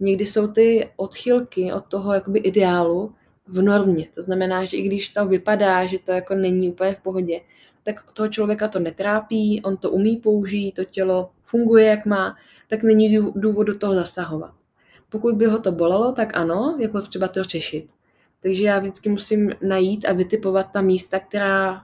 Někdy 0.00 0.26
jsou 0.26 0.46
ty 0.46 0.88
odchylky 0.96 1.72
od 1.72 1.84
toho 1.84 2.14
jakoby 2.14 2.38
ideálu 2.38 3.14
v 3.46 3.62
normě. 3.62 4.06
To 4.14 4.22
znamená, 4.22 4.64
že 4.64 4.76
i 4.76 4.82
když 4.82 5.08
to 5.08 5.26
vypadá, 5.26 5.86
že 5.86 5.98
to 5.98 6.12
jako 6.12 6.34
není 6.34 6.68
úplně 6.68 6.94
v 6.94 7.02
pohodě, 7.02 7.40
tak 7.82 8.12
toho 8.12 8.28
člověka 8.28 8.68
to 8.68 8.78
netrápí, 8.78 9.62
on 9.64 9.76
to 9.76 9.90
umí 9.90 10.16
použít, 10.16 10.72
to 10.72 10.84
tělo 10.84 11.30
funguje, 11.54 11.86
jak 11.86 12.06
má, 12.06 12.36
tak 12.68 12.82
není 12.82 13.18
důvod 13.34 13.64
do 13.64 13.78
toho 13.78 13.94
zasahovat. 13.94 14.54
Pokud 15.08 15.34
by 15.34 15.46
ho 15.46 15.58
to 15.58 15.72
bolelo, 15.72 16.12
tak 16.12 16.36
ano, 16.36 16.76
je 16.78 16.88
potřeba 16.88 17.28
to 17.28 17.44
řešit. 17.44 17.86
Takže 18.40 18.64
já 18.64 18.78
vždycky 18.78 19.08
musím 19.08 19.52
najít 19.62 20.04
a 20.04 20.12
vytipovat 20.12 20.66
ta 20.72 20.80
místa, 20.80 21.18
která 21.18 21.82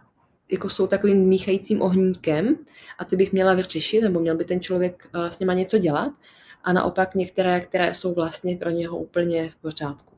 jako 0.53 0.69
jsou 0.69 0.87
takovým 0.87 1.19
míchajícím 1.19 1.83
ohníkem 1.83 2.57
a 2.99 3.05
ty 3.05 3.17
bych 3.17 3.33
měla 3.33 3.55
vyřešit, 3.55 4.03
nebo 4.03 4.21
měl 4.21 4.37
by 4.37 4.45
ten 4.45 4.61
člověk 4.61 5.09
eh, 5.15 5.31
s 5.31 5.39
něma 5.39 5.55
něco 5.55 5.79
dělat. 5.79 6.13
A 6.65 6.73
naopak 6.73 7.15
některé, 7.15 7.61
které 7.61 7.95
jsou 7.95 8.15
vlastně 8.15 8.57
pro 8.57 8.71
něho 8.71 8.99
úplně 8.99 9.51
v 9.51 9.57
pořádku. 9.57 10.10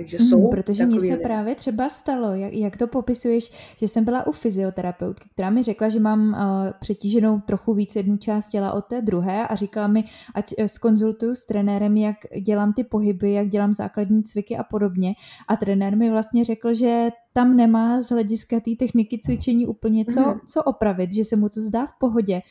Takže 0.00 0.16
mhm, 0.20 0.28
jsou 0.28 0.42
mm, 0.42 0.50
protože 0.50 0.86
mi 0.86 1.00
se 1.00 1.16
právě 1.16 1.54
třeba 1.54 1.88
stalo, 1.88 2.34
jak, 2.34 2.52
jak 2.52 2.76
to 2.76 2.86
popisuješ, 2.86 3.74
že 3.76 3.88
jsem 3.88 4.04
byla 4.04 4.26
u 4.26 4.32
fyzioterapeutky, 4.32 5.28
která 5.32 5.50
mi 5.50 5.62
řekla, 5.62 5.88
že 5.88 6.00
mám 6.00 6.28
uh, 6.28 6.36
přetíženou 6.80 7.40
trochu 7.40 7.74
víc 7.74 7.96
jednu 7.96 8.16
část 8.16 8.48
těla 8.48 8.72
od 8.72 8.84
té 8.84 9.02
druhé 9.02 9.46
a 9.46 9.54
říkala 9.54 9.86
mi, 9.86 10.04
ať 10.34 10.54
uh, 10.58 10.64
skonzultuju 10.64 11.34
s 11.34 11.46
trenérem, 11.46 11.96
jak 11.96 12.16
dělám 12.40 12.72
ty 12.72 12.84
pohyby, 12.84 13.32
jak 13.32 13.48
dělám 13.48 13.72
základní 13.72 14.22
cviky 14.22 14.56
a 14.56 14.64
podobně. 14.64 15.14
A 15.48 15.56
trenér 15.56 15.96
mi 15.96 16.10
vlastně 16.10 16.44
řekl, 16.44 16.74
že 16.74 17.08
tam 17.32 17.56
nemá 17.56 18.02
z 18.02 18.08
hlediska 18.10 18.60
té 18.60 18.70
techniky 18.78 19.18
cvičení 19.18 19.66
úplně 19.66 20.04
co, 20.04 20.20
mm. 20.20 20.40
co 20.46 20.62
opravit, 20.62 21.12
že 21.12 21.24
se 21.24 21.36
mu 21.36 21.48
to 21.48 21.60
zdá 21.60 21.86
v 21.86 21.98
pohodě. 21.98 22.42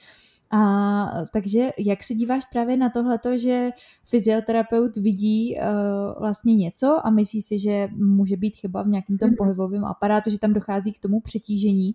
A 0.52 1.24
takže 1.34 1.70
jak 1.78 2.04
se 2.04 2.14
díváš 2.14 2.44
právě 2.52 2.78
na 2.78 2.90
tohleto, 2.90 3.38
že 3.38 3.70
fyzioterapeut 4.06 4.98
vidí 4.98 5.56
uh, 5.56 6.20
vlastně 6.20 6.56
něco 6.56 7.00
a 7.04 7.10
myslí 7.10 7.42
si, 7.42 7.60
že 7.60 7.88
může 7.96 8.38
být 8.38 8.56
chyba 8.56 8.84
v 8.84 8.88
nějakém 8.88 9.18
tom 9.18 9.30
mhm. 9.30 9.36
pohybovém 9.36 9.86
aparátu, 9.86 10.30
že 10.30 10.40
tam 10.40 10.54
dochází 10.54 10.92
k 10.92 11.00
tomu 11.00 11.20
přetížení, 11.20 11.92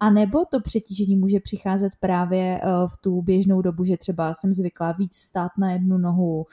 a 0.00 0.10
nebo 0.10 0.44
to 0.44 0.60
přetížení 0.60 1.16
může 1.16 1.40
přicházet 1.40 1.92
právě 2.00 2.60
uh, 2.64 2.88
v 2.88 2.96
tu 2.96 3.22
běžnou 3.22 3.62
dobu, 3.62 3.84
že 3.84 3.96
třeba 3.96 4.34
jsem 4.34 4.52
zvyklá 4.52 4.92
víc 4.92 5.14
stát 5.14 5.50
na 5.58 5.72
jednu 5.72 5.98
nohu, 5.98 6.36
uh, 6.36 6.44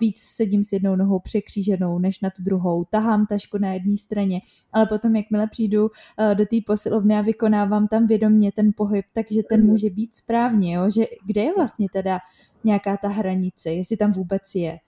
víc 0.00 0.18
sedím 0.18 0.62
s 0.62 0.72
jednou 0.72 0.96
nohou 0.96 1.18
překříženou 1.18 1.98
než 1.98 2.20
na 2.20 2.30
tu 2.30 2.42
druhou, 2.42 2.84
tahám 2.84 3.26
tašku 3.26 3.58
na 3.58 3.72
jedné 3.72 3.96
straně, 3.96 4.40
ale 4.72 4.86
potom 4.86 5.16
jakmile 5.16 5.46
přijdu 5.46 5.82
uh, 5.82 6.34
do 6.34 6.46
té 6.46 6.56
posilovny 6.66 7.16
a 7.16 7.20
vykonávám 7.20 7.88
tam 7.88 8.06
vědomě 8.06 8.52
ten 8.52 8.70
pohyb, 8.76 9.04
takže 9.12 9.42
ten 9.48 9.60
mhm. 9.60 9.68
může 9.68 9.90
být 9.90 10.14
správně, 10.14 10.74
jo? 10.74 10.83
Že 10.90 11.04
kde 11.26 11.42
je 11.42 11.54
vlastně 11.56 11.86
teda 11.92 12.18
nějaká 12.64 12.96
ta 12.96 13.08
hranice, 13.08 13.70
jestli 13.70 13.96
tam 13.96 14.12
vůbec 14.12 14.42
je. 14.54 14.78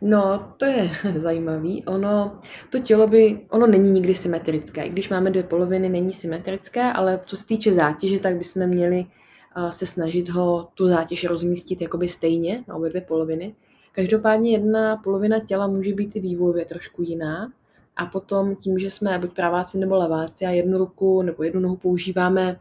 No, 0.00 0.52
to 0.56 0.64
je 0.64 0.90
zajímavý. 1.16 1.84
Ono, 1.84 2.38
to 2.70 2.78
tělo 2.78 3.06
by, 3.06 3.46
ono 3.50 3.66
není 3.66 3.90
nikdy 3.90 4.14
symetrické. 4.14 4.82
I 4.84 4.88
když 4.88 5.08
máme 5.08 5.30
dvě 5.30 5.42
poloviny, 5.42 5.88
není 5.88 6.12
symetrické, 6.12 6.92
ale 6.92 7.20
co 7.26 7.36
se 7.36 7.46
týče 7.46 7.72
zátěže, 7.72 8.20
tak 8.20 8.36
bychom 8.36 8.66
měli 8.66 9.06
se 9.70 9.86
snažit 9.86 10.28
ho 10.28 10.68
tu 10.74 10.88
zátěž 10.88 11.24
rozmístit 11.24 11.80
jakoby 11.80 12.08
stejně 12.08 12.64
na 12.68 12.74
obě 12.74 12.90
dvě 12.90 13.02
poloviny. 13.02 13.54
Každopádně 13.92 14.52
jedna 14.52 14.96
polovina 14.96 15.38
těla 15.38 15.66
může 15.66 15.92
být 15.92 16.16
i 16.16 16.20
vývojově 16.20 16.64
trošku 16.64 17.02
jiná. 17.02 17.52
A 17.96 18.06
potom 18.06 18.56
tím, 18.56 18.78
že 18.78 18.90
jsme 18.90 19.18
buď 19.18 19.34
praváci 19.34 19.78
nebo 19.78 19.96
leváci 19.96 20.46
a 20.46 20.50
jednu 20.50 20.78
ruku 20.78 21.22
nebo 21.22 21.42
jednu 21.42 21.60
nohu 21.60 21.76
používáme 21.76 22.60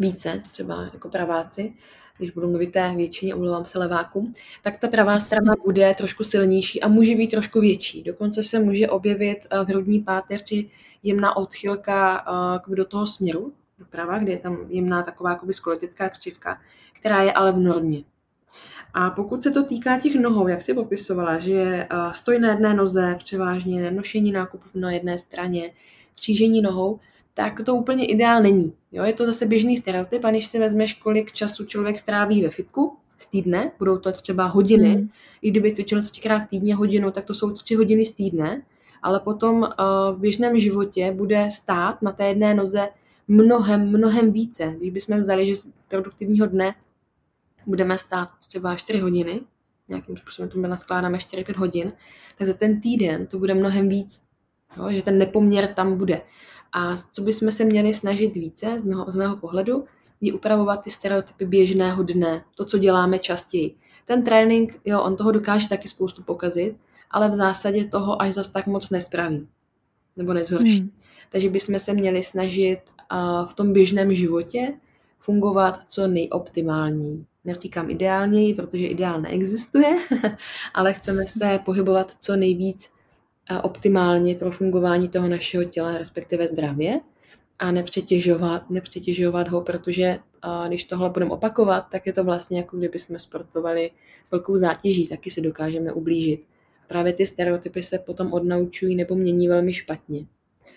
více, 0.00 0.42
třeba 0.52 0.90
jako 0.92 1.08
praváci, 1.08 1.74
když 2.18 2.30
budu 2.30 2.48
mluvit 2.48 2.72
té 2.72 2.92
většině, 2.96 3.34
umluvám 3.34 3.66
se 3.66 3.78
levákům, 3.78 4.34
tak 4.62 4.78
ta 4.78 4.88
pravá 4.88 5.20
strana 5.20 5.54
bude 5.64 5.94
trošku 5.94 6.24
silnější 6.24 6.82
a 6.82 6.88
může 6.88 7.14
být 7.14 7.30
trošku 7.30 7.60
větší. 7.60 8.02
Dokonce 8.02 8.42
se 8.42 8.58
může 8.58 8.88
objevit 8.88 9.38
eh, 9.50 9.64
v 9.64 9.68
hrudní 9.68 10.00
páteři 10.00 10.70
jemná 11.02 11.36
odchylka 11.36 12.24
eh, 12.70 12.74
do 12.74 12.84
toho 12.84 13.06
směru, 13.06 13.52
doprava, 13.78 14.18
kde 14.18 14.32
je 14.32 14.38
tam 14.38 14.58
jemná 14.68 15.02
taková 15.02 15.38
skoletická 15.50 16.08
křivka, 16.08 16.60
která 16.92 17.22
je 17.22 17.32
ale 17.32 17.52
v 17.52 17.56
normě. 17.56 18.04
A 18.94 19.10
pokud 19.10 19.42
se 19.42 19.50
to 19.50 19.62
týká 19.62 19.98
těch 19.98 20.14
nohou, 20.14 20.48
jak 20.48 20.62
si 20.62 20.74
popisovala, 20.74 21.38
že 21.38 21.62
eh, 21.62 21.86
stojí 22.12 22.40
na 22.40 22.50
jedné 22.50 22.74
noze, 22.74 23.16
převážně 23.18 23.90
nošení 23.90 24.32
nákupů 24.32 24.64
na 24.74 24.90
jedné 24.92 25.18
straně, 25.18 25.70
křížení 26.14 26.60
nohou, 26.60 27.00
tak 27.38 27.60
to 27.64 27.74
úplně 27.74 28.06
ideál 28.06 28.42
není. 28.42 28.72
Jo, 28.92 29.04
je 29.04 29.12
to 29.12 29.26
zase 29.26 29.46
běžný 29.46 29.76
stereotyp 29.76 30.24
a 30.24 30.30
když 30.30 30.46
si 30.46 30.58
vezmeš, 30.58 30.92
kolik 30.92 31.32
času 31.32 31.64
člověk 31.64 31.98
stráví 31.98 32.42
ve 32.42 32.50
fitku 32.50 32.96
z 33.16 33.26
týdne, 33.26 33.72
budou 33.78 33.98
to 33.98 34.12
třeba 34.12 34.46
hodiny, 34.46 34.96
mm. 34.96 35.08
i 35.42 35.50
kdyby 35.50 35.72
cvičil 35.72 36.02
třikrát 36.02 36.48
týdně 36.48 36.74
hodinu, 36.74 37.10
tak 37.10 37.24
to 37.24 37.34
jsou 37.34 37.50
tři 37.50 37.74
hodiny 37.74 38.04
z 38.04 38.12
týdne, 38.12 38.62
ale 39.02 39.20
potom 39.20 39.56
uh, 39.56 39.68
v 40.12 40.18
běžném 40.18 40.58
životě 40.58 41.12
bude 41.12 41.50
stát 41.50 42.02
na 42.02 42.12
té 42.12 42.28
jedné 42.28 42.54
noze 42.54 42.88
mnohem, 43.28 43.88
mnohem 43.88 44.32
více. 44.32 44.74
Když 44.78 44.90
bychom 44.90 45.18
vzali, 45.18 45.46
že 45.46 45.54
z 45.54 45.72
produktivního 45.88 46.46
dne 46.46 46.74
budeme 47.66 47.98
stát 47.98 48.28
třeba 48.48 48.76
4 48.76 48.98
hodiny, 48.98 49.40
nějakým 49.88 50.16
způsobem 50.16 50.48
to 50.48 50.58
naskládáme 50.58 51.18
4-5 51.18 51.56
hodin, 51.56 51.92
tak 52.38 52.46
za 52.46 52.54
ten 52.54 52.80
týden 52.80 53.26
to 53.26 53.38
bude 53.38 53.54
mnohem 53.54 53.88
víc. 53.88 54.20
Jo, 54.76 54.90
že 54.90 55.02
ten 55.02 55.18
nepoměr 55.18 55.66
tam 55.74 55.98
bude. 55.98 56.20
A 56.72 56.96
co 56.96 57.22
bychom 57.22 57.50
se 57.50 57.64
měli 57.64 57.94
snažit 57.94 58.34
více, 58.34 58.78
z 58.78 58.82
mého, 58.82 59.04
z 59.08 59.16
mého 59.16 59.36
pohledu, 59.36 59.84
je 60.20 60.32
upravovat 60.32 60.82
ty 60.82 60.90
stereotypy 60.90 61.46
běžného 61.46 62.02
dne, 62.02 62.44
to, 62.54 62.64
co 62.64 62.78
děláme 62.78 63.18
častěji. 63.18 63.74
Ten 64.04 64.22
trénink, 64.22 64.80
jo, 64.84 65.00
on 65.02 65.16
toho 65.16 65.32
dokáže 65.32 65.68
taky 65.68 65.88
spoustu 65.88 66.22
pokazit, 66.22 66.76
ale 67.10 67.28
v 67.28 67.34
zásadě 67.34 67.84
toho 67.84 68.22
až 68.22 68.34
zas 68.34 68.48
tak 68.48 68.66
moc 68.66 68.90
nespraví. 68.90 69.48
Nebo 70.16 70.32
nezhorší. 70.32 70.78
Hmm. 70.78 70.90
Takže 71.30 71.50
bychom 71.50 71.78
se 71.78 71.94
měli 71.94 72.22
snažit 72.22 72.78
uh, 73.12 73.48
v 73.48 73.54
tom 73.54 73.72
běžném 73.72 74.14
životě 74.14 74.72
fungovat 75.18 75.80
co 75.86 76.06
nejoptimální. 76.06 77.26
Neříkám 77.44 77.90
ideálněji, 77.90 78.54
protože 78.54 78.86
ideál 78.86 79.20
neexistuje, 79.20 79.96
ale 80.74 80.92
chceme 80.92 81.26
se 81.26 81.60
pohybovat 81.64 82.10
co 82.10 82.36
nejvíc 82.36 82.90
optimálně 83.62 84.34
pro 84.34 84.50
fungování 84.50 85.08
toho 85.08 85.28
našeho 85.28 85.64
těla, 85.64 85.98
respektive 85.98 86.46
zdravě 86.46 87.00
a 87.58 87.72
nepřetěžovat, 87.72 88.70
nepřetěžovat 88.70 89.48
ho, 89.48 89.60
protože 89.60 90.18
když 90.68 90.84
tohle 90.84 91.10
budeme 91.10 91.30
opakovat, 91.30 91.80
tak 91.80 92.06
je 92.06 92.12
to 92.12 92.24
vlastně 92.24 92.58
jako 92.58 92.76
kdyby 92.76 92.98
jsme 92.98 93.18
sportovali 93.18 93.90
s 94.24 94.30
velkou 94.30 94.56
zátěží, 94.56 95.08
taky 95.08 95.30
se 95.30 95.40
dokážeme 95.40 95.92
ublížit. 95.92 96.44
Právě 96.88 97.12
ty 97.12 97.26
stereotypy 97.26 97.82
se 97.82 97.98
potom 97.98 98.32
odnaučují 98.32 98.96
nebo 98.96 99.14
mění 99.14 99.48
velmi 99.48 99.72
špatně. 99.72 100.26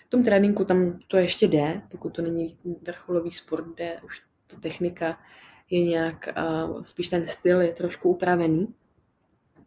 V 0.06 0.10
tom 0.10 0.22
tréninku 0.22 0.64
tam 0.64 0.98
to 1.08 1.16
ještě 1.16 1.48
jde, 1.48 1.82
pokud 1.90 2.08
to 2.16 2.22
není 2.22 2.56
vrcholový 2.86 3.32
sport, 3.32 3.64
kde 3.74 4.00
už 4.04 4.22
ta 4.46 4.56
technika 4.60 5.18
je 5.70 5.82
nějak, 5.82 6.28
spíš 6.84 7.08
ten 7.08 7.26
styl 7.26 7.60
je 7.60 7.72
trošku 7.72 8.08
upravený, 8.08 8.68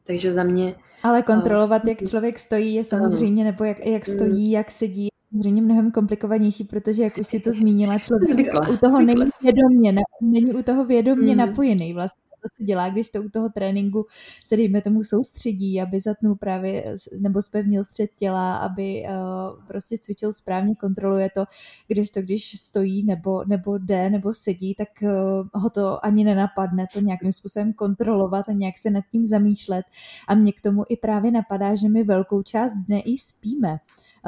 takže 0.07 0.33
za 0.33 0.43
mě... 0.43 0.75
Ale 1.03 1.21
kontrolovat, 1.21 1.87
jak 1.87 2.09
člověk 2.09 2.39
stojí, 2.39 2.73
je 2.73 2.83
samozřejmě, 2.83 3.43
nebo 3.43 3.63
jak, 3.63 3.85
jak 3.85 4.05
stojí, 4.05 4.51
jak 4.51 4.71
sedí, 4.71 5.07
samozřejmě 5.31 5.61
mnohem 5.61 5.91
komplikovanější, 5.91 6.63
protože 6.63 7.03
jak 7.03 7.17
už 7.17 7.27
si 7.27 7.39
to 7.39 7.51
zmínila, 7.51 7.99
člověk 7.99 8.29
Zvykle. 8.29 8.69
u 8.69 8.77
toho 8.77 9.01
není 9.01 9.25
vědomě, 9.43 9.91
ne, 9.91 10.01
není 10.21 10.53
u 10.53 10.63
toho 10.63 10.85
vědomě 10.85 11.31
mm. 11.31 11.37
napojený 11.37 11.93
vlastně 11.93 12.24
co 12.53 12.63
dělá, 12.63 12.89
když 12.89 13.09
to 13.09 13.23
u 13.23 13.29
toho 13.29 13.49
tréninku 13.49 14.05
se 14.43 14.57
dejme 14.57 14.81
tomu 14.81 15.03
soustředí, 15.03 15.81
aby 15.81 15.99
zatnul 15.99 16.35
právě 16.35 16.95
nebo 17.19 17.41
spevnil 17.41 17.83
střed 17.83 18.09
těla, 18.15 18.57
aby 18.57 19.03
uh, 19.03 19.65
prostě 19.67 19.97
cvičil 19.97 20.31
správně, 20.31 20.75
kontroluje 20.75 21.29
to, 21.29 21.45
když 21.87 22.09
to, 22.09 22.21
když 22.21 22.61
stojí 22.61 23.05
nebo, 23.05 23.43
nebo 23.45 23.77
jde 23.77 24.09
nebo 24.09 24.33
sedí, 24.33 24.75
tak 24.75 24.89
uh, 25.01 25.09
ho 25.53 25.69
to 25.69 26.05
ani 26.05 26.23
nenapadne 26.23 26.85
to 26.93 26.99
nějakým 26.99 27.31
způsobem 27.31 27.73
kontrolovat 27.73 28.49
a 28.49 28.51
nějak 28.51 28.77
se 28.77 28.89
nad 28.89 29.03
tím 29.11 29.25
zamýšlet. 29.25 29.85
A 30.27 30.35
mě 30.35 30.51
k 30.51 30.61
tomu 30.61 30.83
i 30.89 30.97
právě 30.97 31.31
napadá, 31.31 31.75
že 31.75 31.89
my 31.89 32.03
velkou 32.03 32.41
část 32.41 32.73
dne 32.73 32.99
i 32.99 33.17
spíme. 33.17 33.77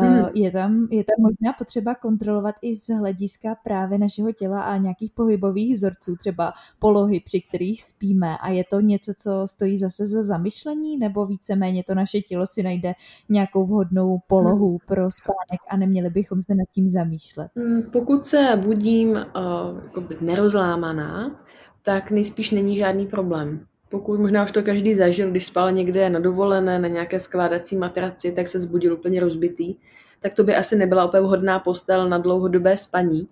Mm. 0.02 0.26
Je, 0.34 0.52
tam, 0.52 0.88
je 0.92 1.04
tam 1.04 1.16
možná 1.20 1.54
potřeba 1.58 1.96
kontrolovat 1.96 2.56
i 2.62 2.76
z 2.76 2.88
hlediska 2.90 3.56
právě 3.64 3.98
našeho 3.98 4.32
těla 4.32 4.62
a 4.62 4.78
nějakých 4.78 5.12
pohybových 5.12 5.74
vzorců, 5.74 6.16
třeba 6.16 6.54
polohy, 6.80 7.20
při 7.20 7.42
kterých 7.42 7.84
spíme. 7.84 8.38
A 8.38 8.50
je 8.50 8.64
to 8.70 8.80
něco, 8.80 9.14
co 9.18 9.48
stojí 9.48 9.78
zase 9.78 10.06
za 10.06 10.22
zamyšlení, 10.22 10.98
nebo 10.98 11.26
víceméně 11.26 11.84
to 11.84 11.96
naše 11.96 12.22
tělo 12.22 12.46
si 12.46 12.64
najde 12.64 12.94
nějakou 13.30 13.66
vhodnou 13.66 14.20
polohu 14.28 14.72
mm. 14.72 14.78
pro 14.88 15.12
spánek 15.12 15.62
a 15.70 15.78
neměli 15.78 16.10
bychom 16.10 16.42
se 16.42 16.56
nad 16.56 16.68
tím 16.72 16.90
zamýšlet? 16.90 17.52
Mm, 17.56 17.82
pokud 17.92 18.26
se 18.26 18.62
budím 18.64 19.10
uh, 19.10 20.04
nerozlámaná, 20.22 21.40
tak 21.84 22.12
nejspíš 22.12 22.52
není 22.52 22.78
žádný 22.78 23.06
problém. 23.08 23.68
Pokud 23.90 24.20
možná 24.20 24.44
už 24.44 24.52
to 24.52 24.64
každý 24.64 24.96
zažil, 24.96 25.32
když 25.32 25.46
spal 25.46 25.72
někde 25.72 26.10
na 26.10 26.20
dovolené, 26.20 26.80
na 26.80 26.88
nějaké 26.88 27.20
skládací 27.20 27.78
matraci, 27.78 28.32
tak 28.32 28.48
se 28.48 28.60
zbudil 28.60 28.94
úplně 28.94 29.20
rozbitý, 29.20 29.76
tak 30.20 30.34
to 30.34 30.44
by 30.44 30.56
asi 30.56 30.76
nebyla 30.76 31.06
úplně 31.06 31.22
vhodná 31.22 31.60
postel 31.60 32.10
na 32.10 32.18
dlouhodobé 32.18 32.78
spaní. 32.78 33.28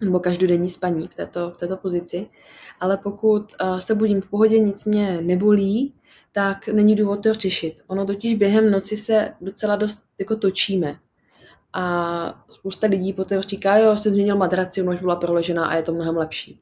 nebo 0.00 0.20
každodenní 0.20 0.68
spaní 0.68 1.08
v 1.08 1.14
této, 1.14 1.50
v 1.50 1.56
této 1.56 1.76
pozici. 1.76 2.26
Ale 2.80 2.96
pokud 2.96 3.42
uh, 3.62 3.78
se 3.78 3.94
budím 3.94 4.20
v 4.20 4.30
pohodě, 4.30 4.58
nic 4.58 4.84
mě 4.84 5.20
nebolí, 5.20 5.94
tak 6.32 6.68
není 6.68 6.96
důvod 6.96 7.22
to 7.22 7.34
řešit. 7.34 7.80
Ono 7.86 8.06
totiž 8.06 8.34
během 8.34 8.70
noci 8.70 8.96
se 8.96 9.34
docela 9.40 9.76
dost 9.76 10.02
jako 10.18 10.36
točíme. 10.36 10.98
A 11.72 12.44
spousta 12.48 12.86
lidí 12.86 13.12
potom 13.12 13.40
říká, 13.40 13.76
jo, 13.76 13.96
se 13.96 14.10
změnil 14.10 14.36
madraci, 14.36 14.82
už 14.82 15.00
byla 15.00 15.16
proležená 15.16 15.66
a 15.66 15.76
je 15.76 15.82
to 15.82 15.92
mnohem 15.92 16.16
lepší. 16.16 16.60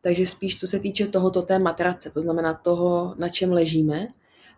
Takže 0.00 0.26
spíš 0.26 0.60
co 0.60 0.66
se 0.66 0.78
týče 0.78 1.06
tohoto 1.06 1.42
té 1.42 1.58
matrace, 1.58 2.10
to 2.10 2.22
znamená 2.22 2.54
toho, 2.54 3.14
na 3.18 3.28
čem 3.28 3.52
ležíme, 3.52 4.08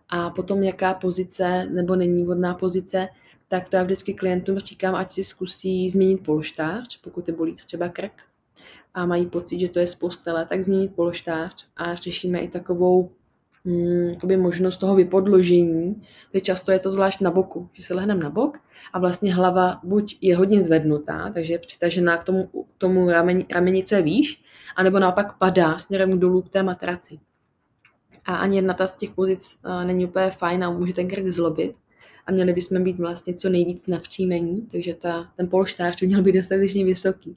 a 0.08 0.30
potom 0.30 0.62
jaká 0.62 0.94
pozice 0.94 1.64
nebo 1.70 1.96
není 1.96 2.24
vhodná 2.24 2.54
pozice, 2.54 3.08
tak 3.48 3.68
to 3.68 3.76
já 3.76 3.82
vždycky 3.82 4.14
klientům 4.14 4.58
říkám, 4.58 4.94
ať 4.94 5.10
si 5.10 5.24
zkusí 5.24 5.90
změnit 5.90 6.16
polštář, 6.16 7.00
pokud 7.00 7.28
je 7.28 7.34
bolí 7.34 7.54
třeba 7.54 7.88
krk 7.88 8.12
a 8.94 9.06
mají 9.06 9.26
pocit, 9.26 9.58
že 9.58 9.68
to 9.68 9.78
je 9.78 9.86
z 9.86 9.94
postele, 9.94 10.46
tak 10.46 10.62
změnit 10.62 10.94
polštář 10.94 11.68
a 11.76 11.94
řešíme 11.94 12.38
i 12.40 12.48
takovou 12.48 13.10
hmm, 13.68 14.42
možnost 14.42 14.76
toho 14.76 14.94
vypodložení. 14.94 16.02
Teď 16.32 16.44
často 16.44 16.72
je 16.72 16.78
to 16.78 16.90
zvlášť 16.90 17.20
na 17.20 17.30
boku, 17.30 17.68
že 17.72 17.82
se 17.82 17.94
lehneme 17.94 18.24
na 18.24 18.30
bok 18.30 18.58
a 18.92 18.98
vlastně 18.98 19.34
hlava 19.34 19.80
buď 19.84 20.18
je 20.20 20.36
hodně 20.36 20.62
zvednutá, 20.62 21.30
takže 21.34 21.52
je 21.52 21.58
přitažená 21.58 22.16
k 22.16 22.24
tomu, 22.24 22.48
tomu 22.78 23.10
rameni, 23.10 23.46
rameni, 23.54 23.84
co 23.84 23.94
je 23.94 24.02
výš, 24.02 24.42
anebo 24.76 24.98
naopak 24.98 25.38
padá 25.38 25.78
směrem 25.78 26.18
dolů 26.18 26.42
k 26.42 26.48
té 26.48 26.62
matraci. 26.62 27.18
A 28.26 28.36
ani 28.36 28.56
jedna 28.56 28.74
ta 28.74 28.86
z 28.86 28.96
těch 28.96 29.10
pozic 29.10 29.58
uh, 29.64 29.84
není 29.84 30.04
úplně 30.04 30.30
fajn 30.30 30.64
a 30.64 30.70
může 30.70 30.94
ten 30.94 31.08
krk 31.08 31.28
zlobit. 31.28 31.76
A 32.26 32.32
měli 32.32 32.52
bychom 32.52 32.84
být 32.84 32.98
vlastně 32.98 33.34
co 33.34 33.48
nejvíc 33.48 33.86
navřímení, 33.86 34.66
takže 34.70 34.94
ta, 34.94 35.32
ten 35.36 35.48
polštář 35.48 36.00
by 36.00 36.06
měl 36.06 36.22
být 36.22 36.32
dostatečně 36.32 36.84
vysoký. 36.84 37.36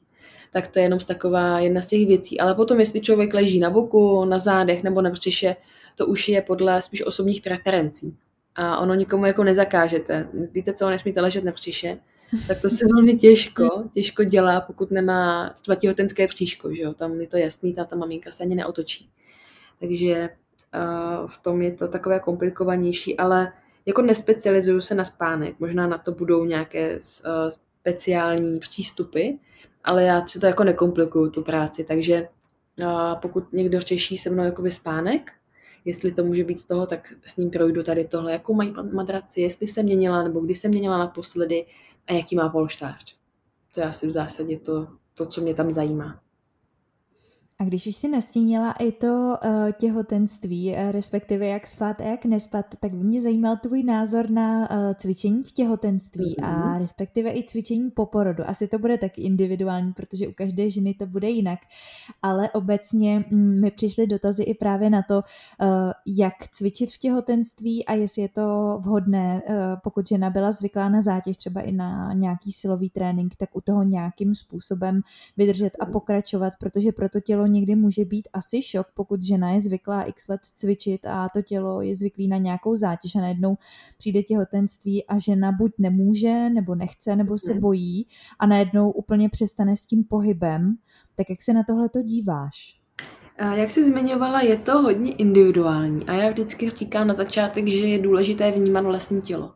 Tak 0.51 0.67
to 0.67 0.79
je 0.79 0.85
jenom 0.85 0.99
z 0.99 1.05
taková 1.05 1.59
jedna 1.59 1.81
z 1.81 1.85
těch 1.85 2.07
věcí. 2.07 2.39
Ale 2.39 2.55
potom, 2.55 2.79
jestli 2.79 3.01
člověk 3.01 3.33
leží 3.33 3.59
na 3.59 3.69
boku, 3.69 4.25
na 4.25 4.39
zádech 4.39 4.83
nebo 4.83 5.01
na 5.01 5.09
břiše, 5.09 5.55
to 5.95 6.05
už 6.05 6.29
je 6.29 6.41
podle 6.41 6.81
spíš 6.81 7.05
osobních 7.05 7.41
preferencí. 7.41 8.17
A 8.55 8.79
ono 8.79 8.93
nikomu 8.93 9.25
jako 9.25 9.43
nezakážete. 9.43 10.27
Víte, 10.51 10.73
co, 10.73 10.89
nesmíte 10.89 11.21
ležet 11.21 11.43
na 11.43 11.51
břiše, 11.51 11.97
tak 12.47 12.61
to 12.61 12.69
se 12.69 12.85
velmi 12.95 13.15
těžko, 13.15 13.83
těžko 13.93 14.23
dělá, 14.23 14.61
pokud 14.61 14.91
nemá 14.91 15.53
třeba 15.61 15.75
těhotenské 15.75 16.27
příško, 16.27 16.75
že 16.75 16.81
jo? 16.81 16.93
tam 16.93 17.21
je 17.21 17.27
to 17.27 17.37
jasný, 17.37 17.73
tam 17.73 17.85
ta 17.85 17.95
maminka 17.95 18.31
se 18.31 18.43
ani 18.43 18.55
neotočí. 18.55 19.09
Takže 19.79 20.29
uh, 20.75 21.27
v 21.27 21.37
tom 21.37 21.61
je 21.61 21.71
to 21.71 21.87
takové 21.87 22.19
komplikovanější, 22.19 23.17
ale 23.17 23.53
jako 23.85 24.01
nespecializuju 24.01 24.81
se 24.81 24.95
na 24.95 25.05
spánek, 25.05 25.59
možná 25.59 25.87
na 25.87 25.97
to 25.97 26.11
budou 26.11 26.45
nějaké 26.45 26.95
uh, 26.95 27.31
speciální 27.81 28.59
přístupy, 28.59 29.29
ale 29.83 30.03
já 30.03 30.27
si 30.27 30.39
to 30.39 30.45
jako 30.45 30.63
nekomplikuju 30.63 31.29
tu 31.29 31.43
práci, 31.43 31.83
takže 31.83 32.27
uh, 32.81 33.19
pokud 33.21 33.53
někdo 33.53 33.81
řeší 33.81 34.17
se 34.17 34.29
mnou 34.29 34.43
jakoby 34.43 34.71
spánek, 34.71 35.31
jestli 35.85 36.11
to 36.11 36.23
může 36.23 36.43
být 36.43 36.59
z 36.59 36.65
toho, 36.65 36.85
tak 36.85 37.13
s 37.25 37.37
ním 37.37 37.49
projdu 37.49 37.83
tady 37.83 38.05
tohle, 38.05 38.31
jakou 38.31 38.53
mají 38.53 38.73
madraci, 38.93 39.41
jestli 39.41 39.67
se 39.67 39.83
měnila, 39.83 40.23
nebo 40.23 40.39
kdy 40.39 40.55
se 40.55 40.67
měnila 40.67 40.97
naposledy 40.97 41.65
a 42.07 42.13
jaký 42.13 42.35
má 42.35 42.49
polštář. 42.49 43.15
To 43.73 43.79
je 43.79 43.85
asi 43.85 44.07
v 44.07 44.11
zásadě 44.11 44.59
to, 44.59 44.87
to 45.13 45.25
co 45.25 45.41
mě 45.41 45.53
tam 45.53 45.71
zajímá. 45.71 46.21
A 47.61 47.63
když 47.63 47.87
už 47.87 47.95
si 47.95 48.07
nastínila 48.07 48.71
i 48.71 48.91
to 48.91 49.07
uh, 49.07 49.71
těhotenství, 49.71 50.71
uh, 50.71 50.91
respektive 50.91 51.47
jak 51.47 51.67
spát 51.67 52.01
a 52.01 52.03
jak 52.03 52.25
nespat, 52.25 52.65
tak 52.79 52.91
by 52.91 53.03
mě 53.03 53.21
zajímal 53.21 53.57
tvůj 53.57 53.83
názor 53.83 54.29
na 54.29 54.71
uh, 54.71 54.93
cvičení 54.93 55.43
v 55.43 55.51
těhotenství 55.51 56.35
mm-hmm. 56.35 56.75
a 56.75 56.79
respektive 56.79 57.29
i 57.31 57.43
cvičení 57.43 57.91
po 57.91 58.05
porodu. 58.05 58.49
Asi 58.49 58.67
to 58.67 58.79
bude 58.79 58.97
taky 58.97 59.21
individuální, 59.21 59.93
protože 59.93 60.27
u 60.27 60.31
každé 60.33 60.69
ženy 60.69 60.93
to 60.93 61.05
bude 61.05 61.29
jinak. 61.29 61.59
Ale 62.21 62.49
obecně 62.49 63.25
mm, 63.31 63.61
mi 63.61 63.71
přišly 63.71 64.07
dotazy 64.07 64.43
i 64.43 64.53
právě 64.53 64.89
na 64.89 65.01
to, 65.07 65.15
uh, 65.15 65.21
jak 66.05 66.33
cvičit 66.51 66.91
v 66.91 66.97
těhotenství 66.97 67.85
a 67.85 67.93
jestli 67.93 68.21
je 68.21 68.29
to 68.29 68.77
vhodné, 68.81 69.41
uh, 69.49 69.55
pokud 69.83 70.07
žena 70.07 70.29
byla 70.29 70.51
zvyklá 70.51 70.89
na 70.89 71.01
zátěž, 71.01 71.37
třeba 71.37 71.61
i 71.61 71.71
na 71.71 72.13
nějaký 72.13 72.51
silový 72.51 72.89
trénink, 72.89 73.35
tak 73.35 73.49
u 73.55 73.61
toho 73.61 73.83
nějakým 73.83 74.35
způsobem 74.35 75.01
vydržet 75.37 75.73
a 75.79 75.85
pokračovat, 75.85 76.53
protože 76.59 76.91
pro 76.91 77.09
to 77.09 77.19
tělo 77.19 77.50
někdy 77.51 77.75
může 77.75 78.05
být 78.05 78.27
asi 78.33 78.61
šok, 78.61 78.87
pokud 78.93 79.23
žena 79.23 79.51
je 79.51 79.61
zvyklá 79.61 80.03
x 80.03 80.27
let 80.27 80.41
cvičit 80.53 81.05
a 81.05 81.29
to 81.33 81.41
tělo 81.41 81.81
je 81.81 81.95
zvyklý 81.95 82.27
na 82.27 82.37
nějakou 82.37 82.75
zátěž 82.75 83.15
a 83.15 83.19
najednou 83.19 83.57
přijde 83.97 84.23
těhotenství 84.23 85.05
a 85.05 85.19
žena 85.19 85.51
buď 85.51 85.71
nemůže, 85.77 86.49
nebo 86.49 86.75
nechce, 86.75 87.15
nebo 87.15 87.37
se 87.37 87.51
hmm. 87.51 87.61
bojí 87.61 88.07
a 88.39 88.45
najednou 88.45 88.91
úplně 88.91 89.29
přestane 89.29 89.75
s 89.75 89.85
tím 89.85 90.03
pohybem. 90.03 90.75
Tak 91.15 91.29
jak 91.29 91.41
se 91.41 91.53
na 91.53 91.63
tohle 91.67 91.89
to 91.89 92.01
díváš? 92.01 92.81
Jak 93.53 93.69
jsi 93.69 93.87
zmiňovala, 93.87 94.41
je 94.41 94.57
to 94.57 94.81
hodně 94.81 95.13
individuální 95.13 96.05
a 96.05 96.13
já 96.13 96.29
vždycky 96.29 96.69
říkám 96.69 97.07
na 97.07 97.13
začátek, 97.13 97.67
že 97.67 97.77
je 97.77 97.99
důležité 97.99 98.51
vnímat 98.51 98.81
vlastní 98.81 99.21
tělo. 99.21 99.53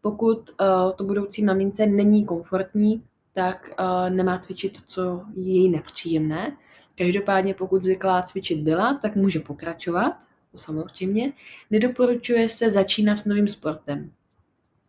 Pokud 0.00 0.50
uh, 0.50 0.66
to 0.96 1.04
budoucí 1.04 1.44
mamince 1.44 1.86
není 1.86 2.24
komfortní, 2.24 3.02
tak 3.32 3.70
uh, 3.80 4.14
nemá 4.14 4.38
cvičit 4.38 4.72
to, 4.72 4.80
co 4.84 5.22
je 5.34 5.52
jí 5.52 5.68
nepříjemné, 5.68 6.56
Každopádně 6.98 7.54
pokud 7.54 7.82
zvyklá 7.82 8.22
cvičit 8.22 8.58
byla, 8.58 8.94
tak 8.94 9.16
může 9.16 9.40
pokračovat, 9.40 10.12
to 10.52 10.58
samozřejmě. 10.58 11.32
Nedoporučuje 11.70 12.48
se 12.48 12.70
začínat 12.70 13.16
s 13.16 13.24
novým 13.24 13.48
sportem, 13.48 14.12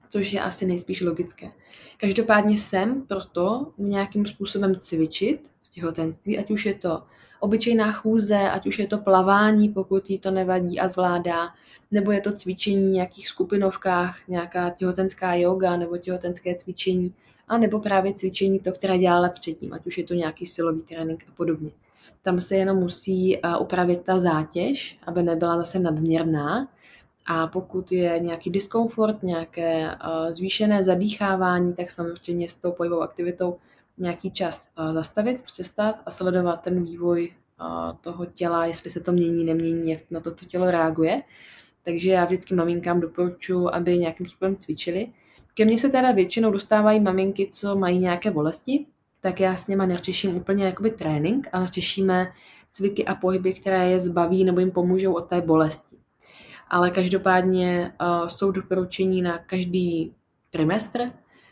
což 0.09 0.33
je 0.33 0.41
asi 0.41 0.65
nejspíš 0.65 1.01
logické. 1.01 1.51
Každopádně 1.97 2.57
jsem 2.57 3.01
proto 3.01 3.73
nějakým 3.77 4.25
způsobem 4.25 4.75
cvičit 4.75 5.51
v 5.63 5.69
těhotenství, 5.69 6.39
ať 6.39 6.51
už 6.51 6.65
je 6.65 6.73
to 6.73 7.03
obyčejná 7.39 7.91
chůze, 7.91 8.37
ať 8.37 8.67
už 8.67 8.79
je 8.79 8.87
to 8.87 8.97
plavání, 8.97 9.69
pokud 9.69 10.09
jí 10.09 10.19
to 10.19 10.31
nevadí 10.31 10.79
a 10.79 10.87
zvládá, 10.87 11.49
nebo 11.91 12.11
je 12.11 12.21
to 12.21 12.31
cvičení 12.31 12.87
v 12.87 12.93
nějakých 12.93 13.27
skupinovkách, 13.27 14.27
nějaká 14.27 14.69
těhotenská 14.69 15.33
yoga 15.33 15.77
nebo 15.77 15.97
těhotenské 15.97 16.55
cvičení, 16.55 17.13
a 17.47 17.57
nebo 17.57 17.79
právě 17.79 18.13
cvičení 18.13 18.59
to, 18.59 18.71
které 18.71 18.97
dělala 18.97 19.29
předtím, 19.29 19.73
ať 19.73 19.85
už 19.85 19.97
je 19.97 20.03
to 20.03 20.13
nějaký 20.13 20.45
silový 20.45 20.81
trénink 20.81 21.23
a 21.29 21.31
podobně. 21.31 21.71
Tam 22.21 22.41
se 22.41 22.55
jenom 22.55 22.77
musí 22.77 23.37
eh, 23.37 23.57
upravit 23.57 24.01
ta 24.01 24.19
zátěž, 24.19 24.99
aby 25.07 25.23
nebyla 25.23 25.57
zase 25.57 25.79
nadměrná. 25.79 26.67
A 27.27 27.47
pokud 27.47 27.91
je 27.91 28.19
nějaký 28.19 28.49
diskomfort, 28.49 29.23
nějaké 29.23 29.91
eh, 29.91 30.33
zvýšené 30.33 30.83
zadýchávání, 30.83 31.73
tak 31.73 31.89
samozřejmě 31.89 32.49
s 32.49 32.53
tou 32.53 32.71
pohybovou 32.71 33.01
aktivitou 33.01 33.57
nějaký 33.97 34.31
čas 34.31 34.67
eh, 34.67 34.93
zastavit, 34.93 35.41
přestat 35.41 35.95
a 36.05 36.11
sledovat 36.11 36.61
ten 36.61 36.83
vývoj 36.83 37.33
toho 38.01 38.25
těla, 38.25 38.65
jestli 38.65 38.89
se 38.89 38.99
to 38.99 39.11
mění, 39.11 39.43
nemění, 39.43 39.91
jak 39.91 40.01
na 40.11 40.19
to, 40.19 40.31
to 40.31 40.45
tělo 40.45 40.71
reaguje. 40.71 41.21
Takže 41.83 42.11
já 42.11 42.25
vždycky 42.25 42.55
maminkám 42.55 42.99
doporučuji, 42.99 43.67
aby 43.69 43.97
nějakým 43.97 44.25
způsobem 44.25 44.55
cvičili. 44.55 45.07
Ke 45.53 45.65
mně 45.65 45.77
se 45.77 45.89
teda 45.89 46.11
většinou 46.11 46.51
dostávají 46.51 46.99
maminky, 46.99 47.47
co 47.51 47.75
mají 47.75 47.99
nějaké 47.99 48.31
bolesti, 48.31 48.85
tak 49.21 49.39
já 49.39 49.55
s 49.55 49.67
něma 49.67 49.85
neřeším 49.85 50.35
úplně 50.35 50.65
jakoby 50.65 50.91
trénink, 50.91 51.47
ale 51.51 51.67
řešíme 51.67 52.27
cviky 52.71 53.05
a 53.05 53.15
pohyby, 53.15 53.53
které 53.53 53.89
je 53.89 53.99
zbaví 53.99 54.43
nebo 54.43 54.59
jim 54.59 54.71
pomůžou 54.71 55.13
od 55.13 55.21
té 55.21 55.41
bolesti. 55.41 55.97
Ale 56.69 56.91
každopádně 56.91 57.93
uh, 58.01 58.27
jsou 58.27 58.51
doporučení 58.51 59.21
na 59.21 59.37
každý 59.37 60.13
trimestr, 60.49 60.99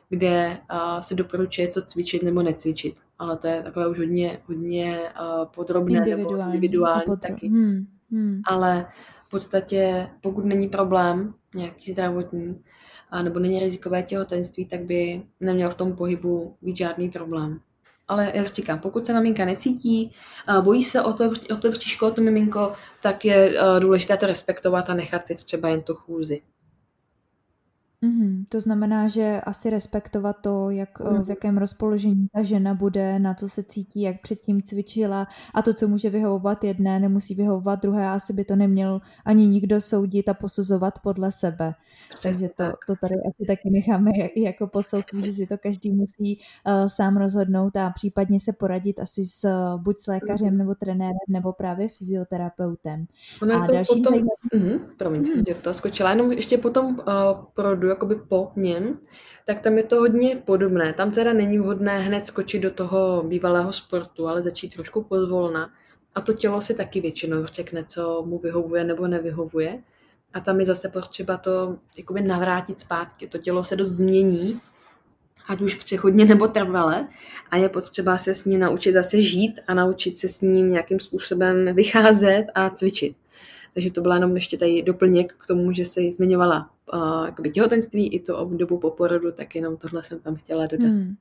kde 0.10 0.58
uh, 0.72 1.00
se 1.00 1.16
doporučuje, 1.16 1.68
co 1.68 1.82
cvičit 1.82 2.24
nebo 2.24 2.42
necvičit. 2.42 2.96
Ale 3.20 3.38
to 3.38 3.48
je 3.48 3.64
takové 3.64 3.88
už 3.88 3.98
hodně, 4.00 4.40
hodně 4.46 5.00
uh, 5.00 5.46
podrobné 5.46 5.98
individuální, 5.98 6.38
nebo 6.38 6.54
individuální 6.54 7.18
taky. 7.22 7.48
Hmm, 7.48 7.88
hmm. 8.12 8.42
Ale 8.48 8.86
v 9.28 9.30
podstatě, 9.30 10.10
pokud 10.22 10.46
není 10.46 10.70
problém 10.70 11.34
nějaký 11.56 11.92
zdravotní, 11.92 12.64
a 13.12 13.22
nebo 13.22 13.40
není 13.40 13.60
rizikové 13.60 14.04
těhotenství, 14.04 14.66
tak 14.66 14.82
by 14.82 15.22
neměl 15.40 15.70
v 15.70 15.76
tom 15.76 15.96
pohybu 15.96 16.56
být 16.62 16.78
žádný 16.78 17.10
problém. 17.10 17.60
Ale 18.08 18.32
jak 18.34 18.48
říkám, 18.48 18.80
pokud 18.80 19.06
se 19.06 19.14
maminka 19.14 19.46
necítí, 19.46 20.12
bojí 20.62 20.84
se 20.84 21.02
o 21.02 21.14
to, 21.14 21.32
o 21.54 21.56
to 21.56 21.70
bříško, 21.72 22.08
o 22.08 22.12
to 22.12 22.22
miminko, 22.22 22.74
tak 23.02 23.26
je 23.26 23.54
důležité 23.80 24.18
to 24.18 24.28
respektovat 24.28 24.90
a 24.90 24.94
nechat 24.94 25.28
si 25.28 25.36
třeba 25.36 25.70
jen 25.70 25.82
tu 25.82 25.94
chůzi. 25.96 26.42
Mm-hmm. 28.06 28.44
To 28.50 28.60
znamená, 28.60 29.08
že 29.08 29.42
asi 29.42 29.70
respektovat 29.70 30.36
to, 30.42 30.70
jak, 30.70 31.00
mm-hmm. 31.00 31.24
v 31.24 31.30
jakém 31.30 31.58
rozpoložení 31.58 32.28
ta 32.34 32.44
žena 32.44 32.74
bude, 32.74 33.20
na 33.20 33.34
co 33.34 33.50
se 33.50 33.64
cítí, 33.64 34.02
jak 34.02 34.22
předtím 34.22 34.62
cvičila 34.62 35.28
a 35.54 35.62
to, 35.62 35.74
co 35.74 35.88
může 35.88 36.10
vyhovovat 36.10 36.64
jedné, 36.64 37.00
nemusí 37.00 37.36
vyhovovat 37.36 37.82
druhé 37.82 38.08
a 38.08 38.14
asi 38.14 38.34
by 38.34 38.46
to 38.46 38.56
neměl 38.56 39.02
ani 39.26 39.48
nikdo 39.48 39.82
soudit 39.82 40.30
a 40.30 40.34
posuzovat 40.34 41.00
podle 41.00 41.32
sebe. 41.32 41.74
Přesně 42.20 42.32
Takže 42.32 42.50
to, 42.56 42.64
to 42.88 42.96
tady 43.02 43.16
asi 43.16 43.46
taky 43.48 43.70
necháme 43.70 44.12
jako 44.36 44.68
poselství, 44.68 45.22
že 45.22 45.34
si 45.34 45.48
to 45.48 45.58
každý 45.58 45.92
musí 45.92 46.38
uh, 46.38 46.88
sám 46.88 47.18
rozhodnout 47.18 47.76
a 47.76 47.90
případně 47.90 48.40
se 48.40 48.54
poradit 48.60 49.00
asi 49.00 49.26
s, 49.26 49.48
buď 49.78 50.00
s 50.00 50.08
lékařem 50.08 50.48
mm-hmm. 50.48 50.58
nebo 50.58 50.76
trenérem 50.76 51.18
nebo 51.30 51.54
právě 51.54 51.88
fyzioterapeutem. 51.88 53.06
Ono 53.42 53.54
a 53.54 53.68
dalším 53.68 54.04
potom... 54.04 54.14
zajímavým... 54.14 54.78
Mm-hmm, 54.80 54.96
promiň, 54.98 55.22
mm-hmm. 55.22 55.56
to 55.62 55.74
skočila. 55.74 56.10
Jenom 56.10 56.32
ještě 56.32 56.58
potom 56.58 56.86
uh, 56.96 57.04
pro 57.88 57.92
jakoby 57.92 58.16
po 58.16 58.52
něm, 58.56 59.00
tak 59.46 59.62
tam 59.62 59.78
je 59.78 59.84
to 59.84 59.96
hodně 59.96 60.36
podobné. 60.36 60.94
Tam 60.94 61.12
teda 61.12 61.34
není 61.34 61.60
vhodné 61.60 62.00
hned 62.00 62.26
skočit 62.26 62.62
do 62.62 62.72
toho 62.72 63.24
bývalého 63.24 63.74
sportu, 63.74 64.28
ale 64.28 64.44
začít 64.44 64.76
trošku 64.76 65.04
pozvolna. 65.04 65.70
A 66.16 66.22
to 66.22 66.34
tělo 66.34 66.62
si 66.62 66.74
taky 66.74 67.02
většinou 67.02 67.46
řekne, 67.46 67.84
co 67.84 68.24
mu 68.28 68.40
vyhovuje 68.40 68.84
nebo 68.84 69.08
nevyhovuje. 69.08 69.80
A 70.34 70.40
tam 70.40 70.60
je 70.60 70.66
zase 70.66 70.90
potřeba 70.90 71.38
to 71.38 71.78
jakoby 71.98 72.22
navrátit 72.22 72.80
zpátky. 72.80 73.28
To 73.28 73.38
tělo 73.38 73.64
se 73.64 73.76
dost 73.76 73.90
změní, 73.90 74.62
ať 75.48 75.62
už 75.62 75.76
přechodně 75.76 76.26
nebo 76.26 76.48
trvale, 76.48 77.08
a 77.52 77.58
je 77.58 77.70
potřeba 77.70 78.18
se 78.18 78.34
s 78.34 78.46
ním 78.46 78.60
naučit 78.60 78.94
zase 78.94 79.22
žít 79.22 79.60
a 79.68 79.74
naučit 79.74 80.18
se 80.18 80.28
s 80.28 80.42
ním 80.42 80.70
nějakým 80.70 81.00
způsobem 81.00 81.76
vycházet 81.76 82.46
a 82.56 82.70
cvičit. 82.70 83.16
Takže 83.74 83.92
to 83.92 84.02
byla 84.02 84.16
jenom 84.16 84.36
ještě 84.36 84.58
tady 84.58 84.82
doplněk 84.82 85.34
k 85.34 85.48
tomu, 85.48 85.72
že 85.72 85.86
se 85.86 86.02
zmiňovala 86.12 86.77
uh, 86.94 87.52
těhotenství 87.54 88.14
i 88.14 88.20
to 88.20 88.46
dobu 88.46 88.78
po 88.78 88.92
porodu, 88.92 89.32
tak 89.32 89.56
jenom 89.56 89.78
tohle 89.78 90.04
jsem 90.04 90.20
tam 90.20 90.36
chtěla 90.36 90.68
dodat. 90.68 90.88
Hmm. 90.88 91.16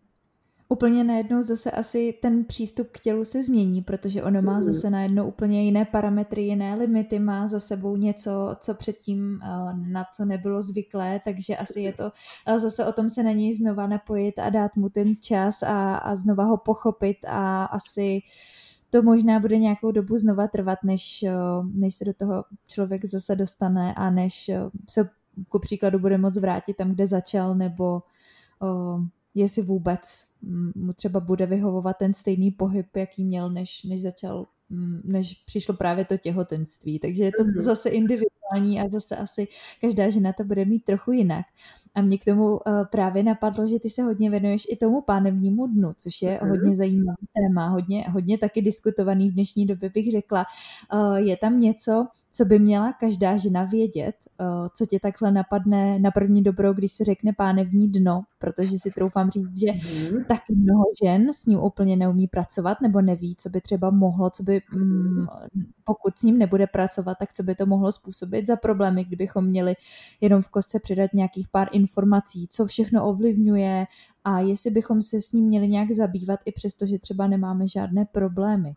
Úplně 0.69 1.05
najednou 1.05 1.43
zase 1.43 1.71
asi 1.71 2.19
ten 2.23 2.45
přístup 2.45 2.89
k 2.93 3.01
tělu 3.01 3.25
se 3.25 3.43
změní, 3.43 3.83
protože 3.83 4.23
ono 4.23 4.43
má 4.43 4.53
hmm. 4.53 4.62
zase 4.62 4.91
najednou 4.91 5.29
úplně 5.29 5.64
jiné 5.64 5.85
parametry, 5.85 6.43
jiné 6.43 6.75
limity, 6.75 7.19
má 7.19 7.49
za 7.49 7.59
sebou 7.59 7.97
něco, 7.97 8.57
co 8.61 8.75
předtím 8.75 9.41
na 9.87 10.05
co 10.17 10.25
nebylo 10.25 10.62
zvyklé, 10.62 11.21
takže 11.25 11.57
asi 11.57 11.81
je 11.81 11.93
to 11.93 12.12
zase 12.57 12.87
o 12.87 12.93
tom 12.93 13.09
se 13.09 13.23
na 13.23 13.33
něj 13.33 13.53
znova 13.53 13.87
napojit 13.87 14.39
a 14.39 14.51
dát 14.51 14.77
mu 14.77 14.89
ten 14.89 15.14
čas 15.21 15.62
a, 15.62 15.97
a 15.97 16.17
znova 16.17 16.45
ho 16.45 16.57
pochopit 16.57 17.17
a 17.27 17.64
asi 17.64 18.21
to 18.91 19.03
možná 19.03 19.41
bude 19.41 19.59
nějakou 19.59 19.91
dobu 19.91 20.17
znova 20.17 20.49
trvat, 20.49 20.79
než, 20.85 21.25
než 21.75 21.95
se 21.95 22.05
do 22.05 22.12
toho 22.12 22.45
člověk 22.69 23.05
zase 23.05 23.37
dostane 23.37 23.95
a 23.95 24.11
než 24.11 24.51
se 24.89 25.09
ku 25.49 25.59
příkladu 25.59 25.99
bude 25.99 26.18
moc 26.18 26.37
vrátit 26.37 26.76
tam, 26.76 26.91
kde 26.91 27.07
začal, 27.07 27.55
nebo 27.55 28.03
jestli 29.34 29.62
vůbec 29.62 30.24
mu 30.74 30.93
třeba 30.93 31.20
bude 31.20 31.47
vyhovovat 31.47 31.97
ten 31.97 32.14
stejný 32.14 32.51
pohyb, 32.51 32.97
jaký 32.97 33.24
měl, 33.24 33.51
než, 33.51 33.84
než 33.84 34.03
začal, 34.03 34.47
než 35.05 35.34
přišlo 35.47 35.74
právě 35.74 36.05
to 36.05 36.16
těhotenství. 36.16 36.99
Takže 36.99 37.24
je 37.24 37.30
to 37.39 37.45
mm-hmm. 37.45 37.61
zase 37.61 37.89
individuální 37.89 38.80
a 38.80 38.89
zase 38.89 39.16
asi 39.16 39.49
každá 39.80 40.11
žena 40.11 40.32
to 40.32 40.45
bude 40.45 40.64
mít 40.64 40.84
trochu 40.84 41.12
jinak. 41.12 41.47
A 41.95 42.03
mě 42.03 42.18
k 42.18 42.24
tomu 42.24 42.51
uh, 42.51 42.59
právě 42.93 43.22
napadlo, 43.22 43.66
že 43.66 43.78
ty 43.80 43.91
se 43.91 44.03
hodně 44.03 44.30
věnuješ 44.30 44.66
i 44.70 44.76
tomu 44.76 45.01
pánevnímu 45.01 45.66
dnu, 45.66 45.93
což 45.99 46.22
je 46.22 46.39
mm-hmm. 46.39 46.49
hodně 46.49 46.76
zajímavý 46.76 47.26
téma, 47.34 47.68
hodně, 47.68 48.05
hodně 48.11 48.39
taky 48.39 48.62
diskutovaný 48.62 49.30
v 49.30 49.34
dnešní 49.34 49.66
době 49.66 49.91
bych 49.95 50.12
řekla. 50.12 50.45
Uh, 50.95 51.16
je 51.16 51.37
tam 51.37 51.59
něco, 51.59 52.07
co 52.37 52.45
by 52.45 52.59
měla 52.59 52.93
každá 52.93 53.37
žena 53.37 53.64
vědět, 53.64 54.14
eh, 54.41 54.45
co 54.74 54.87
tě 54.87 55.01
takhle 55.01 55.32
napadne 55.32 55.99
na 55.99 56.11
první 56.11 56.43
dobrou, 56.43 56.72
když 56.72 56.93
se 56.93 57.05
řekne 57.05 57.32
pánevní 57.32 57.89
dno, 57.93 58.22
protože 58.39 58.78
si 58.78 58.91
troufám 58.91 59.30
říct, 59.30 59.61
že 59.61 59.72
mm. 59.72 60.24
taky 60.24 60.55
mnoho 60.55 60.84
žen 61.05 61.32
s 61.32 61.47
ním 61.47 61.59
úplně 61.59 61.97
neumí 61.97 62.28
pracovat 62.28 62.80
nebo 62.80 63.01
neví, 63.01 63.37
co 63.39 63.49
by 63.49 63.61
třeba 63.61 63.91
mohlo, 63.91 64.30
co 64.30 64.43
by, 64.43 64.61
mm, 64.74 65.26
pokud 65.84 66.18
s 66.18 66.22
ním 66.22 66.39
nebude 66.39 66.66
pracovat, 66.66 67.16
tak 67.18 67.32
co 67.32 67.43
by 67.43 67.55
to 67.55 67.66
mohlo 67.66 67.93
způsobit 67.93 68.47
za 68.47 68.57
problémy, 68.57 69.05
kdybychom 69.05 69.45
měli 69.45 69.74
jenom 70.20 70.43
v 70.43 70.49
kostce 70.49 70.80
přidat 70.82 71.11
nějakých 71.14 71.49
pár 71.49 71.68
informací, 71.72 72.49
co 72.51 72.66
všechno 72.66 73.09
ovlivňuje 73.09 73.87
a 74.24 74.41
jestli 74.41 74.70
bychom 74.70 75.03
se 75.03 75.20
s 75.20 75.32
ním 75.32 75.45
měli 75.45 75.68
nějak 75.68 75.93
zabývat, 75.93 76.41
i 76.45 76.53
přesto, 76.53 76.87
že 76.87 76.99
třeba 76.99 77.26
nemáme 77.26 77.68
žádné 77.68 78.05
problémy. 78.12 78.74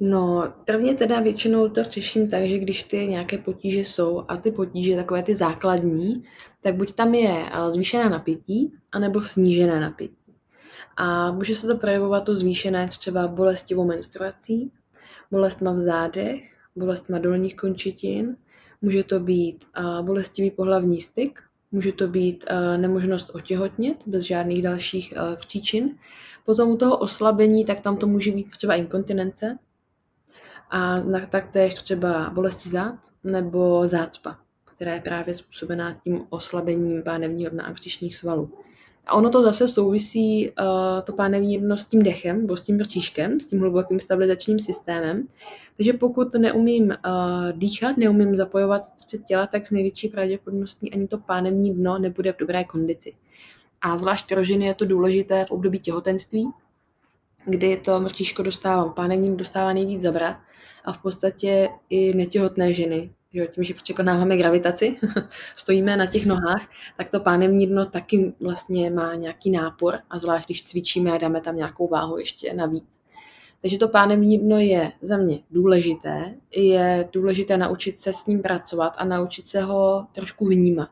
No, 0.00 0.52
prvně 0.64 0.94
teda 0.94 1.20
většinou 1.20 1.68
to 1.68 1.84
řeším 1.84 2.30
tak, 2.30 2.48
že 2.48 2.58
když 2.58 2.82
ty 2.82 3.06
nějaké 3.08 3.38
potíže 3.38 3.80
jsou 3.80 4.24
a 4.28 4.36
ty 4.36 4.50
potíže, 4.50 4.96
takové 4.96 5.22
ty 5.22 5.34
základní, 5.34 6.24
tak 6.60 6.74
buď 6.74 6.92
tam 6.92 7.14
je 7.14 7.44
eh, 7.52 7.70
zvýšené 7.70 8.10
napětí, 8.10 8.72
anebo 8.92 9.22
snížené 9.22 9.80
napětí. 9.80 10.14
A 10.96 11.32
může 11.32 11.54
se 11.54 11.66
to 11.66 11.76
projevovat 11.76 12.24
to 12.24 12.36
zvýšené 12.36 12.88
třeba 12.88 13.28
bolestivou 13.28 13.84
menstruací, 13.84 14.72
bolestma 15.30 15.72
v 15.72 15.78
zádech, 15.78 16.56
bolestma 16.76 17.18
dolních 17.18 17.56
končetin, 17.56 18.36
může 18.82 19.04
to 19.04 19.20
být 19.20 19.64
eh, 19.76 20.02
bolestivý 20.02 20.50
pohlavní 20.50 21.00
styk, 21.00 21.42
může 21.72 21.92
to 21.92 22.08
být 22.08 22.44
eh, 22.48 22.78
nemožnost 22.78 23.30
otěhotnět 23.34 23.96
bez 24.06 24.22
žádných 24.22 24.62
dalších 24.62 25.14
příčin, 25.36 25.90
Potom 26.50 26.70
u 26.70 26.76
toho 26.76 26.96
oslabení, 26.96 27.64
tak 27.64 27.80
tam 27.80 27.96
to 27.96 28.06
může 28.06 28.32
být 28.32 28.50
třeba 28.50 28.74
inkontinence 28.74 29.58
a 30.70 31.00
taktéž 31.30 31.74
třeba 31.74 32.30
bolesti 32.30 32.68
zad 32.68 32.94
nebo 33.24 33.88
zácpa, 33.88 34.38
která 34.64 34.94
je 34.94 35.00
právě 35.00 35.34
způsobená 35.34 36.00
tím 36.04 36.26
oslabením 36.30 37.02
pánevního 37.02 37.50
dna 37.50 37.64
a 37.64 37.72
břišních 37.72 38.16
svalů. 38.16 38.52
A 39.06 39.14
ono 39.14 39.30
to 39.30 39.42
zase 39.42 39.68
souvisí, 39.68 40.50
uh, 40.50 40.66
to 41.04 41.12
pánevní 41.12 41.58
dno 41.58 41.76
s 41.76 41.86
tím 41.86 42.02
dechem, 42.02 42.40
nebo 42.40 42.56
s 42.56 42.62
tím 42.62 42.78
brčíškem, 42.78 43.40
s 43.40 43.46
tím 43.46 43.60
hlubokým 43.60 44.00
stabilizačním 44.00 44.58
systémem. 44.58 45.28
Takže 45.80 45.92
pokud 45.92 46.34
neumím 46.34 46.84
uh, 46.84 47.52
dýchat, 47.52 47.96
neumím 47.96 48.36
zapojovat 48.36 48.84
střed 48.84 49.24
těla, 49.24 49.46
tak 49.46 49.66
s 49.66 49.70
největší 49.70 50.08
pravděpodobností 50.08 50.92
ani 50.92 51.08
to 51.08 51.18
pánevní 51.18 51.74
dno 51.74 51.98
nebude 51.98 52.32
v 52.32 52.36
dobré 52.36 52.64
kondici. 52.64 53.14
A 53.80 53.96
zvlášť 53.96 54.28
pro 54.28 54.44
ženy 54.44 54.66
je 54.66 54.74
to 54.74 54.84
důležité 54.84 55.44
v 55.44 55.50
období 55.50 55.78
těhotenství, 55.78 56.50
kdy 57.44 57.76
to 57.76 58.00
mrtíško 58.00 58.42
dostává, 58.42 58.88
pánevník 58.88 59.38
dostává 59.38 59.72
nejvíc 59.72 60.00
zabrat 60.00 60.36
a 60.84 60.92
v 60.92 60.98
podstatě 60.98 61.68
i 61.90 62.14
netěhotné 62.14 62.74
ženy, 62.74 63.10
jo, 63.32 63.46
tím, 63.46 63.64
že 63.64 63.74
překonáváme 63.74 64.36
gravitaci, 64.36 64.96
stojíme 65.56 65.96
na 65.96 66.06
těch 66.06 66.26
nohách, 66.26 66.68
tak 66.96 67.08
to 67.08 67.20
pánevní 67.20 67.66
dno 67.66 67.86
taky 67.86 68.32
vlastně 68.40 68.90
má 68.90 69.14
nějaký 69.14 69.50
nápor 69.50 69.98
a 70.10 70.18
zvlášť 70.18 70.46
když 70.46 70.62
cvičíme 70.62 71.12
a 71.12 71.18
dáme 71.18 71.40
tam 71.40 71.56
nějakou 71.56 71.88
váhu 71.88 72.18
ještě 72.18 72.54
navíc. 72.54 73.00
Takže 73.62 73.78
to 73.78 73.88
pánevní 73.88 74.38
dno 74.38 74.58
je 74.58 74.92
za 75.00 75.16
mě 75.16 75.38
důležité. 75.50 76.34
Je 76.56 77.08
důležité 77.12 77.56
naučit 77.56 78.00
se 78.00 78.12
s 78.12 78.26
ním 78.26 78.42
pracovat 78.42 78.92
a 78.98 79.04
naučit 79.04 79.48
se 79.48 79.60
ho 79.62 80.06
trošku 80.12 80.46
vnímat. 80.46 80.88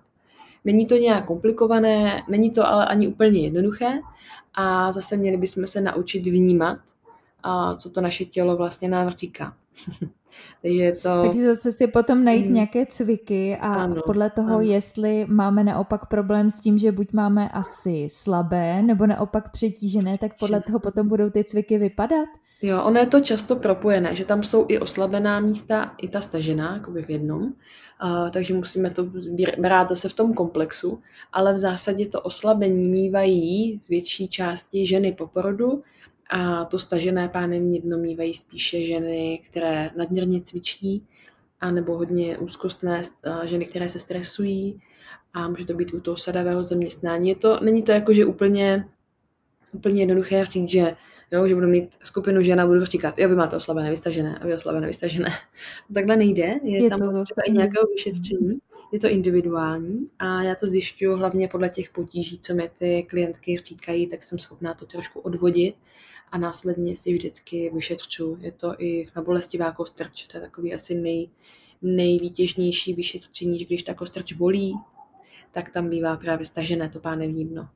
Není 0.64 0.86
to 0.86 0.96
nějak 0.96 1.24
komplikované, 1.24 2.22
není 2.28 2.50
to 2.50 2.66
ale 2.66 2.86
ani 2.86 3.08
úplně 3.08 3.40
jednoduché 3.40 4.00
a 4.54 4.92
zase 4.92 5.16
měli 5.16 5.36
bychom 5.36 5.66
se 5.66 5.80
naučit 5.80 6.26
vnímat, 6.26 6.78
a 7.42 7.74
co 7.74 7.90
to 7.90 8.00
naše 8.00 8.24
tělo 8.24 8.56
vlastně 8.56 8.88
nám 8.88 9.10
říká. 9.10 9.54
Takže 10.62 10.92
to... 11.02 11.22
Takže 11.22 11.46
zase 11.46 11.72
si 11.72 11.86
potom 11.86 12.24
najít 12.24 12.44
hmm. 12.44 12.54
nějaké 12.54 12.86
cviky 12.86 13.56
a 13.56 13.74
ano, 13.74 14.02
podle 14.06 14.30
toho, 14.30 14.48
ano. 14.48 14.60
jestli 14.60 15.26
máme 15.28 15.64
naopak 15.64 16.06
problém 16.06 16.50
s 16.50 16.60
tím, 16.60 16.78
že 16.78 16.92
buď 16.92 17.12
máme 17.12 17.48
asi 17.48 18.08
slabé, 18.10 18.82
nebo 18.82 19.06
naopak 19.06 19.52
přetížené, 19.52 20.18
tak 20.18 20.38
podle 20.38 20.60
toho 20.60 20.78
potom 20.78 21.08
budou 21.08 21.30
ty 21.30 21.44
cviky 21.44 21.78
vypadat? 21.78 22.28
Jo, 22.62 22.82
ono 22.84 23.00
je 23.00 23.06
to 23.06 23.20
často 23.20 23.56
propojené, 23.56 24.16
že 24.16 24.24
tam 24.24 24.42
jsou 24.42 24.66
i 24.68 24.78
oslabená 24.78 25.40
místa, 25.40 25.94
i 26.02 26.08
ta 26.08 26.20
stažená, 26.20 26.74
jakoby 26.74 27.02
v 27.02 27.10
jednom, 27.10 27.42
uh, 27.42 28.30
takže 28.30 28.54
musíme 28.54 28.90
to 28.90 29.04
brát 29.58 29.88
zase 29.88 30.08
v 30.08 30.12
tom 30.12 30.34
komplexu, 30.34 31.02
ale 31.32 31.54
v 31.54 31.56
zásadě 31.56 32.06
to 32.06 32.20
oslabení 32.20 32.88
mývají 32.88 33.78
z 33.82 33.88
větší 33.88 34.28
části 34.28 34.86
ženy 34.86 35.12
po 35.12 35.26
porodu 35.26 35.82
a 36.30 36.64
to 36.64 36.78
stažené 36.78 37.28
pánevní 37.28 37.80
dno 37.80 37.98
mývají 37.98 38.34
spíše 38.34 38.84
ženy, 38.84 39.40
které 39.50 39.90
nadměrně 39.96 40.40
cvičí, 40.40 41.06
anebo 41.60 41.96
hodně 41.96 42.38
úzkostné 42.38 43.02
ženy, 43.44 43.66
které 43.66 43.88
se 43.88 43.98
stresují 43.98 44.80
a 45.34 45.48
může 45.48 45.66
to 45.66 45.74
být 45.74 45.94
u 45.94 46.00
toho 46.00 46.16
sadavého 46.16 46.64
zaměstnání. 46.64 47.28
Je 47.28 47.34
to, 47.34 47.60
není 47.62 47.82
to 47.82 47.92
jako, 47.92 48.12
že 48.12 48.24
úplně, 48.24 48.88
úplně 49.72 50.02
jednoduché 50.02 50.44
říct, 50.44 50.68
že 50.68 50.96
jo, 51.30 51.46
že 51.46 51.54
budu 51.54 51.66
mít 51.66 51.96
skupinu 52.04 52.42
žen 52.42 52.60
a 52.60 52.66
budu 52.66 52.84
říkat, 52.84 53.18
jo, 53.18 53.28
vy 53.28 53.34
máte 53.34 53.56
oslabené, 53.56 53.90
vystažené, 53.90 54.38
a 54.38 54.46
vy 54.46 54.54
oslabené, 54.54 54.86
vystažené. 54.86 55.28
Takhle 55.94 56.16
nejde, 56.16 56.54
je, 56.62 56.82
je 56.82 56.90
tam 56.90 56.98
to 56.98 57.24
třeba 57.24 57.42
i 57.46 57.52
nějakého 57.52 57.86
vyšetření, 57.86 58.58
je 58.92 59.00
to 59.00 59.08
individuální 59.08 59.98
a 60.18 60.42
já 60.42 60.54
to 60.54 60.66
zjišťuju 60.66 61.16
hlavně 61.16 61.48
podle 61.48 61.68
těch 61.68 61.90
potíží, 61.90 62.38
co 62.38 62.54
mi 62.54 62.70
ty 62.78 63.02
klientky 63.02 63.58
říkají, 63.58 64.06
tak 64.06 64.22
jsem 64.22 64.38
schopná 64.38 64.74
to 64.74 64.86
trošku 64.86 65.20
odvodit 65.20 65.76
a 66.32 66.38
následně 66.38 66.96
si 66.96 67.12
vždycky 67.12 67.70
vyšetřu. 67.74 68.38
Je 68.40 68.52
to 68.52 68.74
i 68.78 69.02
třeba 69.02 69.24
bolestivá 69.24 69.72
kostrč, 69.72 70.26
to 70.26 70.36
je 70.36 70.40
takový 70.40 70.74
asi 70.74 70.94
nej, 70.94 71.30
nejvýtěžnější 71.82 72.94
vyšetření, 72.94 73.58
že 73.58 73.64
když 73.64 73.82
ta 73.82 73.94
kostrč 73.94 74.32
bolí, 74.32 74.74
tak 75.50 75.70
tam 75.70 75.88
bývá 75.88 76.16
právě 76.16 76.44
stažené 76.44 76.88
to 76.88 77.00
pánevní 77.00 77.44
dno. 77.44 77.68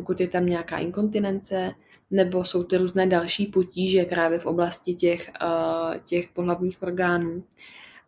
Pokud 0.00 0.20
je 0.20 0.28
tam 0.28 0.46
nějaká 0.46 0.78
inkontinence, 0.78 1.72
nebo 2.10 2.44
jsou 2.44 2.62
to 2.62 2.78
různé 2.78 3.06
další 3.06 3.46
potíže 3.46 4.04
právě 4.04 4.38
v 4.38 4.46
oblasti 4.46 4.94
těch, 4.94 5.30
uh, 5.42 5.94
těch 6.04 6.28
pohlavních 6.28 6.82
orgánů. 6.82 7.44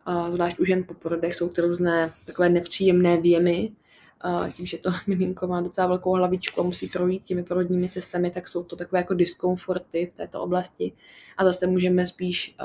Uh, 0.07 0.31
zvlášť 0.31 0.59
u 0.59 0.65
žen 0.65 0.83
po 0.83 0.93
porodech 0.93 1.35
jsou 1.35 1.49
to 1.49 1.61
různé 1.61 2.11
takové 2.25 2.49
nepříjemné 2.49 3.17
věmy, 3.17 3.71
uh, 4.25 4.49
tím, 4.49 4.65
že 4.65 4.77
to 4.77 4.91
miminko 5.07 5.47
má 5.47 5.61
docela 5.61 5.87
velkou 5.87 6.11
hlavičku 6.11 6.61
a 6.61 6.63
musí 6.63 6.87
projít 6.87 7.23
těmi 7.23 7.43
porodními 7.43 7.89
cestami, 7.89 8.31
tak 8.31 8.47
jsou 8.47 8.63
to 8.63 8.75
takové 8.75 8.99
jako 8.99 9.13
diskomforty 9.13 10.11
v 10.13 10.17
této 10.17 10.41
oblasti. 10.41 10.91
A 11.37 11.43
zase 11.43 11.67
můžeme 11.67 12.05
spíš 12.05 12.55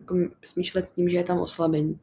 jako 0.00 0.16
smýšlet 0.42 0.88
s 0.88 0.92
tím, 0.92 1.08
že 1.08 1.16
je 1.16 1.24
tam 1.24 1.38
oslabení. 1.38 1.98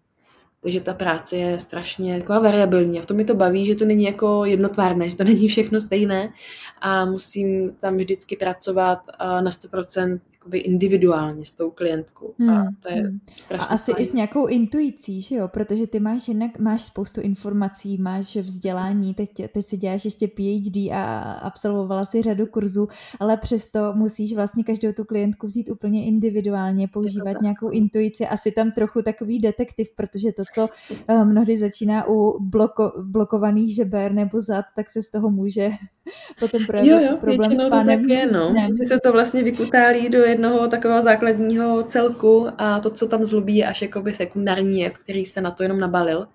Takže 0.66 0.82
ta 0.82 0.94
práce 0.94 1.38
je 1.38 1.60
strašně 1.60 2.20
taková 2.20 2.40
variabilní. 2.40 3.00
A 3.00 3.02
v 3.02 3.06
tom 3.06 3.18
mi 3.18 3.26
to 3.26 3.36
baví, 3.36 3.66
že 3.66 3.76
to 3.76 3.86
není 3.86 4.04
jako 4.04 4.46
jednotvárné, 4.46 5.10
že 5.10 5.16
to 5.16 5.24
není 5.24 5.48
všechno 5.48 5.82
stejné. 5.82 6.34
A 6.82 7.06
musím 7.06 7.72
tam 7.80 7.98
vždycky 7.98 8.36
pracovat 8.36 9.00
na 9.20 9.52
100% 9.52 10.20
jakoby 10.46 10.58
individuálně 10.58 11.46
s 11.46 11.52
tou 11.52 11.72
klientkou. 11.72 12.34
Hmm. 12.40 12.50
A 12.50 12.66
to 12.84 12.94
je 12.94 13.02
hmm. 13.02 13.20
strašně 13.38 13.68
A 13.68 13.70
asi 13.70 13.92
fajn. 13.92 14.02
i 14.02 14.06
s 14.06 14.14
nějakou 14.14 14.48
intuicí, 14.48 15.22
že 15.22 15.36
jo? 15.36 15.48
Protože 15.48 15.88
ty 15.88 16.00
máš 16.00 16.28
jednak, 16.28 16.60
máš 16.60 16.82
spoustu 16.82 17.22
informací, 17.22 17.98
máš 17.98 18.36
vzdělání, 18.36 19.14
teď, 19.14 19.30
teď 19.54 19.66
si 19.66 19.78
děláš 19.78 20.06
ještě 20.06 20.28
PhD 20.28 20.78
a 20.94 21.22
absolvovala 21.22 22.06
si 22.06 22.22
řadu 22.22 22.46
kurzů, 22.46 22.88
ale 23.20 23.38
přesto 23.38 23.94
musíš 23.94 24.36
vlastně 24.36 24.64
každou 24.64 24.92
tu 24.92 25.04
klientku 25.04 25.48
vzít 25.48 25.70
úplně 25.70 26.06
individuálně, 26.06 26.88
používat 26.88 27.42
nějakou 27.42 27.70
intuici, 27.70 28.28
asi 28.28 28.52
tam 28.52 28.72
trochu 28.72 29.02
takový 29.02 29.40
detektiv, 29.40 29.92
protože 29.96 30.32
to, 30.32 30.44
co 30.54 30.70
uh, 31.10 31.26
mnohdy 31.26 31.58
začíná 31.58 32.10
u 32.10 32.38
bloko, 32.40 32.94
blokovaných 33.02 33.76
žeber 33.76 34.12
nebo 34.12 34.40
zad, 34.40 34.66
tak 34.76 34.90
se 34.90 35.02
z 35.02 35.10
toho 35.10 35.30
může 35.30 35.70
potom 36.40 36.66
projevit 36.66 36.92
jo, 36.92 37.12
jo, 37.12 37.18
problém 37.18 37.58
s 37.58 37.70
pánem. 37.70 37.98
To 37.98 38.04
tak 38.04 38.12
je, 38.12 38.32
no. 38.32 38.54
Že 38.82 38.86
se 38.88 39.00
to 39.00 39.12
vlastně 39.12 39.44
vykutálí 39.44 40.10
do 40.10 40.26
jednoho 40.36 40.68
takového 40.68 41.02
základního 41.02 41.84
celku 41.84 42.48
a 42.58 42.80
to, 42.80 42.90
co 42.90 43.08
tam 43.08 43.26
zlobí, 43.26 43.58
je 43.58 43.68
až 43.68 43.82
jakoby 43.82 44.14
sekundární, 44.14 44.82
jako 44.82 44.98
který 45.04 45.26
se 45.26 45.42
na 45.42 45.52
to 45.52 45.64
jenom 45.64 45.80
nabalil. 45.80 46.28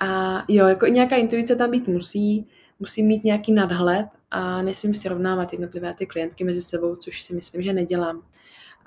A 0.00 0.44
jo, 0.48 0.66
jako 0.66 0.86
i 0.86 0.90
nějaká 0.90 1.16
intuice 1.16 1.56
tam 1.56 1.70
být 1.70 1.88
musí, 1.88 2.46
musí 2.80 3.02
mít 3.02 3.24
nějaký 3.24 3.52
nadhled 3.52 4.06
a 4.30 4.62
nesmím 4.62 4.94
srovnávat 4.94 5.52
jednotlivé 5.52 5.94
ty 5.94 6.06
klientky 6.06 6.44
mezi 6.44 6.62
sebou, 6.62 6.96
což 6.96 7.22
si 7.22 7.34
myslím, 7.34 7.62
že 7.62 7.72
nedělám. 7.72 8.22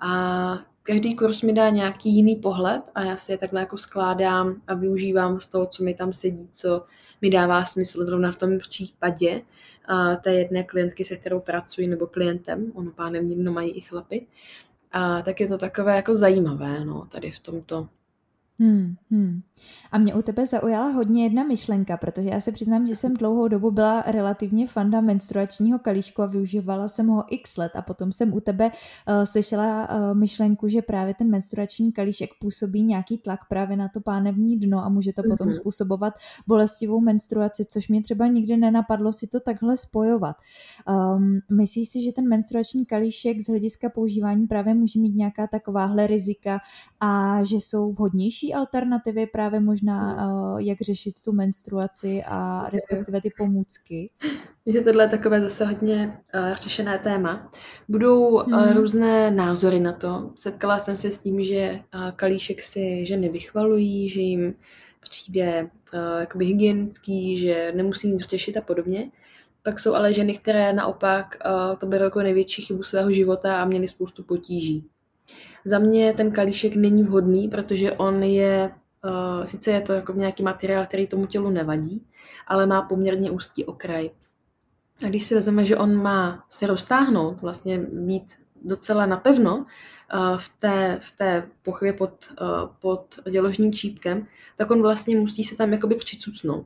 A 0.01 0.59
každý 0.83 1.15
kurz 1.15 1.41
mi 1.41 1.53
dá 1.53 1.69
nějaký 1.69 2.15
jiný 2.15 2.35
pohled 2.35 2.81
a 2.95 3.03
já 3.03 3.17
si 3.17 3.31
je 3.31 3.37
takhle 3.37 3.59
jako 3.59 3.77
skládám 3.77 4.61
a 4.67 4.73
využívám 4.73 5.39
z 5.39 5.47
toho, 5.47 5.65
co 5.65 5.83
mi 5.83 5.93
tam 5.93 6.13
sedí, 6.13 6.49
co 6.49 6.85
mi 7.21 7.29
dává 7.29 7.65
smysl 7.65 8.05
zrovna 8.05 8.31
v 8.31 8.35
tom 8.35 8.57
případě 8.57 9.41
uh, 9.89 10.15
té 10.15 10.33
jedné 10.33 10.63
klientky, 10.63 11.03
se 11.03 11.17
kterou 11.17 11.39
pracuji, 11.39 11.87
nebo 11.87 12.07
klientem, 12.07 12.71
ono 12.75 12.91
pánem 12.91 13.29
jedno 13.29 13.51
mají 13.51 13.71
i 13.71 13.81
chlapy. 13.81 14.27
A 14.91 15.21
tak 15.21 15.39
je 15.39 15.47
to 15.47 15.57
takové 15.57 15.95
jako 15.95 16.15
zajímavé, 16.15 16.85
no, 16.85 17.05
tady 17.11 17.31
v 17.31 17.39
tomto 17.39 17.87
Hmm, 18.61 18.95
hmm. 19.11 19.41
A 19.91 19.97
mě 19.97 20.13
u 20.13 20.21
tebe 20.21 20.45
zaujala 20.45 20.87
hodně 20.87 21.23
jedna 21.23 21.43
myšlenka, 21.43 21.97
protože 21.97 22.29
já 22.29 22.39
se 22.39 22.51
přiznám, 22.51 22.87
že 22.87 22.95
jsem 22.95 23.13
dlouhou 23.13 23.47
dobu 23.47 23.71
byla 23.71 24.01
relativně 24.01 24.67
fanda 24.67 25.01
menstruačního 25.01 25.79
kalíčku 25.79 26.21
a 26.21 26.25
využívala 26.25 26.87
jsem 26.87 27.07
ho 27.07 27.23
x 27.29 27.57
let 27.57 27.71
a 27.75 27.81
potom 27.81 28.11
jsem 28.11 28.33
u 28.33 28.39
tebe 28.39 28.65
uh, 28.67 29.23
slyšela 29.23 29.89
uh, 29.89 30.17
myšlenku, 30.17 30.67
že 30.67 30.81
právě 30.81 31.13
ten 31.13 31.29
menstruační 31.29 31.91
kalíšek 31.91 32.29
působí 32.39 32.83
nějaký 32.83 33.17
tlak 33.17 33.39
právě 33.49 33.77
na 33.77 33.87
to 33.87 34.01
pánevní 34.01 34.59
dno 34.59 34.79
a 34.85 34.89
může 34.89 35.13
to 35.13 35.21
mm-hmm. 35.21 35.29
potom 35.29 35.47
mhm. 35.47 35.53
způsobovat 35.53 36.13
bolestivou 36.47 36.99
menstruaci, 36.99 37.65
což 37.65 37.87
mě 37.87 38.01
třeba 38.01 38.27
nikdy 38.27 38.57
nenapadlo 38.57 39.13
si 39.13 39.27
to 39.27 39.39
takhle 39.39 39.77
spojovat. 39.77 40.35
Um, 41.15 41.39
myslíš 41.51 41.89
si, 41.89 42.03
že 42.03 42.11
ten 42.11 42.27
menstruační 42.27 42.85
kalíšek 42.85 43.41
z 43.41 43.47
hlediska 43.47 43.89
používání 43.89 44.47
právě 44.47 44.73
může 44.73 44.99
mít 44.99 45.15
nějaká 45.15 45.47
takováhle 45.47 46.07
rizika 46.07 46.59
a 46.99 47.43
že 47.43 47.55
jsou 47.55 47.91
vhodnější 47.91 48.50
alternativy 48.53 49.27
právě 49.27 49.59
možná, 49.59 50.27
uh, 50.27 50.59
jak 50.61 50.81
řešit 50.81 51.21
tu 51.21 51.31
menstruaci 51.31 52.23
a 52.27 52.69
respektive 52.69 53.21
ty 53.21 53.29
pomůcky? 53.37 54.11
Že 54.65 54.81
tohle 54.81 55.03
je 55.03 55.09
takové 55.09 55.41
zase 55.41 55.65
hodně 55.65 56.19
uh, 56.35 56.55
řešené 56.55 56.99
téma. 56.99 57.51
Budou 57.89 58.29
uh, 58.29 58.43
hmm. 58.43 58.77
různé 58.77 59.31
názory 59.31 59.79
na 59.79 59.91
to. 59.91 60.31
Setkala 60.35 60.79
jsem 60.79 60.95
se 60.95 61.11
s 61.11 61.21
tím, 61.21 61.43
že 61.43 61.79
uh, 61.93 62.11
kalíšek 62.11 62.61
si 62.61 63.05
ženy 63.05 63.29
vychvalují, 63.29 64.09
že 64.09 64.19
jim 64.19 64.53
přijde 64.99 65.69
uh, 65.93 66.19
jakoby 66.19 66.45
hygienický, 66.45 67.37
že 67.37 67.71
nemusí 67.75 68.07
nic 68.07 68.21
řešit 68.21 68.57
a 68.57 68.61
podobně. 68.61 69.11
Pak 69.63 69.79
jsou 69.79 69.93
ale 69.93 70.13
ženy, 70.13 70.37
které 70.37 70.73
naopak 70.73 71.37
uh, 71.45 71.75
to 71.75 71.85
berou 71.85 72.03
jako 72.03 72.21
největší 72.21 72.61
chybu 72.61 72.83
svého 72.83 73.11
života 73.11 73.61
a 73.61 73.65
měly 73.65 73.87
spoustu 73.87 74.23
potíží. 74.23 74.85
Za 75.65 75.79
mě 75.79 76.13
ten 76.13 76.31
kalíšek 76.31 76.75
není 76.75 77.03
vhodný, 77.03 77.47
protože 77.47 77.91
on 77.91 78.23
je, 78.23 78.71
uh, 79.05 79.45
sice 79.45 79.71
je 79.71 79.81
to 79.81 79.93
jako 79.93 80.13
nějaký 80.13 80.43
materiál, 80.43 80.85
který 80.85 81.07
tomu 81.07 81.25
tělu 81.25 81.49
nevadí, 81.49 82.05
ale 82.47 82.65
má 82.65 82.81
poměrně 82.81 83.31
úzký 83.31 83.65
okraj. 83.65 84.09
A 85.05 85.07
když 85.07 85.23
si 85.23 85.35
vezmeme, 85.35 85.65
že 85.65 85.77
on 85.77 85.95
má 85.95 86.45
se 86.49 86.67
roztáhnout, 86.67 87.41
vlastně 87.41 87.79
být 87.79 88.33
docela 88.63 89.05
napevno 89.05 89.57
uh, 89.57 89.65
v 90.37 90.49
té, 90.59 90.97
v 91.01 91.11
té 91.11 91.49
pochvě 91.61 91.93
pod, 91.93 92.11
uh, 92.41 92.47
pod 92.81 93.19
děložním 93.31 93.73
čípkem, 93.73 94.27
tak 94.57 94.71
on 94.71 94.81
vlastně 94.81 95.19
musí 95.19 95.43
se 95.43 95.55
tam 95.55 95.73
jakoby 95.73 95.95
přicucnout. 95.95 96.65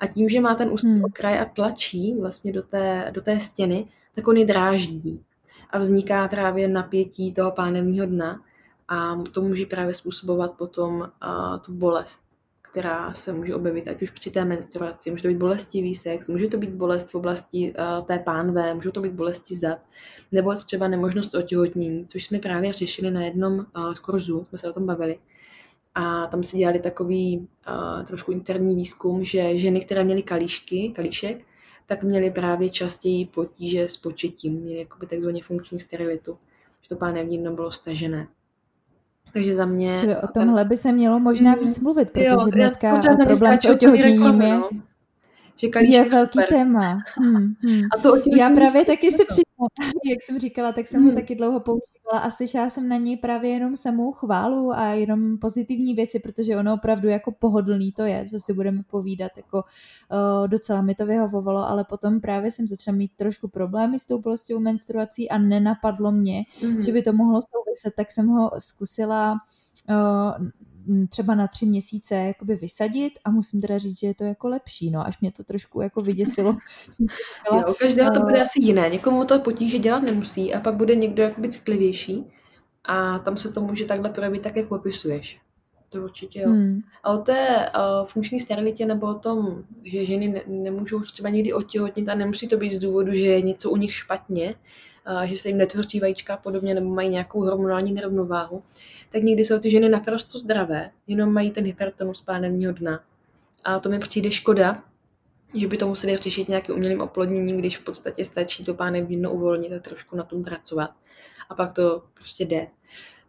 A 0.00 0.06
tím, 0.06 0.28
že 0.28 0.40
má 0.40 0.54
ten 0.54 0.68
úzký 0.72 0.88
hmm. 0.88 1.04
okraj 1.04 1.38
a 1.40 1.44
tlačí 1.44 2.14
vlastně 2.20 2.52
do 2.52 2.62
té, 2.62 3.10
do 3.14 3.20
té 3.20 3.40
stěny, 3.40 3.88
tak 4.14 4.28
on 4.28 4.36
je 4.36 4.44
dráždí 4.44 5.24
a 5.72 5.78
vzniká 5.78 6.28
právě 6.28 6.68
napětí 6.68 7.32
toho 7.32 7.50
pánevního 7.50 8.06
dna 8.06 8.40
a 8.88 9.22
to 9.32 9.42
může 9.42 9.66
právě 9.66 9.94
způsobovat 9.94 10.52
potom 10.52 10.94
uh, 11.00 11.58
tu 11.58 11.72
bolest, 11.72 12.20
která 12.62 13.14
se 13.14 13.32
může 13.32 13.54
objevit 13.54 13.88
ať 13.88 14.02
už 14.02 14.10
při 14.10 14.30
té 14.30 14.44
menstruaci, 14.44 15.10
může 15.10 15.22
to 15.22 15.28
být 15.28 15.38
bolestivý 15.38 15.94
sex, 15.94 16.28
může 16.28 16.48
to 16.48 16.58
být 16.58 16.70
bolest 16.70 17.10
v 17.10 17.14
oblasti 17.14 17.74
uh, 17.78 18.06
té 18.06 18.18
pánve, 18.18 18.74
můžou 18.74 18.90
to 18.90 19.00
být 19.00 19.12
bolesti 19.12 19.56
zad, 19.56 19.78
nebo 20.32 20.54
třeba 20.54 20.88
nemožnost 20.88 21.34
otěhotnění, 21.34 22.04
což 22.04 22.24
jsme 22.24 22.38
právě 22.38 22.72
řešili 22.72 23.10
na 23.10 23.24
jednom 23.24 23.54
uh, 23.58 23.94
kurzu, 23.94 24.44
jsme 24.48 24.58
se 24.58 24.70
o 24.70 24.72
tom 24.72 24.86
bavili. 24.86 25.18
A 25.94 26.26
tam 26.26 26.42
si 26.42 26.56
dělali 26.56 26.78
takový 26.78 27.38
uh, 27.38 28.04
trošku 28.04 28.32
interní 28.32 28.74
výzkum, 28.74 29.24
že 29.24 29.58
ženy, 29.58 29.80
které 29.80 30.04
měly 30.04 30.22
kalíšky, 30.22 30.92
kalíšek, 30.96 31.44
tak 31.86 32.02
měli 32.02 32.30
právě 32.30 32.70
častěji 32.70 33.26
potíže 33.26 33.88
s 33.88 33.96
početím, 33.96 34.52
měli 34.54 34.78
jakoby 34.78 35.06
takzvaně 35.06 35.42
funkční 35.42 35.80
sterilitu, 35.80 36.38
že 36.82 36.88
to 36.88 36.96
pánevní 36.96 37.38
bylo 37.38 37.72
stažené. 37.72 38.26
Takže 39.32 39.54
za 39.54 39.66
mě... 39.66 39.96
Čili 40.00 40.16
o 40.16 40.26
tomhle 40.26 40.64
by 40.64 40.76
se 40.76 40.92
mělo 40.92 41.20
možná 41.20 41.54
víc 41.54 41.78
mluvit, 41.78 42.10
protože 42.10 42.24
jo, 42.24 42.46
dneska 42.52 43.00
problém 43.24 43.58
s 43.58 43.64
otěhotněním 43.64 44.42
je... 44.42 44.54
No 44.54 44.70
že 45.62 45.68
je 45.96 46.08
velký 46.08 46.32
super. 46.32 46.48
téma. 46.48 46.98
Hmm, 47.16 47.54
hmm. 47.60 47.82
A 47.96 47.98
to 48.02 48.16
Já 48.36 48.50
právě 48.50 48.84
taky 48.84 49.10
si 49.10 49.24
přiznám, 49.24 49.51
jak 50.10 50.22
jsem 50.22 50.38
říkala, 50.38 50.72
tak 50.72 50.88
jsem 50.88 51.00
hmm. 51.00 51.10
ho 51.10 51.16
taky 51.16 51.34
dlouho 51.34 51.60
používala 51.60 52.18
a 52.22 52.30
slyšela 52.30 52.70
jsem 52.70 52.88
na 52.88 52.96
něj 52.96 53.16
právě 53.16 53.50
jenom 53.50 53.76
samou 53.76 54.12
chválu 54.12 54.72
a 54.72 54.86
jenom 54.88 55.38
pozitivní 55.38 55.94
věci, 55.94 56.18
protože 56.18 56.56
ono 56.56 56.74
opravdu 56.74 57.08
jako 57.08 57.32
pohodlný 57.32 57.92
to 57.92 58.02
je, 58.02 58.26
co 58.30 58.38
si 58.38 58.52
budeme 58.52 58.82
povídat, 58.90 59.32
jako 59.36 59.56
uh, 59.62 60.48
docela 60.48 60.82
mi 60.82 60.94
to 60.94 61.06
vyhovovalo, 61.06 61.68
ale 61.68 61.84
potom 61.84 62.20
právě 62.20 62.50
jsem 62.50 62.66
začala 62.66 62.96
mít 62.96 63.12
trošku 63.16 63.48
problémy 63.48 63.98
s 63.98 64.06
tou 64.06 64.18
bolestivou 64.18 64.60
menstruací 64.60 65.30
a 65.30 65.38
nenapadlo 65.38 66.12
mě, 66.12 66.44
hmm. 66.62 66.82
že 66.82 66.92
by 66.92 67.02
to 67.02 67.12
mohlo 67.12 67.40
souviset, 67.42 67.94
tak 67.96 68.10
jsem 68.10 68.26
ho 68.26 68.50
zkusila 68.58 69.32
uh, 69.90 70.48
třeba 71.08 71.34
na 71.34 71.46
tři 71.46 71.66
měsíce 71.66 72.14
jakoby 72.14 72.54
vysadit 72.54 73.12
a 73.24 73.30
musím 73.30 73.60
teda 73.60 73.78
říct, 73.78 74.00
že 74.00 74.06
je 74.06 74.14
to 74.14 74.24
jako 74.24 74.48
lepší, 74.48 74.90
no, 74.90 75.06
až 75.06 75.20
mě 75.20 75.32
to 75.32 75.44
trošku 75.44 75.80
jako 75.80 76.00
vyděsilo. 76.00 76.56
jo, 77.52 77.62
u 77.70 77.74
každého 77.74 78.10
to 78.10 78.20
bude 78.20 78.42
asi 78.42 78.62
jiné, 78.62 78.88
někomu 78.90 79.24
to 79.24 79.40
potíže 79.40 79.78
dělat 79.78 80.02
nemusí 80.02 80.54
a 80.54 80.60
pak 80.60 80.74
bude 80.74 80.94
někdo 80.94 81.22
jakoby 81.22 81.48
citlivější 81.48 82.32
a 82.84 83.18
tam 83.18 83.36
se 83.36 83.52
to 83.52 83.60
může 83.60 83.84
takhle 83.84 84.10
projevit 84.10 84.42
tak, 84.42 84.56
jak 84.56 84.68
popisuješ. 84.68 85.40
To 85.92 86.02
určitě 86.02 86.40
jo. 86.40 86.48
Hmm. 86.48 86.80
A 87.02 87.10
o 87.10 87.18
té 87.18 87.70
uh, 87.76 88.06
funkční 88.06 88.40
sterilitě 88.40 88.86
nebo 88.86 89.06
o 89.06 89.14
tom, 89.14 89.64
že 89.84 90.04
ženy 90.04 90.28
ne- 90.28 90.42
nemůžou 90.46 91.00
třeba 91.00 91.28
nikdy 91.28 91.52
otěhotnit 91.52 92.08
a 92.08 92.14
nemusí 92.14 92.48
to 92.48 92.56
být 92.56 92.72
z 92.72 92.78
důvodu, 92.78 93.14
že 93.14 93.24
je 93.24 93.42
něco 93.42 93.70
u 93.70 93.76
nich 93.76 93.92
špatně, 93.92 94.54
uh, 95.10 95.22
že 95.22 95.36
se 95.36 95.48
jim 95.48 95.58
netvoří 95.58 96.00
vajíčka 96.00 96.34
a 96.34 96.36
podobně, 96.36 96.74
nebo 96.74 96.94
mají 96.94 97.08
nějakou 97.08 97.40
hormonální 97.40 97.92
nerovnováhu, 97.92 98.62
tak 99.10 99.22
někdy 99.22 99.44
jsou 99.44 99.58
ty 99.58 99.70
ženy 99.70 99.88
naprosto 99.88 100.38
zdravé, 100.38 100.90
jenom 101.06 101.32
mají 101.32 101.50
ten 101.50 101.64
hypertonus 101.64 102.20
pánevního 102.20 102.72
dna. 102.72 103.00
A 103.64 103.78
to 103.78 103.88
mi 103.88 103.98
přijde 103.98 104.30
škoda, 104.30 104.82
že 105.54 105.66
by 105.66 105.76
to 105.76 105.86
museli 105.86 106.16
řešit 106.16 106.48
nějakým 106.48 106.74
umělým 106.74 107.00
oplodněním, 107.00 107.56
když 107.56 107.78
v 107.78 107.84
podstatě 107.84 108.24
stačí 108.24 108.64
to 108.64 108.74
pánevní 108.74 109.16
dno 109.16 109.32
uvolnit 109.32 109.72
a 109.72 109.78
trošku 109.78 110.16
na 110.16 110.22
tom 110.22 110.44
pracovat. 110.44 110.90
A 111.48 111.54
pak 111.54 111.72
to 111.72 112.02
prostě 112.14 112.44
jde. 112.44 112.66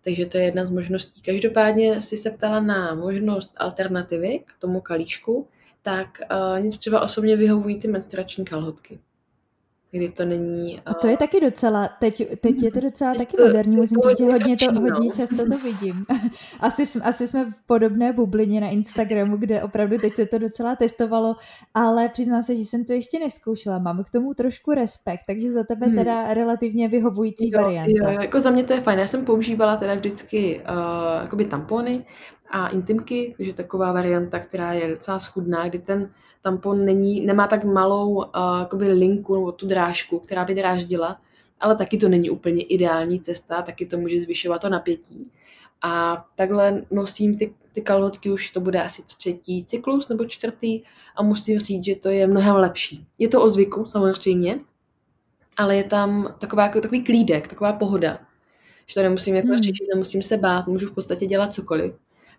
Takže 0.04 0.26
to 0.26 0.38
je 0.38 0.44
jedna 0.44 0.66
z 0.66 0.70
možností. 0.70 1.22
Každopádně 1.22 2.02
si 2.02 2.18
se 2.18 2.32
ptala 2.32 2.60
na 2.60 2.96
možnost 2.96 3.54
alternativy 3.58 4.40
k 4.46 4.54
tomu 4.60 4.82
kalíčku, 4.82 5.48
tak 5.82 6.22
uh, 6.32 6.60
mě 6.60 6.78
třeba 6.78 7.02
osobně 7.02 7.36
vyhovují 7.36 7.80
ty 7.80 7.88
menstruační 7.88 8.46
kalhotky 8.46 9.00
kdy 9.94 10.10
to 10.12 10.26
není... 10.26 10.74
Uh... 10.76 10.82
A 10.86 10.94
to 10.94 11.08
je 11.08 11.18
taky 11.18 11.40
docela, 11.40 11.90
teď, 12.00 12.40
teď 12.40 12.64
je 12.64 12.72
to 12.72 12.80
docela 12.80 13.14
taky 13.14 13.38
to, 13.38 13.46
moderní, 13.46 13.76
musím 13.76 13.98
říct, 14.10 14.18
že 14.18 14.26
hodně, 14.26 14.58
to, 14.58 14.66
hodně 14.66 15.08
no. 15.08 15.14
často 15.16 15.36
to 15.36 15.58
vidím. 15.58 16.06
asi, 16.60 17.00
asi 17.00 17.28
jsme 17.28 17.46
v 17.46 17.54
podobné 17.66 18.14
bublině 18.14 18.62
na 18.62 18.70
Instagramu, 18.70 19.38
kde 19.38 19.64
opravdu 19.64 19.98
teď 19.98 20.14
se 20.14 20.26
to 20.26 20.38
docela 20.38 20.76
testovalo, 20.76 21.36
ale 21.74 22.10
přiznám 22.10 22.44
se, 22.44 22.56
že 22.56 22.62
jsem 22.62 22.86
to 22.86 22.94
ještě 22.94 23.20
neskoušela, 23.20 23.80
mám 23.80 24.04
k 24.04 24.10
tomu 24.10 24.34
trošku 24.34 24.72
respekt, 24.72 25.22
takže 25.28 25.54
za 25.54 25.64
tebe 25.64 25.86
hmm. 25.86 25.96
teda 25.96 26.34
relativně 26.34 26.88
vyhovující 26.88 27.52
jo, 27.52 27.62
varianta. 27.62 28.12
Jo, 28.12 28.22
jako 28.22 28.42
za 28.42 28.52
mě 28.52 28.64
to 28.64 28.74
je 28.74 28.82
fajn, 28.82 29.00
já 29.00 29.08
jsem 29.08 29.26
používala 29.26 29.78
teda 29.78 29.96
vždycky 29.96 30.62
uh, 30.70 31.22
jakoby 31.22 31.46
tampony 31.46 32.06
a 32.54 32.68
intimky, 32.68 33.34
takže 33.38 33.54
taková 33.54 33.92
varianta, 33.92 34.40
která 34.40 34.74
je 34.74 34.88
docela 34.88 35.20
schudná, 35.20 35.68
kdy 35.68 35.80
ten 35.80 36.12
tampon 36.42 36.86
není, 36.86 37.26
nemá 37.26 37.48
tak 37.48 37.64
malou 37.64 38.14
uh, 38.14 38.82
linku 38.82 39.36
nebo 39.36 39.52
tu 39.52 39.68
drážku, 39.68 40.20
která 40.20 40.46
by 40.46 40.56
dráždila, 40.56 41.22
ale 41.60 41.76
taky 41.76 41.98
to 41.98 42.10
není 42.10 42.30
úplně 42.30 42.64
ideální 42.64 43.22
cesta, 43.22 43.62
taky 43.62 43.86
to 43.86 43.98
může 43.98 44.22
zvyšovat 44.22 44.62
to 44.62 44.70
napětí. 44.70 45.32
A 45.82 46.26
takhle 46.36 46.86
nosím 46.92 47.38
ty, 47.38 47.54
ty 47.74 47.82
kalhotky 47.82 48.32
už 48.32 48.50
to 48.50 48.60
bude 48.60 48.84
asi 48.84 49.04
třetí 49.04 49.66
cyklus 49.66 50.10
nebo 50.10 50.26
čtvrtý 50.26 50.82
a 51.16 51.24
musím 51.24 51.60
říct, 51.60 51.86
že 51.86 51.96
to 51.96 52.10
je 52.10 52.28
mnohem 52.28 52.56
lepší. 52.56 53.08
Je 53.20 53.28
to 53.28 53.44
o 53.44 53.50
zvyku 53.50 53.86
samozřejmě, 53.86 54.60
ale 55.58 55.76
je 55.76 55.84
tam 55.84 56.36
taková, 56.40 56.64
jako, 56.64 56.82
takový 56.82 57.04
klídek, 57.04 57.48
taková 57.48 57.74
pohoda, 57.74 58.20
že 58.86 58.94
to 58.94 59.02
nemusím 59.02 59.36
jako 59.36 59.48
hmm. 59.48 59.58
řešit, 59.58 59.88
nemusím 59.94 60.22
se 60.22 60.38
bát, 60.38 60.68
můžu 60.68 60.88
v 60.88 60.96
podstatě 60.96 61.26
dělat 61.26 61.54
cokoliv. 61.54 61.94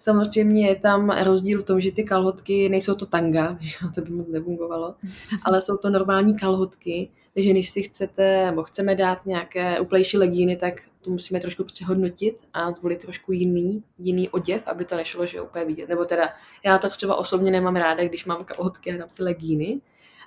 Samozřejmě 0.05 0.69
je 0.69 0.77
tam 0.77 1.11
rozdíl 1.11 1.61
v 1.61 1.65
tom, 1.65 1.81
že 1.81 1.93
ty 1.93 2.05
kalhotky 2.05 2.69
nejsou 2.69 2.95
to 2.95 3.07
tanga, 3.07 3.57
že 3.61 3.77
to 3.95 4.01
by 4.01 4.11
moc 4.11 4.29
nefungovalo, 4.29 4.95
ale 5.43 5.61
jsou 5.61 5.77
to 5.77 5.91
normální 5.91 6.37
kalhotky, 6.37 7.11
takže 7.35 7.51
když 7.51 7.71
si 7.71 7.83
chcete, 7.83 8.47
nebo 8.47 8.63
chceme 8.63 8.95
dát 8.95 9.27
nějaké 9.27 9.81
uplejší 9.81 10.17
legíny, 10.17 10.57
tak 10.57 10.75
to 11.01 11.11
musíme 11.11 11.41
trošku 11.41 11.65
přehodnotit 11.65 12.45
a 12.53 12.73
zvolit 12.73 12.99
trošku 12.99 13.33
jiný, 13.33 13.83
jiný 13.99 14.29
oděv, 14.29 14.63
aby 14.67 14.85
to 14.85 14.97
nešlo, 14.97 15.27
že 15.27 15.41
úplně 15.41 15.65
vidět. 15.65 15.89
Nebo 15.89 16.05
teda, 16.05 16.29
já 16.65 16.79
to 16.79 16.91
třeba 16.91 17.17
osobně 17.17 17.51
nemám 17.51 17.77
ráda, 17.77 18.05
když 18.05 18.25
mám 18.25 18.45
kalhotky 18.45 18.93
a 18.93 18.97
dám 18.97 19.11
si 19.11 19.23
legíny, 19.23 19.81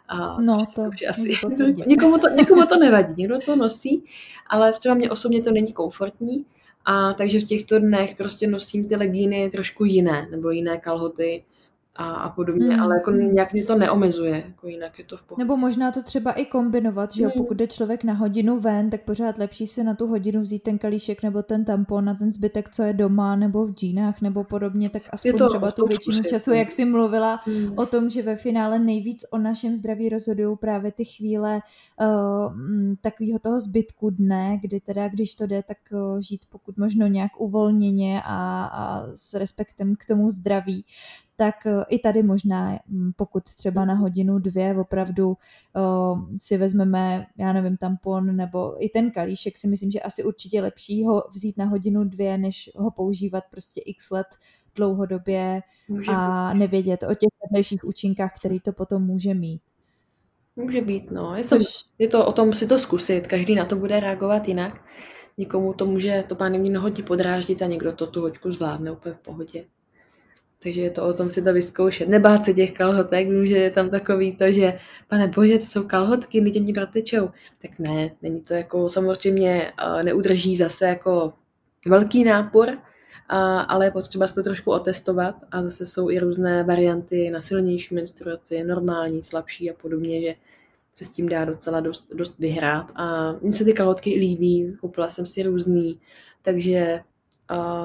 a 0.07 0.41
no, 0.41 0.57
to, 0.75 0.82
to 0.82 1.09
asi, 1.09 1.34
to 1.41 1.63
někomu, 1.88 2.17
to, 2.17 2.30
někomu 2.30 2.65
to 2.65 2.78
nevadí, 2.78 3.13
někdo 3.17 3.39
to 3.45 3.55
nosí, 3.55 4.03
ale 4.47 4.73
třeba 4.73 4.95
mě 4.95 5.11
osobně 5.11 5.41
to 5.41 5.51
není 5.51 5.73
komfortní, 5.73 6.45
a 6.90 7.14
takže 7.14 7.40
v 7.40 7.44
těchto 7.44 7.80
dnech 7.80 8.16
prostě 8.16 8.48
nosím 8.48 8.88
ty 8.88 8.96
legíny 8.96 9.50
trošku 9.50 9.86
jiné, 9.86 10.28
nebo 10.32 10.50
jiné 10.50 10.78
kalhoty, 10.78 11.44
a, 11.98 12.14
a 12.14 12.30
podobně, 12.30 12.76
mm. 12.76 12.82
ale 12.82 12.95
jako 12.95 13.12
nějak 13.12 13.54
mě 13.54 13.66
to 13.66 13.76
neomezuje, 13.76 14.43
jako 14.45 14.68
jinak 14.68 15.00
je 15.00 15.06
to 15.06 15.18
v 15.18 15.24
pohodě. 15.24 15.43
Nebo 15.43 15.58
možná 15.58 15.91
to 15.91 16.04
třeba 16.04 16.32
i 16.32 16.45
kombinovat, 16.45 17.14
že 17.14 17.26
mm. 17.26 17.32
pokud 17.38 17.58
jde 17.58 17.68
člověk 17.68 18.04
na 18.04 18.14
hodinu 18.14 18.60
ven, 18.60 18.89
tak 18.89 19.02
pořád 19.02 19.38
lepší 19.38 19.68
si 19.68 19.84
na 19.84 19.95
tu 19.95 20.08
hodinu 20.08 20.41
vzít 20.41 20.64
ten 20.64 20.78
kalíšek 20.78 21.24
nebo 21.24 21.43
ten 21.43 21.66
tampon 21.66 22.06
na 22.06 22.14
ten 22.16 22.34
zbytek, 22.34 22.70
co 22.70 22.84
je 22.84 22.93
doma 22.93 23.36
nebo 23.36 23.66
v 23.66 23.74
džínách 23.74 24.22
nebo 24.22 24.43
podobně, 24.43 24.89
tak 24.89 25.02
aspoň 25.12 25.38
to, 25.38 25.50
třeba 25.50 25.72
tu 25.72 25.88
většinu 25.88 26.24
času, 26.24 26.54
jak 26.54 26.72
jsi 26.72 26.86
mluvila 26.86 27.39
mm. 27.48 27.74
o 27.76 27.86
tom, 27.86 28.10
že 28.10 28.22
ve 28.22 28.36
finále 28.36 28.80
nejvíc 28.80 29.26
o 29.32 29.38
našem 29.38 29.76
zdraví 29.76 30.10
rozhodují 30.10 30.58
právě 30.58 30.91
ty 30.91 31.06
chvíle 31.06 31.60
uh, 32.02 32.54
takového 33.02 33.39
toho 33.39 33.60
zbytku 33.60 34.10
dne, 34.10 34.60
kdy 34.62 34.80
teda, 34.80 35.08
když 35.08 35.36
to 35.36 35.48
jde, 35.48 35.64
tak 35.64 35.78
uh, 35.91 36.20
žít 36.20 36.41
pokud 36.50 36.78
možno 36.78 37.08
nějak 37.08 37.32
uvolněně 37.39 38.22
a, 38.26 38.66
a 38.66 39.08
s 39.14 39.34
respektem 39.34 39.95
k 39.95 40.06
tomu 40.06 40.30
zdraví 40.30 40.86
tak 41.38 41.56
eh, 41.66 41.84
i 41.90 42.00
tady 42.00 42.24
možná, 42.24 42.80
pokud 43.16 43.44
třeba 43.44 43.86
na 43.86 43.94
hodinu, 43.94 44.40
dvě 44.40 44.76
opravdu 44.76 45.28
uh, 45.28 46.22
si 46.38 46.58
vezmeme, 46.58 47.26
já 47.38 47.54
nevím, 47.54 47.78
tampon 47.78 48.36
nebo 48.36 48.86
i 48.86 48.90
ten 48.90 49.12
kalíšek 49.12 49.58
si 49.58 49.68
myslím, 49.68 49.92
že 49.92 50.00
asi 50.00 50.24
určitě 50.24 50.62
lepší 50.62 51.06
ho 51.06 51.24
vzít 51.34 51.58
na 51.58 51.66
hodinu, 51.66 52.04
dvě, 52.04 52.38
než 52.38 52.70
ho 52.76 52.92
používat 52.92 53.44
prostě 53.52 53.82
x 53.86 54.12
let 54.12 54.28
dlouhodobě 54.76 55.62
může 55.90 56.12
a 56.12 56.50
být. 56.54 56.60
nevědět 56.60 57.04
o 57.04 57.16
těch 57.16 57.30
vedlejších 57.44 57.84
účinkách, 57.84 58.32
který 58.40 58.60
to 58.60 58.72
potom 58.72 59.04
může 59.04 59.34
mít. 59.34 59.62
Může 60.56 60.82
být, 60.82 61.12
no. 61.12 61.36
Je, 61.36 61.44
Což... 61.44 61.64
to, 61.64 61.90
je 62.00 62.08
to 62.08 62.26
o 62.26 62.32
tom 62.32 62.54
si 62.54 62.68
to 62.68 62.80
zkusit. 62.80 63.28
Každý 63.28 63.56
na 63.56 63.66
to 63.66 63.76
bude 63.76 64.00
reagovat 64.00 64.48
jinak. 64.48 64.86
Někomu 65.38 65.74
to 65.74 65.86
může 65.86 66.24
to 66.28 66.50
mě 66.50 66.80
hodně 66.80 67.04
podráždit 67.04 67.62
a 67.62 67.66
někdo 67.66 67.92
to 67.92 68.08
tu 68.08 68.22
hoďku 68.22 68.52
zvládne 68.52 68.92
úplně 68.92 69.16
v 69.16 69.20
pohodě. 69.20 69.66
Takže 70.64 70.82
je 70.82 70.89
to 70.89 71.08
o 71.08 71.14
tom 71.14 71.32
si 71.32 71.41
to 71.41 71.53
vyzkoušet. 71.53 72.10
Nebát 72.10 72.45
se 72.45 72.53
těch 72.53 72.72
kalhotek, 72.72 73.30
vím, 73.30 73.47
že 73.47 73.58
je 73.58 73.72
tam 73.72 73.89
takový 73.89 74.36
to, 74.36 74.51
že 74.51 74.74
pane 75.08 75.28
bože, 75.28 75.60
to 75.60 75.66
jsou 75.66 75.84
kalhotky, 75.84 76.41
teď 76.41 76.55
oni 76.55 76.74
pratečou. 76.74 77.30
Tak 77.62 77.80
ne, 77.80 78.12
není 78.22 78.41
to 78.41 78.53
jako 78.53 78.89
samozřejmě 78.89 79.72
neudrží 80.03 80.55
zase 80.55 80.86
jako 80.86 81.34
velký 81.88 82.24
nápor, 82.24 82.78
ale 83.68 83.86
je 83.86 83.91
potřeba 83.91 84.28
si 84.28 84.36
to 84.36 84.43
trošku 84.43 84.72
otestovat 84.72 85.36
a 85.51 85.64
zase 85.64 85.86
jsou 85.86 86.10
i 86.10 86.20
různé 86.20 86.64
varianty 86.64 87.30
na 87.30 87.41
silnější 87.41 87.95
menstruaci, 87.95 88.64
normální, 88.64 89.24
slabší 89.24 89.72
a 89.72 89.74
podobně, 89.74 90.22
že 90.22 90.36
se 90.93 91.05
s 91.05 91.10
tím 91.10 91.30
dá 91.30 91.45
docela 91.45 91.80
dost, 91.80 92.08
dost 92.14 92.39
vyhrát. 92.39 92.91
A 92.95 93.34
mně 93.41 93.53
se 93.53 93.66
ty 93.66 93.74
kalhotky 93.74 94.10
líbí, 94.10 94.78
koupila 94.82 95.10
jsem 95.10 95.26
si 95.26 95.43
různý, 95.43 95.99
takže 96.41 96.99
a 96.99 97.16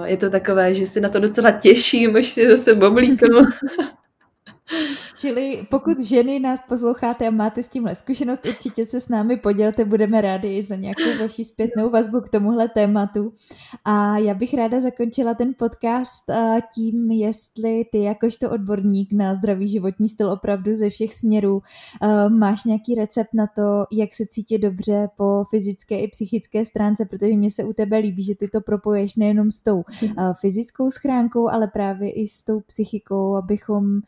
je 0.04 0.16
to 0.16 0.30
takové, 0.30 0.74
že 0.74 0.86
si 0.86 1.00
na 1.00 1.08
to 1.08 1.20
docela 1.20 1.50
těším, 1.50 2.16
až 2.16 2.26
si 2.26 2.50
zase 2.50 2.74
boblíknu. 2.74 3.38
Čili 5.22 5.66
pokud 5.70 6.00
ženy 6.00 6.40
nás 6.40 6.62
posloucháte 6.68 7.28
a 7.28 7.30
máte 7.30 7.62
s 7.62 7.68
tímhle 7.68 7.94
zkušenost, 7.94 8.46
určitě 8.46 8.86
se 8.86 9.00
s 9.00 9.08
námi 9.08 9.36
podělte, 9.36 9.84
budeme 9.84 10.20
rádi 10.20 10.62
za 10.62 10.76
nějakou 10.76 11.18
vaši 11.20 11.44
zpětnou 11.44 11.90
vazbu 11.90 12.20
k 12.20 12.28
tomuhle 12.28 12.68
tématu. 12.68 13.32
A 13.84 14.18
já 14.18 14.34
bych 14.34 14.54
ráda 14.54 14.80
zakončila 14.80 15.34
ten 15.34 15.54
podcast 15.58 16.22
tím, 16.74 17.10
jestli 17.10 17.84
ty 17.92 18.02
jakožto 18.02 18.50
odborník 18.50 19.12
na 19.12 19.34
zdravý 19.34 19.68
životní 19.68 20.08
styl 20.08 20.32
opravdu 20.32 20.74
ze 20.74 20.90
všech 20.90 21.14
směrů 21.14 21.62
máš 22.28 22.64
nějaký 22.64 22.94
recept 22.94 23.34
na 23.34 23.46
to, 23.46 23.84
jak 23.92 24.14
se 24.14 24.26
cítit 24.26 24.58
dobře 24.58 25.08
po 25.16 25.44
fyzické 25.50 26.00
i 26.00 26.08
psychické 26.08 26.64
stránce, 26.64 27.04
protože 27.04 27.34
mně 27.34 27.50
se 27.50 27.64
u 27.64 27.72
tebe 27.72 27.98
líbí, 27.98 28.22
že 28.22 28.34
ty 28.34 28.48
to 28.48 28.60
propoješ 28.60 29.16
nejenom 29.16 29.50
s 29.50 29.62
tou 29.62 29.84
fyzickou 30.40 30.90
schránkou, 30.90 31.48
ale 31.48 31.66
právě 31.66 32.10
i 32.10 32.28
s 32.28 32.44
tou 32.44 32.60
psychikou, 32.60 33.36
abychom 33.36 34.00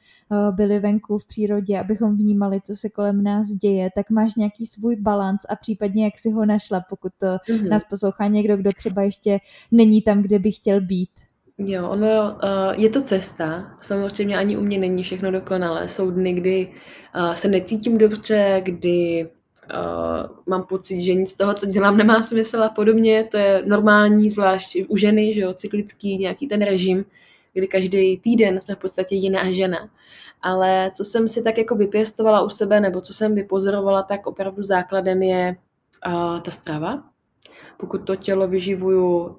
byli 0.50 0.78
venku 0.78 1.03
v 1.18 1.26
přírodě, 1.26 1.78
abychom 1.78 2.16
vnímali, 2.16 2.60
co 2.66 2.74
se 2.74 2.88
kolem 2.88 3.22
nás 3.22 3.46
děje, 3.46 3.90
tak 3.94 4.10
máš 4.10 4.34
nějaký 4.34 4.66
svůj 4.66 4.96
balans 4.96 5.40
a 5.48 5.56
případně 5.56 6.04
jak 6.04 6.18
si 6.18 6.30
ho 6.30 6.46
našla, 6.46 6.84
pokud 6.90 7.12
to 7.18 7.26
mm-hmm. 7.26 7.68
nás 7.68 7.84
poslouchá 7.84 8.26
někdo, 8.26 8.56
kdo 8.56 8.70
třeba 8.76 9.02
ještě 9.02 9.38
není 9.70 10.02
tam, 10.02 10.22
kde 10.22 10.38
by 10.38 10.50
chtěl 10.52 10.80
být. 10.80 11.10
Jo, 11.58 11.88
ono 11.88 12.06
uh, 12.06 12.82
je 12.82 12.90
to 12.90 13.02
cesta. 13.02 13.76
Samozřejmě 13.80 14.36
ani 14.36 14.56
u 14.56 14.60
mě 14.60 14.78
není 14.78 15.02
všechno 15.02 15.30
dokonalé. 15.30 15.88
Jsou 15.88 16.10
dny, 16.10 16.32
kdy 16.32 16.68
uh, 17.16 17.34
se 17.34 17.48
necítím 17.48 17.98
dobře, 17.98 18.62
kdy 18.64 19.28
uh, 19.74 20.36
mám 20.46 20.62
pocit, 20.62 21.02
že 21.02 21.14
nic 21.14 21.30
z 21.30 21.36
toho, 21.36 21.54
co 21.54 21.66
dělám, 21.66 21.96
nemá 21.96 22.22
smysl 22.22 22.62
a 22.62 22.68
podobně. 22.68 23.24
To 23.30 23.36
je 23.36 23.62
normální, 23.66 24.30
zvlášť 24.30 24.76
u 24.88 24.96
ženy, 24.96 25.34
že 25.34 25.40
jo, 25.40 25.54
cyklický 25.54 26.18
nějaký 26.18 26.46
ten 26.46 26.62
režim, 26.62 27.04
kdy 27.54 27.66
každý 27.66 28.18
týden 28.18 28.60
jsme 28.60 28.74
v 28.74 28.78
podstatě 28.78 29.14
jiná 29.14 29.52
žena 29.52 29.90
ale 30.44 30.90
co 30.94 31.04
jsem 31.04 31.28
si 31.28 31.42
tak 31.42 31.58
jako 31.58 31.74
vypěstovala 31.74 32.42
u 32.42 32.50
sebe, 32.50 32.80
nebo 32.80 33.00
co 33.00 33.14
jsem 33.14 33.34
vypozorovala, 33.34 34.02
tak 34.02 34.26
opravdu 34.26 34.62
základem 34.62 35.22
je 35.22 35.56
uh, 36.06 36.40
ta 36.40 36.50
strava. 36.50 37.02
Pokud 37.76 37.98
to 37.98 38.16
tělo 38.16 38.48
vyživuju 38.48 39.18
uh, 39.18 39.36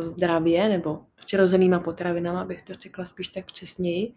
zdravě, 0.00 0.68
nebo 0.68 1.00
přirozenýma 1.24 1.80
potravinama, 1.80 2.44
bych 2.44 2.62
to 2.62 2.72
řekla 2.72 3.04
spíš 3.04 3.28
tak 3.28 3.46
přesněji, 3.46 4.12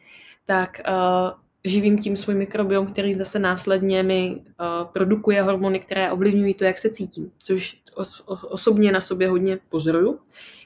tak 0.46 0.82
uh, 0.88 1.40
živím 1.66 1.98
tím 1.98 2.18
svůj 2.18 2.36
mikrobiom, 2.36 2.88
který 2.88 3.14
zase 3.14 3.40
následně 3.40 4.04
mi 4.04 4.36
uh, 4.36 4.88
produkuje 4.88 5.42
hormony, 5.42 5.80
které 5.80 6.12
ovlivňují 6.12 6.54
to, 6.54 6.64
jak 6.64 6.78
se 6.78 6.90
cítím, 6.90 7.32
což 7.38 7.82
os- 7.96 8.24
osobně 8.26 8.92
na 8.92 9.02
sobě 9.02 9.30
hodně 9.30 9.60
pozoruju. 9.70 10.20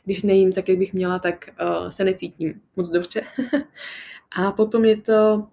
Když 0.05 0.21
nejím 0.21 0.51
tak, 0.51 0.69
jak 0.69 0.77
bych 0.77 0.93
měla, 0.93 1.19
tak 1.19 1.49
uh, 1.61 1.89
se 1.89 2.03
necítím 2.03 2.61
moc 2.75 2.89
dobře. 2.89 3.21
a 4.35 4.51
potom 4.51 4.85
je 4.85 4.97
to 4.97 5.47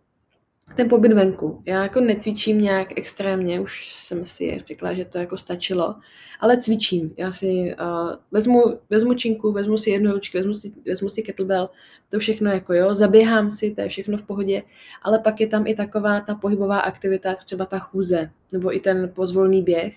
ten 0.74 0.88
pobyt 0.88 1.12
venku. 1.12 1.62
Já 1.66 1.82
jako 1.82 2.00
necvičím 2.00 2.60
nějak 2.60 2.98
extrémně, 2.98 3.60
už 3.60 3.94
jsem 3.94 4.24
si 4.24 4.58
řekla, 4.66 4.92
že 4.92 5.04
to 5.04 5.18
jako 5.18 5.36
stačilo, 5.36 5.94
ale 6.40 6.56
cvičím. 6.56 7.14
Já 7.16 7.32
si 7.32 7.74
uh, 7.80 8.12
vezmu, 8.30 8.62
vezmu 8.90 9.14
činku, 9.14 9.52
vezmu 9.52 9.78
si 9.78 9.90
jednu 9.90 10.12
ručku, 10.12 10.38
vezmu 10.38 10.54
si, 10.54 10.72
vezmu 10.86 11.08
si 11.08 11.22
kettlebell, 11.22 11.70
to 12.08 12.18
všechno 12.18 12.50
jako 12.50 12.74
jo, 12.74 12.94
zaběhám 12.94 13.50
si, 13.50 13.70
to 13.70 13.80
je 13.80 13.88
všechno 13.88 14.18
v 14.18 14.26
pohodě, 14.26 14.62
ale 15.02 15.18
pak 15.18 15.40
je 15.40 15.46
tam 15.46 15.66
i 15.66 15.74
taková 15.74 16.20
ta 16.20 16.34
pohybová 16.34 16.80
aktivita, 16.80 17.34
třeba 17.34 17.66
ta 17.66 17.78
chůze, 17.78 18.30
nebo 18.52 18.76
i 18.76 18.80
ten 18.80 19.10
pozvolný 19.14 19.62
běh. 19.62 19.96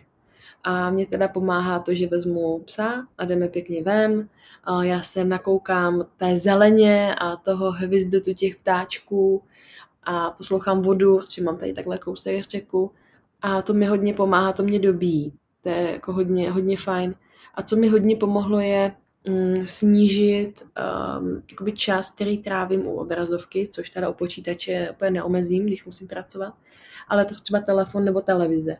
A 0.65 0.89
mě 0.89 1.05
teda 1.05 1.27
pomáhá 1.27 1.79
to, 1.79 1.93
že 1.93 2.07
vezmu 2.07 2.59
psa 2.59 3.07
a 3.17 3.25
jdeme 3.25 3.47
pěkně 3.47 3.83
ven. 3.83 4.29
A 4.63 4.83
já 4.83 5.01
se 5.01 5.25
nakoukám 5.25 6.05
té 6.17 6.39
zeleně 6.39 7.15
a 7.15 7.35
toho 7.35 7.71
hvězdotu 7.71 8.33
těch 8.33 8.55
ptáčků 8.55 9.43
a 10.05 10.31
poslouchám 10.31 10.81
vodu, 10.81 11.19
že 11.29 11.43
mám 11.43 11.57
tady 11.57 11.73
takhle 11.73 11.97
kousek 11.97 12.43
řeku 12.43 12.91
a 13.41 13.61
to 13.61 13.73
mi 13.73 13.85
hodně 13.85 14.13
pomáhá, 14.13 14.53
to 14.53 14.63
mě 14.63 14.79
dobíjí. 14.79 15.33
To 15.61 15.69
je 15.69 15.91
jako 15.91 16.13
hodně, 16.13 16.51
hodně 16.51 16.77
fajn. 16.77 17.15
A 17.55 17.61
co 17.63 17.75
mi 17.75 17.87
hodně 17.87 18.15
pomohlo 18.15 18.59
je 18.59 18.95
mm, 19.27 19.55
snížit 19.65 20.63
um, 21.63 21.73
čas, 21.73 22.11
který 22.11 22.37
trávím 22.37 22.87
u 22.87 22.95
obrazovky, 22.95 23.67
což 23.67 23.89
teda 23.89 24.09
u 24.09 24.13
počítače 24.13 24.91
úplně 24.91 25.11
neomezím, 25.11 25.65
když 25.65 25.85
musím 25.85 26.07
pracovat, 26.07 26.53
ale 27.07 27.25
to 27.25 27.35
třeba 27.35 27.59
telefon 27.59 28.05
nebo 28.05 28.21
televize, 28.21 28.77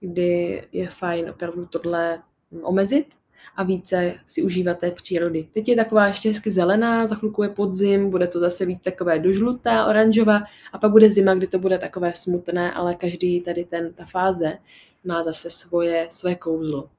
kdy 0.00 0.62
je 0.72 0.88
fajn 0.88 1.30
opravdu 1.30 1.66
tohle 1.66 2.22
omezit 2.62 3.19
a 3.56 3.62
více 3.62 4.14
si 4.26 4.42
užívat 4.42 4.78
té 4.78 4.90
přírody. 4.90 5.48
Teď 5.52 5.68
je 5.68 5.76
taková 5.76 6.06
ještě 6.06 6.28
hezky 6.28 6.50
zelená, 6.50 7.06
za 7.06 7.14
chvilku 7.14 7.42
je 7.42 7.48
podzim, 7.48 8.10
bude 8.10 8.26
to 8.26 8.38
zase 8.38 8.66
víc 8.66 8.80
takové 8.80 9.18
dožlutá, 9.18 9.86
oranžová 9.86 10.42
a 10.72 10.78
pak 10.78 10.90
bude 10.90 11.10
zima, 11.10 11.34
kdy 11.34 11.46
to 11.46 11.58
bude 11.58 11.78
takové 11.78 12.14
smutné, 12.14 12.72
ale 12.72 12.94
každý 12.94 13.40
tady 13.40 13.64
ten, 13.64 13.92
ta 13.94 14.04
fáze 14.04 14.58
má 15.04 15.22
zase 15.22 15.50
svoje, 15.50 16.06
své 16.10 16.34
kouzlo. 16.34 16.90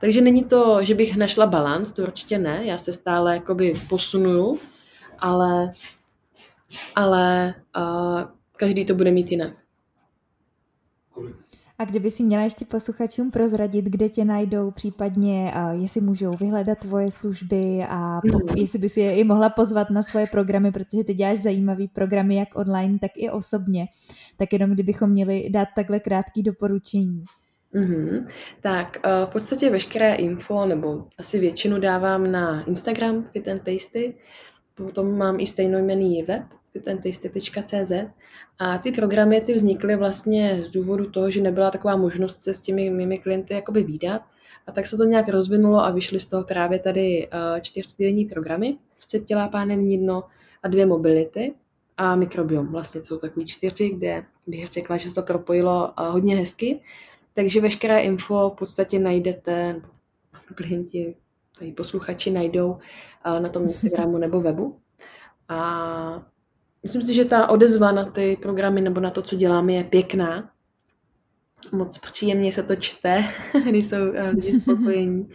Takže 0.00 0.20
není 0.20 0.44
to, 0.44 0.78
že 0.82 0.94
bych 0.94 1.16
našla 1.16 1.46
balans, 1.46 1.92
to 1.92 2.02
určitě 2.02 2.38
ne, 2.38 2.60
já 2.64 2.78
se 2.78 2.92
stále 2.92 3.34
jakoby 3.34 3.72
posunuju, 3.88 4.58
ale, 5.18 5.72
ale 6.94 7.54
uh, 7.76 8.20
každý 8.56 8.84
to 8.84 8.94
bude 8.94 9.10
mít 9.10 9.30
jinak. 9.30 9.65
A 11.78 11.84
kdyby 11.84 12.10
si 12.10 12.22
měla 12.22 12.44
ještě 12.44 12.64
posluchačům 12.64 13.30
prozradit, 13.30 13.84
kde 13.84 14.08
tě 14.08 14.24
najdou, 14.24 14.70
případně 14.70 15.52
jestli 15.72 16.00
můžou 16.00 16.32
vyhledat 16.36 16.78
tvoje 16.78 17.10
služby 17.10 17.86
a 17.88 18.20
po, 18.32 18.38
mm. 18.38 18.56
jestli 18.56 18.78
by 18.78 18.88
si 18.88 19.00
je 19.00 19.16
i 19.16 19.24
mohla 19.24 19.50
pozvat 19.50 19.90
na 19.90 20.02
svoje 20.02 20.26
programy, 20.26 20.72
protože 20.72 21.04
ty 21.04 21.14
děláš 21.14 21.38
zajímavý 21.38 21.88
programy 21.88 22.36
jak 22.36 22.48
online, 22.54 22.98
tak 22.98 23.10
i 23.16 23.30
osobně. 23.30 23.86
Tak 24.36 24.52
jenom 24.52 24.70
kdybychom 24.70 25.10
měli 25.10 25.50
dát 25.50 25.68
takhle 25.76 26.00
krátký 26.00 26.42
doporučení. 26.42 27.24
Mm-hmm. 27.74 28.26
Tak 28.60 28.96
uh, 29.04 29.28
v 29.28 29.32
podstatě 29.32 29.70
veškeré 29.70 30.14
info, 30.14 30.66
nebo 30.66 31.04
asi 31.18 31.38
většinu 31.38 31.80
dávám 31.80 32.32
na 32.32 32.64
Instagram 32.64 33.22
Fit 33.22 33.48
and 33.48 33.62
Tasty, 33.62 34.14
potom 34.74 35.18
mám 35.18 35.40
i 35.40 35.46
stejnojmený 35.46 36.22
web 36.22 36.42
fitandtasty.cz 36.76 37.92
a 38.58 38.78
ty 38.78 38.92
programy 38.92 39.40
ty 39.40 39.52
vznikly 39.52 39.96
vlastně 39.96 40.62
z 40.66 40.70
důvodu 40.70 41.10
toho, 41.10 41.30
že 41.30 41.40
nebyla 41.40 41.70
taková 41.70 41.96
možnost 41.96 42.42
se 42.42 42.54
s 42.54 42.60
těmi 42.60 42.90
mými 42.90 43.18
klienty 43.18 43.54
jakoby 43.54 43.82
výdat 43.82 44.22
a 44.66 44.72
tak 44.72 44.86
se 44.86 44.96
to 44.96 45.04
nějak 45.04 45.28
rozvinulo 45.28 45.78
a 45.78 45.90
vyšly 45.90 46.20
z 46.20 46.26
toho 46.26 46.44
právě 46.44 46.78
tady 46.78 47.28
uh, 47.28 47.60
čtyřtýdenní 47.60 48.24
programy, 48.24 48.78
pánem 49.52 49.88
dno 49.88 50.24
a 50.62 50.68
dvě 50.68 50.86
mobility 50.86 51.54
a 51.96 52.16
mikrobiom. 52.16 52.66
Vlastně 52.66 53.02
jsou 53.02 53.18
takový 53.18 53.46
čtyři, 53.46 53.90
kde 53.90 54.24
bych 54.46 54.66
řekla, 54.66 54.96
že 54.96 55.08
se 55.08 55.14
to 55.14 55.22
propojilo 55.22 55.92
uh, 55.98 56.06
hodně 56.06 56.36
hezky. 56.36 56.80
Takže 57.34 57.60
veškeré 57.60 58.00
info 58.00 58.50
v 58.50 58.58
podstatě 58.58 58.98
najdete, 58.98 59.82
klienti, 60.54 61.14
tady 61.58 61.72
posluchači 61.72 62.30
najdou 62.30 62.78
na 63.38 63.48
tom 63.48 63.62
Instagramu 63.62 64.18
nebo 64.18 64.40
webu. 64.40 64.78
A 65.48 66.26
myslím 66.86 67.02
si, 67.02 67.14
že 67.14 67.24
ta 67.24 67.50
odezva 67.50 67.92
na 67.92 68.04
ty 68.04 68.38
programy 68.42 68.80
nebo 68.80 69.00
na 69.00 69.10
to, 69.10 69.22
co 69.22 69.36
děláme, 69.36 69.72
je 69.72 69.84
pěkná 69.84 70.50
moc 71.72 71.98
příjemně 71.98 72.52
se 72.52 72.62
to 72.62 72.76
čte, 72.76 73.24
když 73.68 73.86
jsou 73.86 74.12
eh, 74.14 74.30
lidi 74.30 74.60
spokojení. 74.60 75.28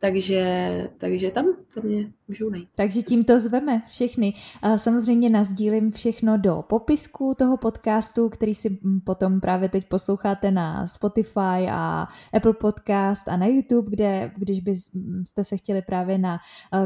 Takže, 0.00 0.90
takže 0.98 1.30
tam, 1.30 1.46
tam 1.74 1.84
mě 1.84 2.12
můžou 2.28 2.50
najít. 2.50 2.68
Takže 2.74 3.02
tím 3.02 3.24
to 3.24 3.38
zveme 3.38 3.82
všechny. 3.88 4.34
Samozřejmě 4.76 5.30
nazdílím 5.30 5.92
všechno 5.92 6.38
do 6.38 6.64
popisku 6.68 7.32
toho 7.38 7.56
podcastu, 7.56 8.28
který 8.28 8.54
si 8.54 8.78
mm, 8.82 9.00
potom 9.00 9.40
právě 9.40 9.68
teď 9.68 9.88
posloucháte 9.88 10.50
na 10.50 10.86
Spotify 10.86 11.68
a 11.70 12.08
Apple 12.32 12.52
Podcast 12.52 13.28
a 13.28 13.36
na 13.36 13.46
YouTube, 13.46 13.90
kde 13.90 14.32
když 14.36 14.60
byste 14.60 15.44
se 15.44 15.56
chtěli 15.56 15.82
právě 15.82 16.18
na 16.18 16.38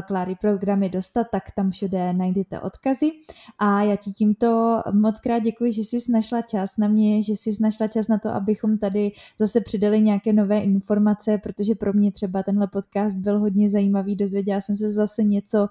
Kláry 0.07 0.31
eh, 0.31 0.37
programy 0.41 0.89
dostat, 0.89 1.27
tak 1.31 1.43
tam 1.55 1.71
všude 1.71 2.13
najdete 2.13 2.59
odkazy. 2.59 3.11
A 3.59 3.81
já 3.81 3.95
ti 3.95 4.11
tímto 4.11 4.81
moc 4.91 5.19
krát 5.19 5.39
děkuji, 5.39 5.71
že 5.71 5.81
jsi 5.81 6.11
našla 6.11 6.41
čas 6.41 6.77
na 6.77 6.87
mě, 6.87 7.21
že 7.21 7.33
jsi 7.33 7.51
našla 7.61 7.87
čas 7.87 8.07
na 8.07 8.17
to, 8.17 8.29
abychom 8.29 8.77
tady 8.77 9.11
zase 9.39 9.61
přidali 9.61 10.01
nějaké 10.01 10.33
nové 10.33 10.59
informace, 10.59 11.37
protože 11.37 11.75
pro 11.75 11.93
mě 11.93 12.11
třeba 12.11 12.43
tenhle 12.43 12.67
podcast 12.67 13.04
byl 13.13 13.39
hodně 13.39 13.69
zajímavý, 13.69 14.15
dozvěděla 14.15 14.61
jsem 14.61 14.77
se 14.77 14.89
zase 14.89 15.23
něco, 15.23 15.67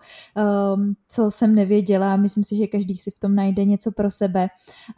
um, 0.75 0.95
co 1.09 1.31
jsem 1.31 1.55
nevěděla 1.55 2.15
a 2.15 2.17
myslím 2.17 2.45
si, 2.45 2.57
že 2.57 2.67
každý 2.67 2.97
si 2.97 3.11
v 3.11 3.19
tom 3.19 3.35
najde 3.35 3.65
něco 3.65 3.93
pro 3.93 4.11
sebe. 4.11 4.49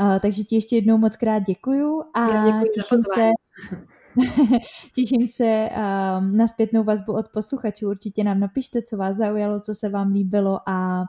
Uh, 0.00 0.18
takže 0.18 0.42
ti 0.42 0.54
ještě 0.54 0.76
jednou 0.76 0.98
moc 0.98 1.16
krát 1.16 1.38
děkuju 1.38 2.02
a 2.14 2.46
děkuji 2.46 2.70
těším 2.74 3.02
se 3.14 3.30
Těším 4.94 5.26
se 5.26 5.68
um, 5.70 6.36
na 6.36 6.46
zpětnou 6.46 6.84
vazbu 6.84 7.12
od 7.12 7.28
posluchačů. 7.28 7.90
Určitě 7.90 8.24
nám 8.24 8.40
napište, 8.40 8.82
co 8.82 8.96
vás 8.96 9.16
zaujalo, 9.16 9.60
co 9.60 9.74
se 9.74 9.88
vám 9.88 10.12
líbilo 10.12 10.68
a 10.68 11.00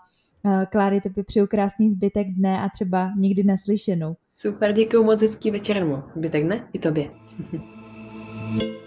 uh, 0.43 0.65
Kláry, 0.65 1.01
tebe 1.01 1.23
přeju 1.23 1.47
krásný 1.47 1.89
zbytek 1.89 2.27
dne 2.27 2.61
a 2.61 2.69
třeba 2.69 3.11
někdy 3.17 3.43
naslyšenou. 3.43 4.15
Super, 4.33 4.73
děkuji 4.73 5.03
moc 5.03 5.21
hezký 5.21 5.51
večer, 5.51 6.03
zbytek 6.15 6.43
dne 6.43 6.67
i 6.73 6.79
tobě. 6.79 7.09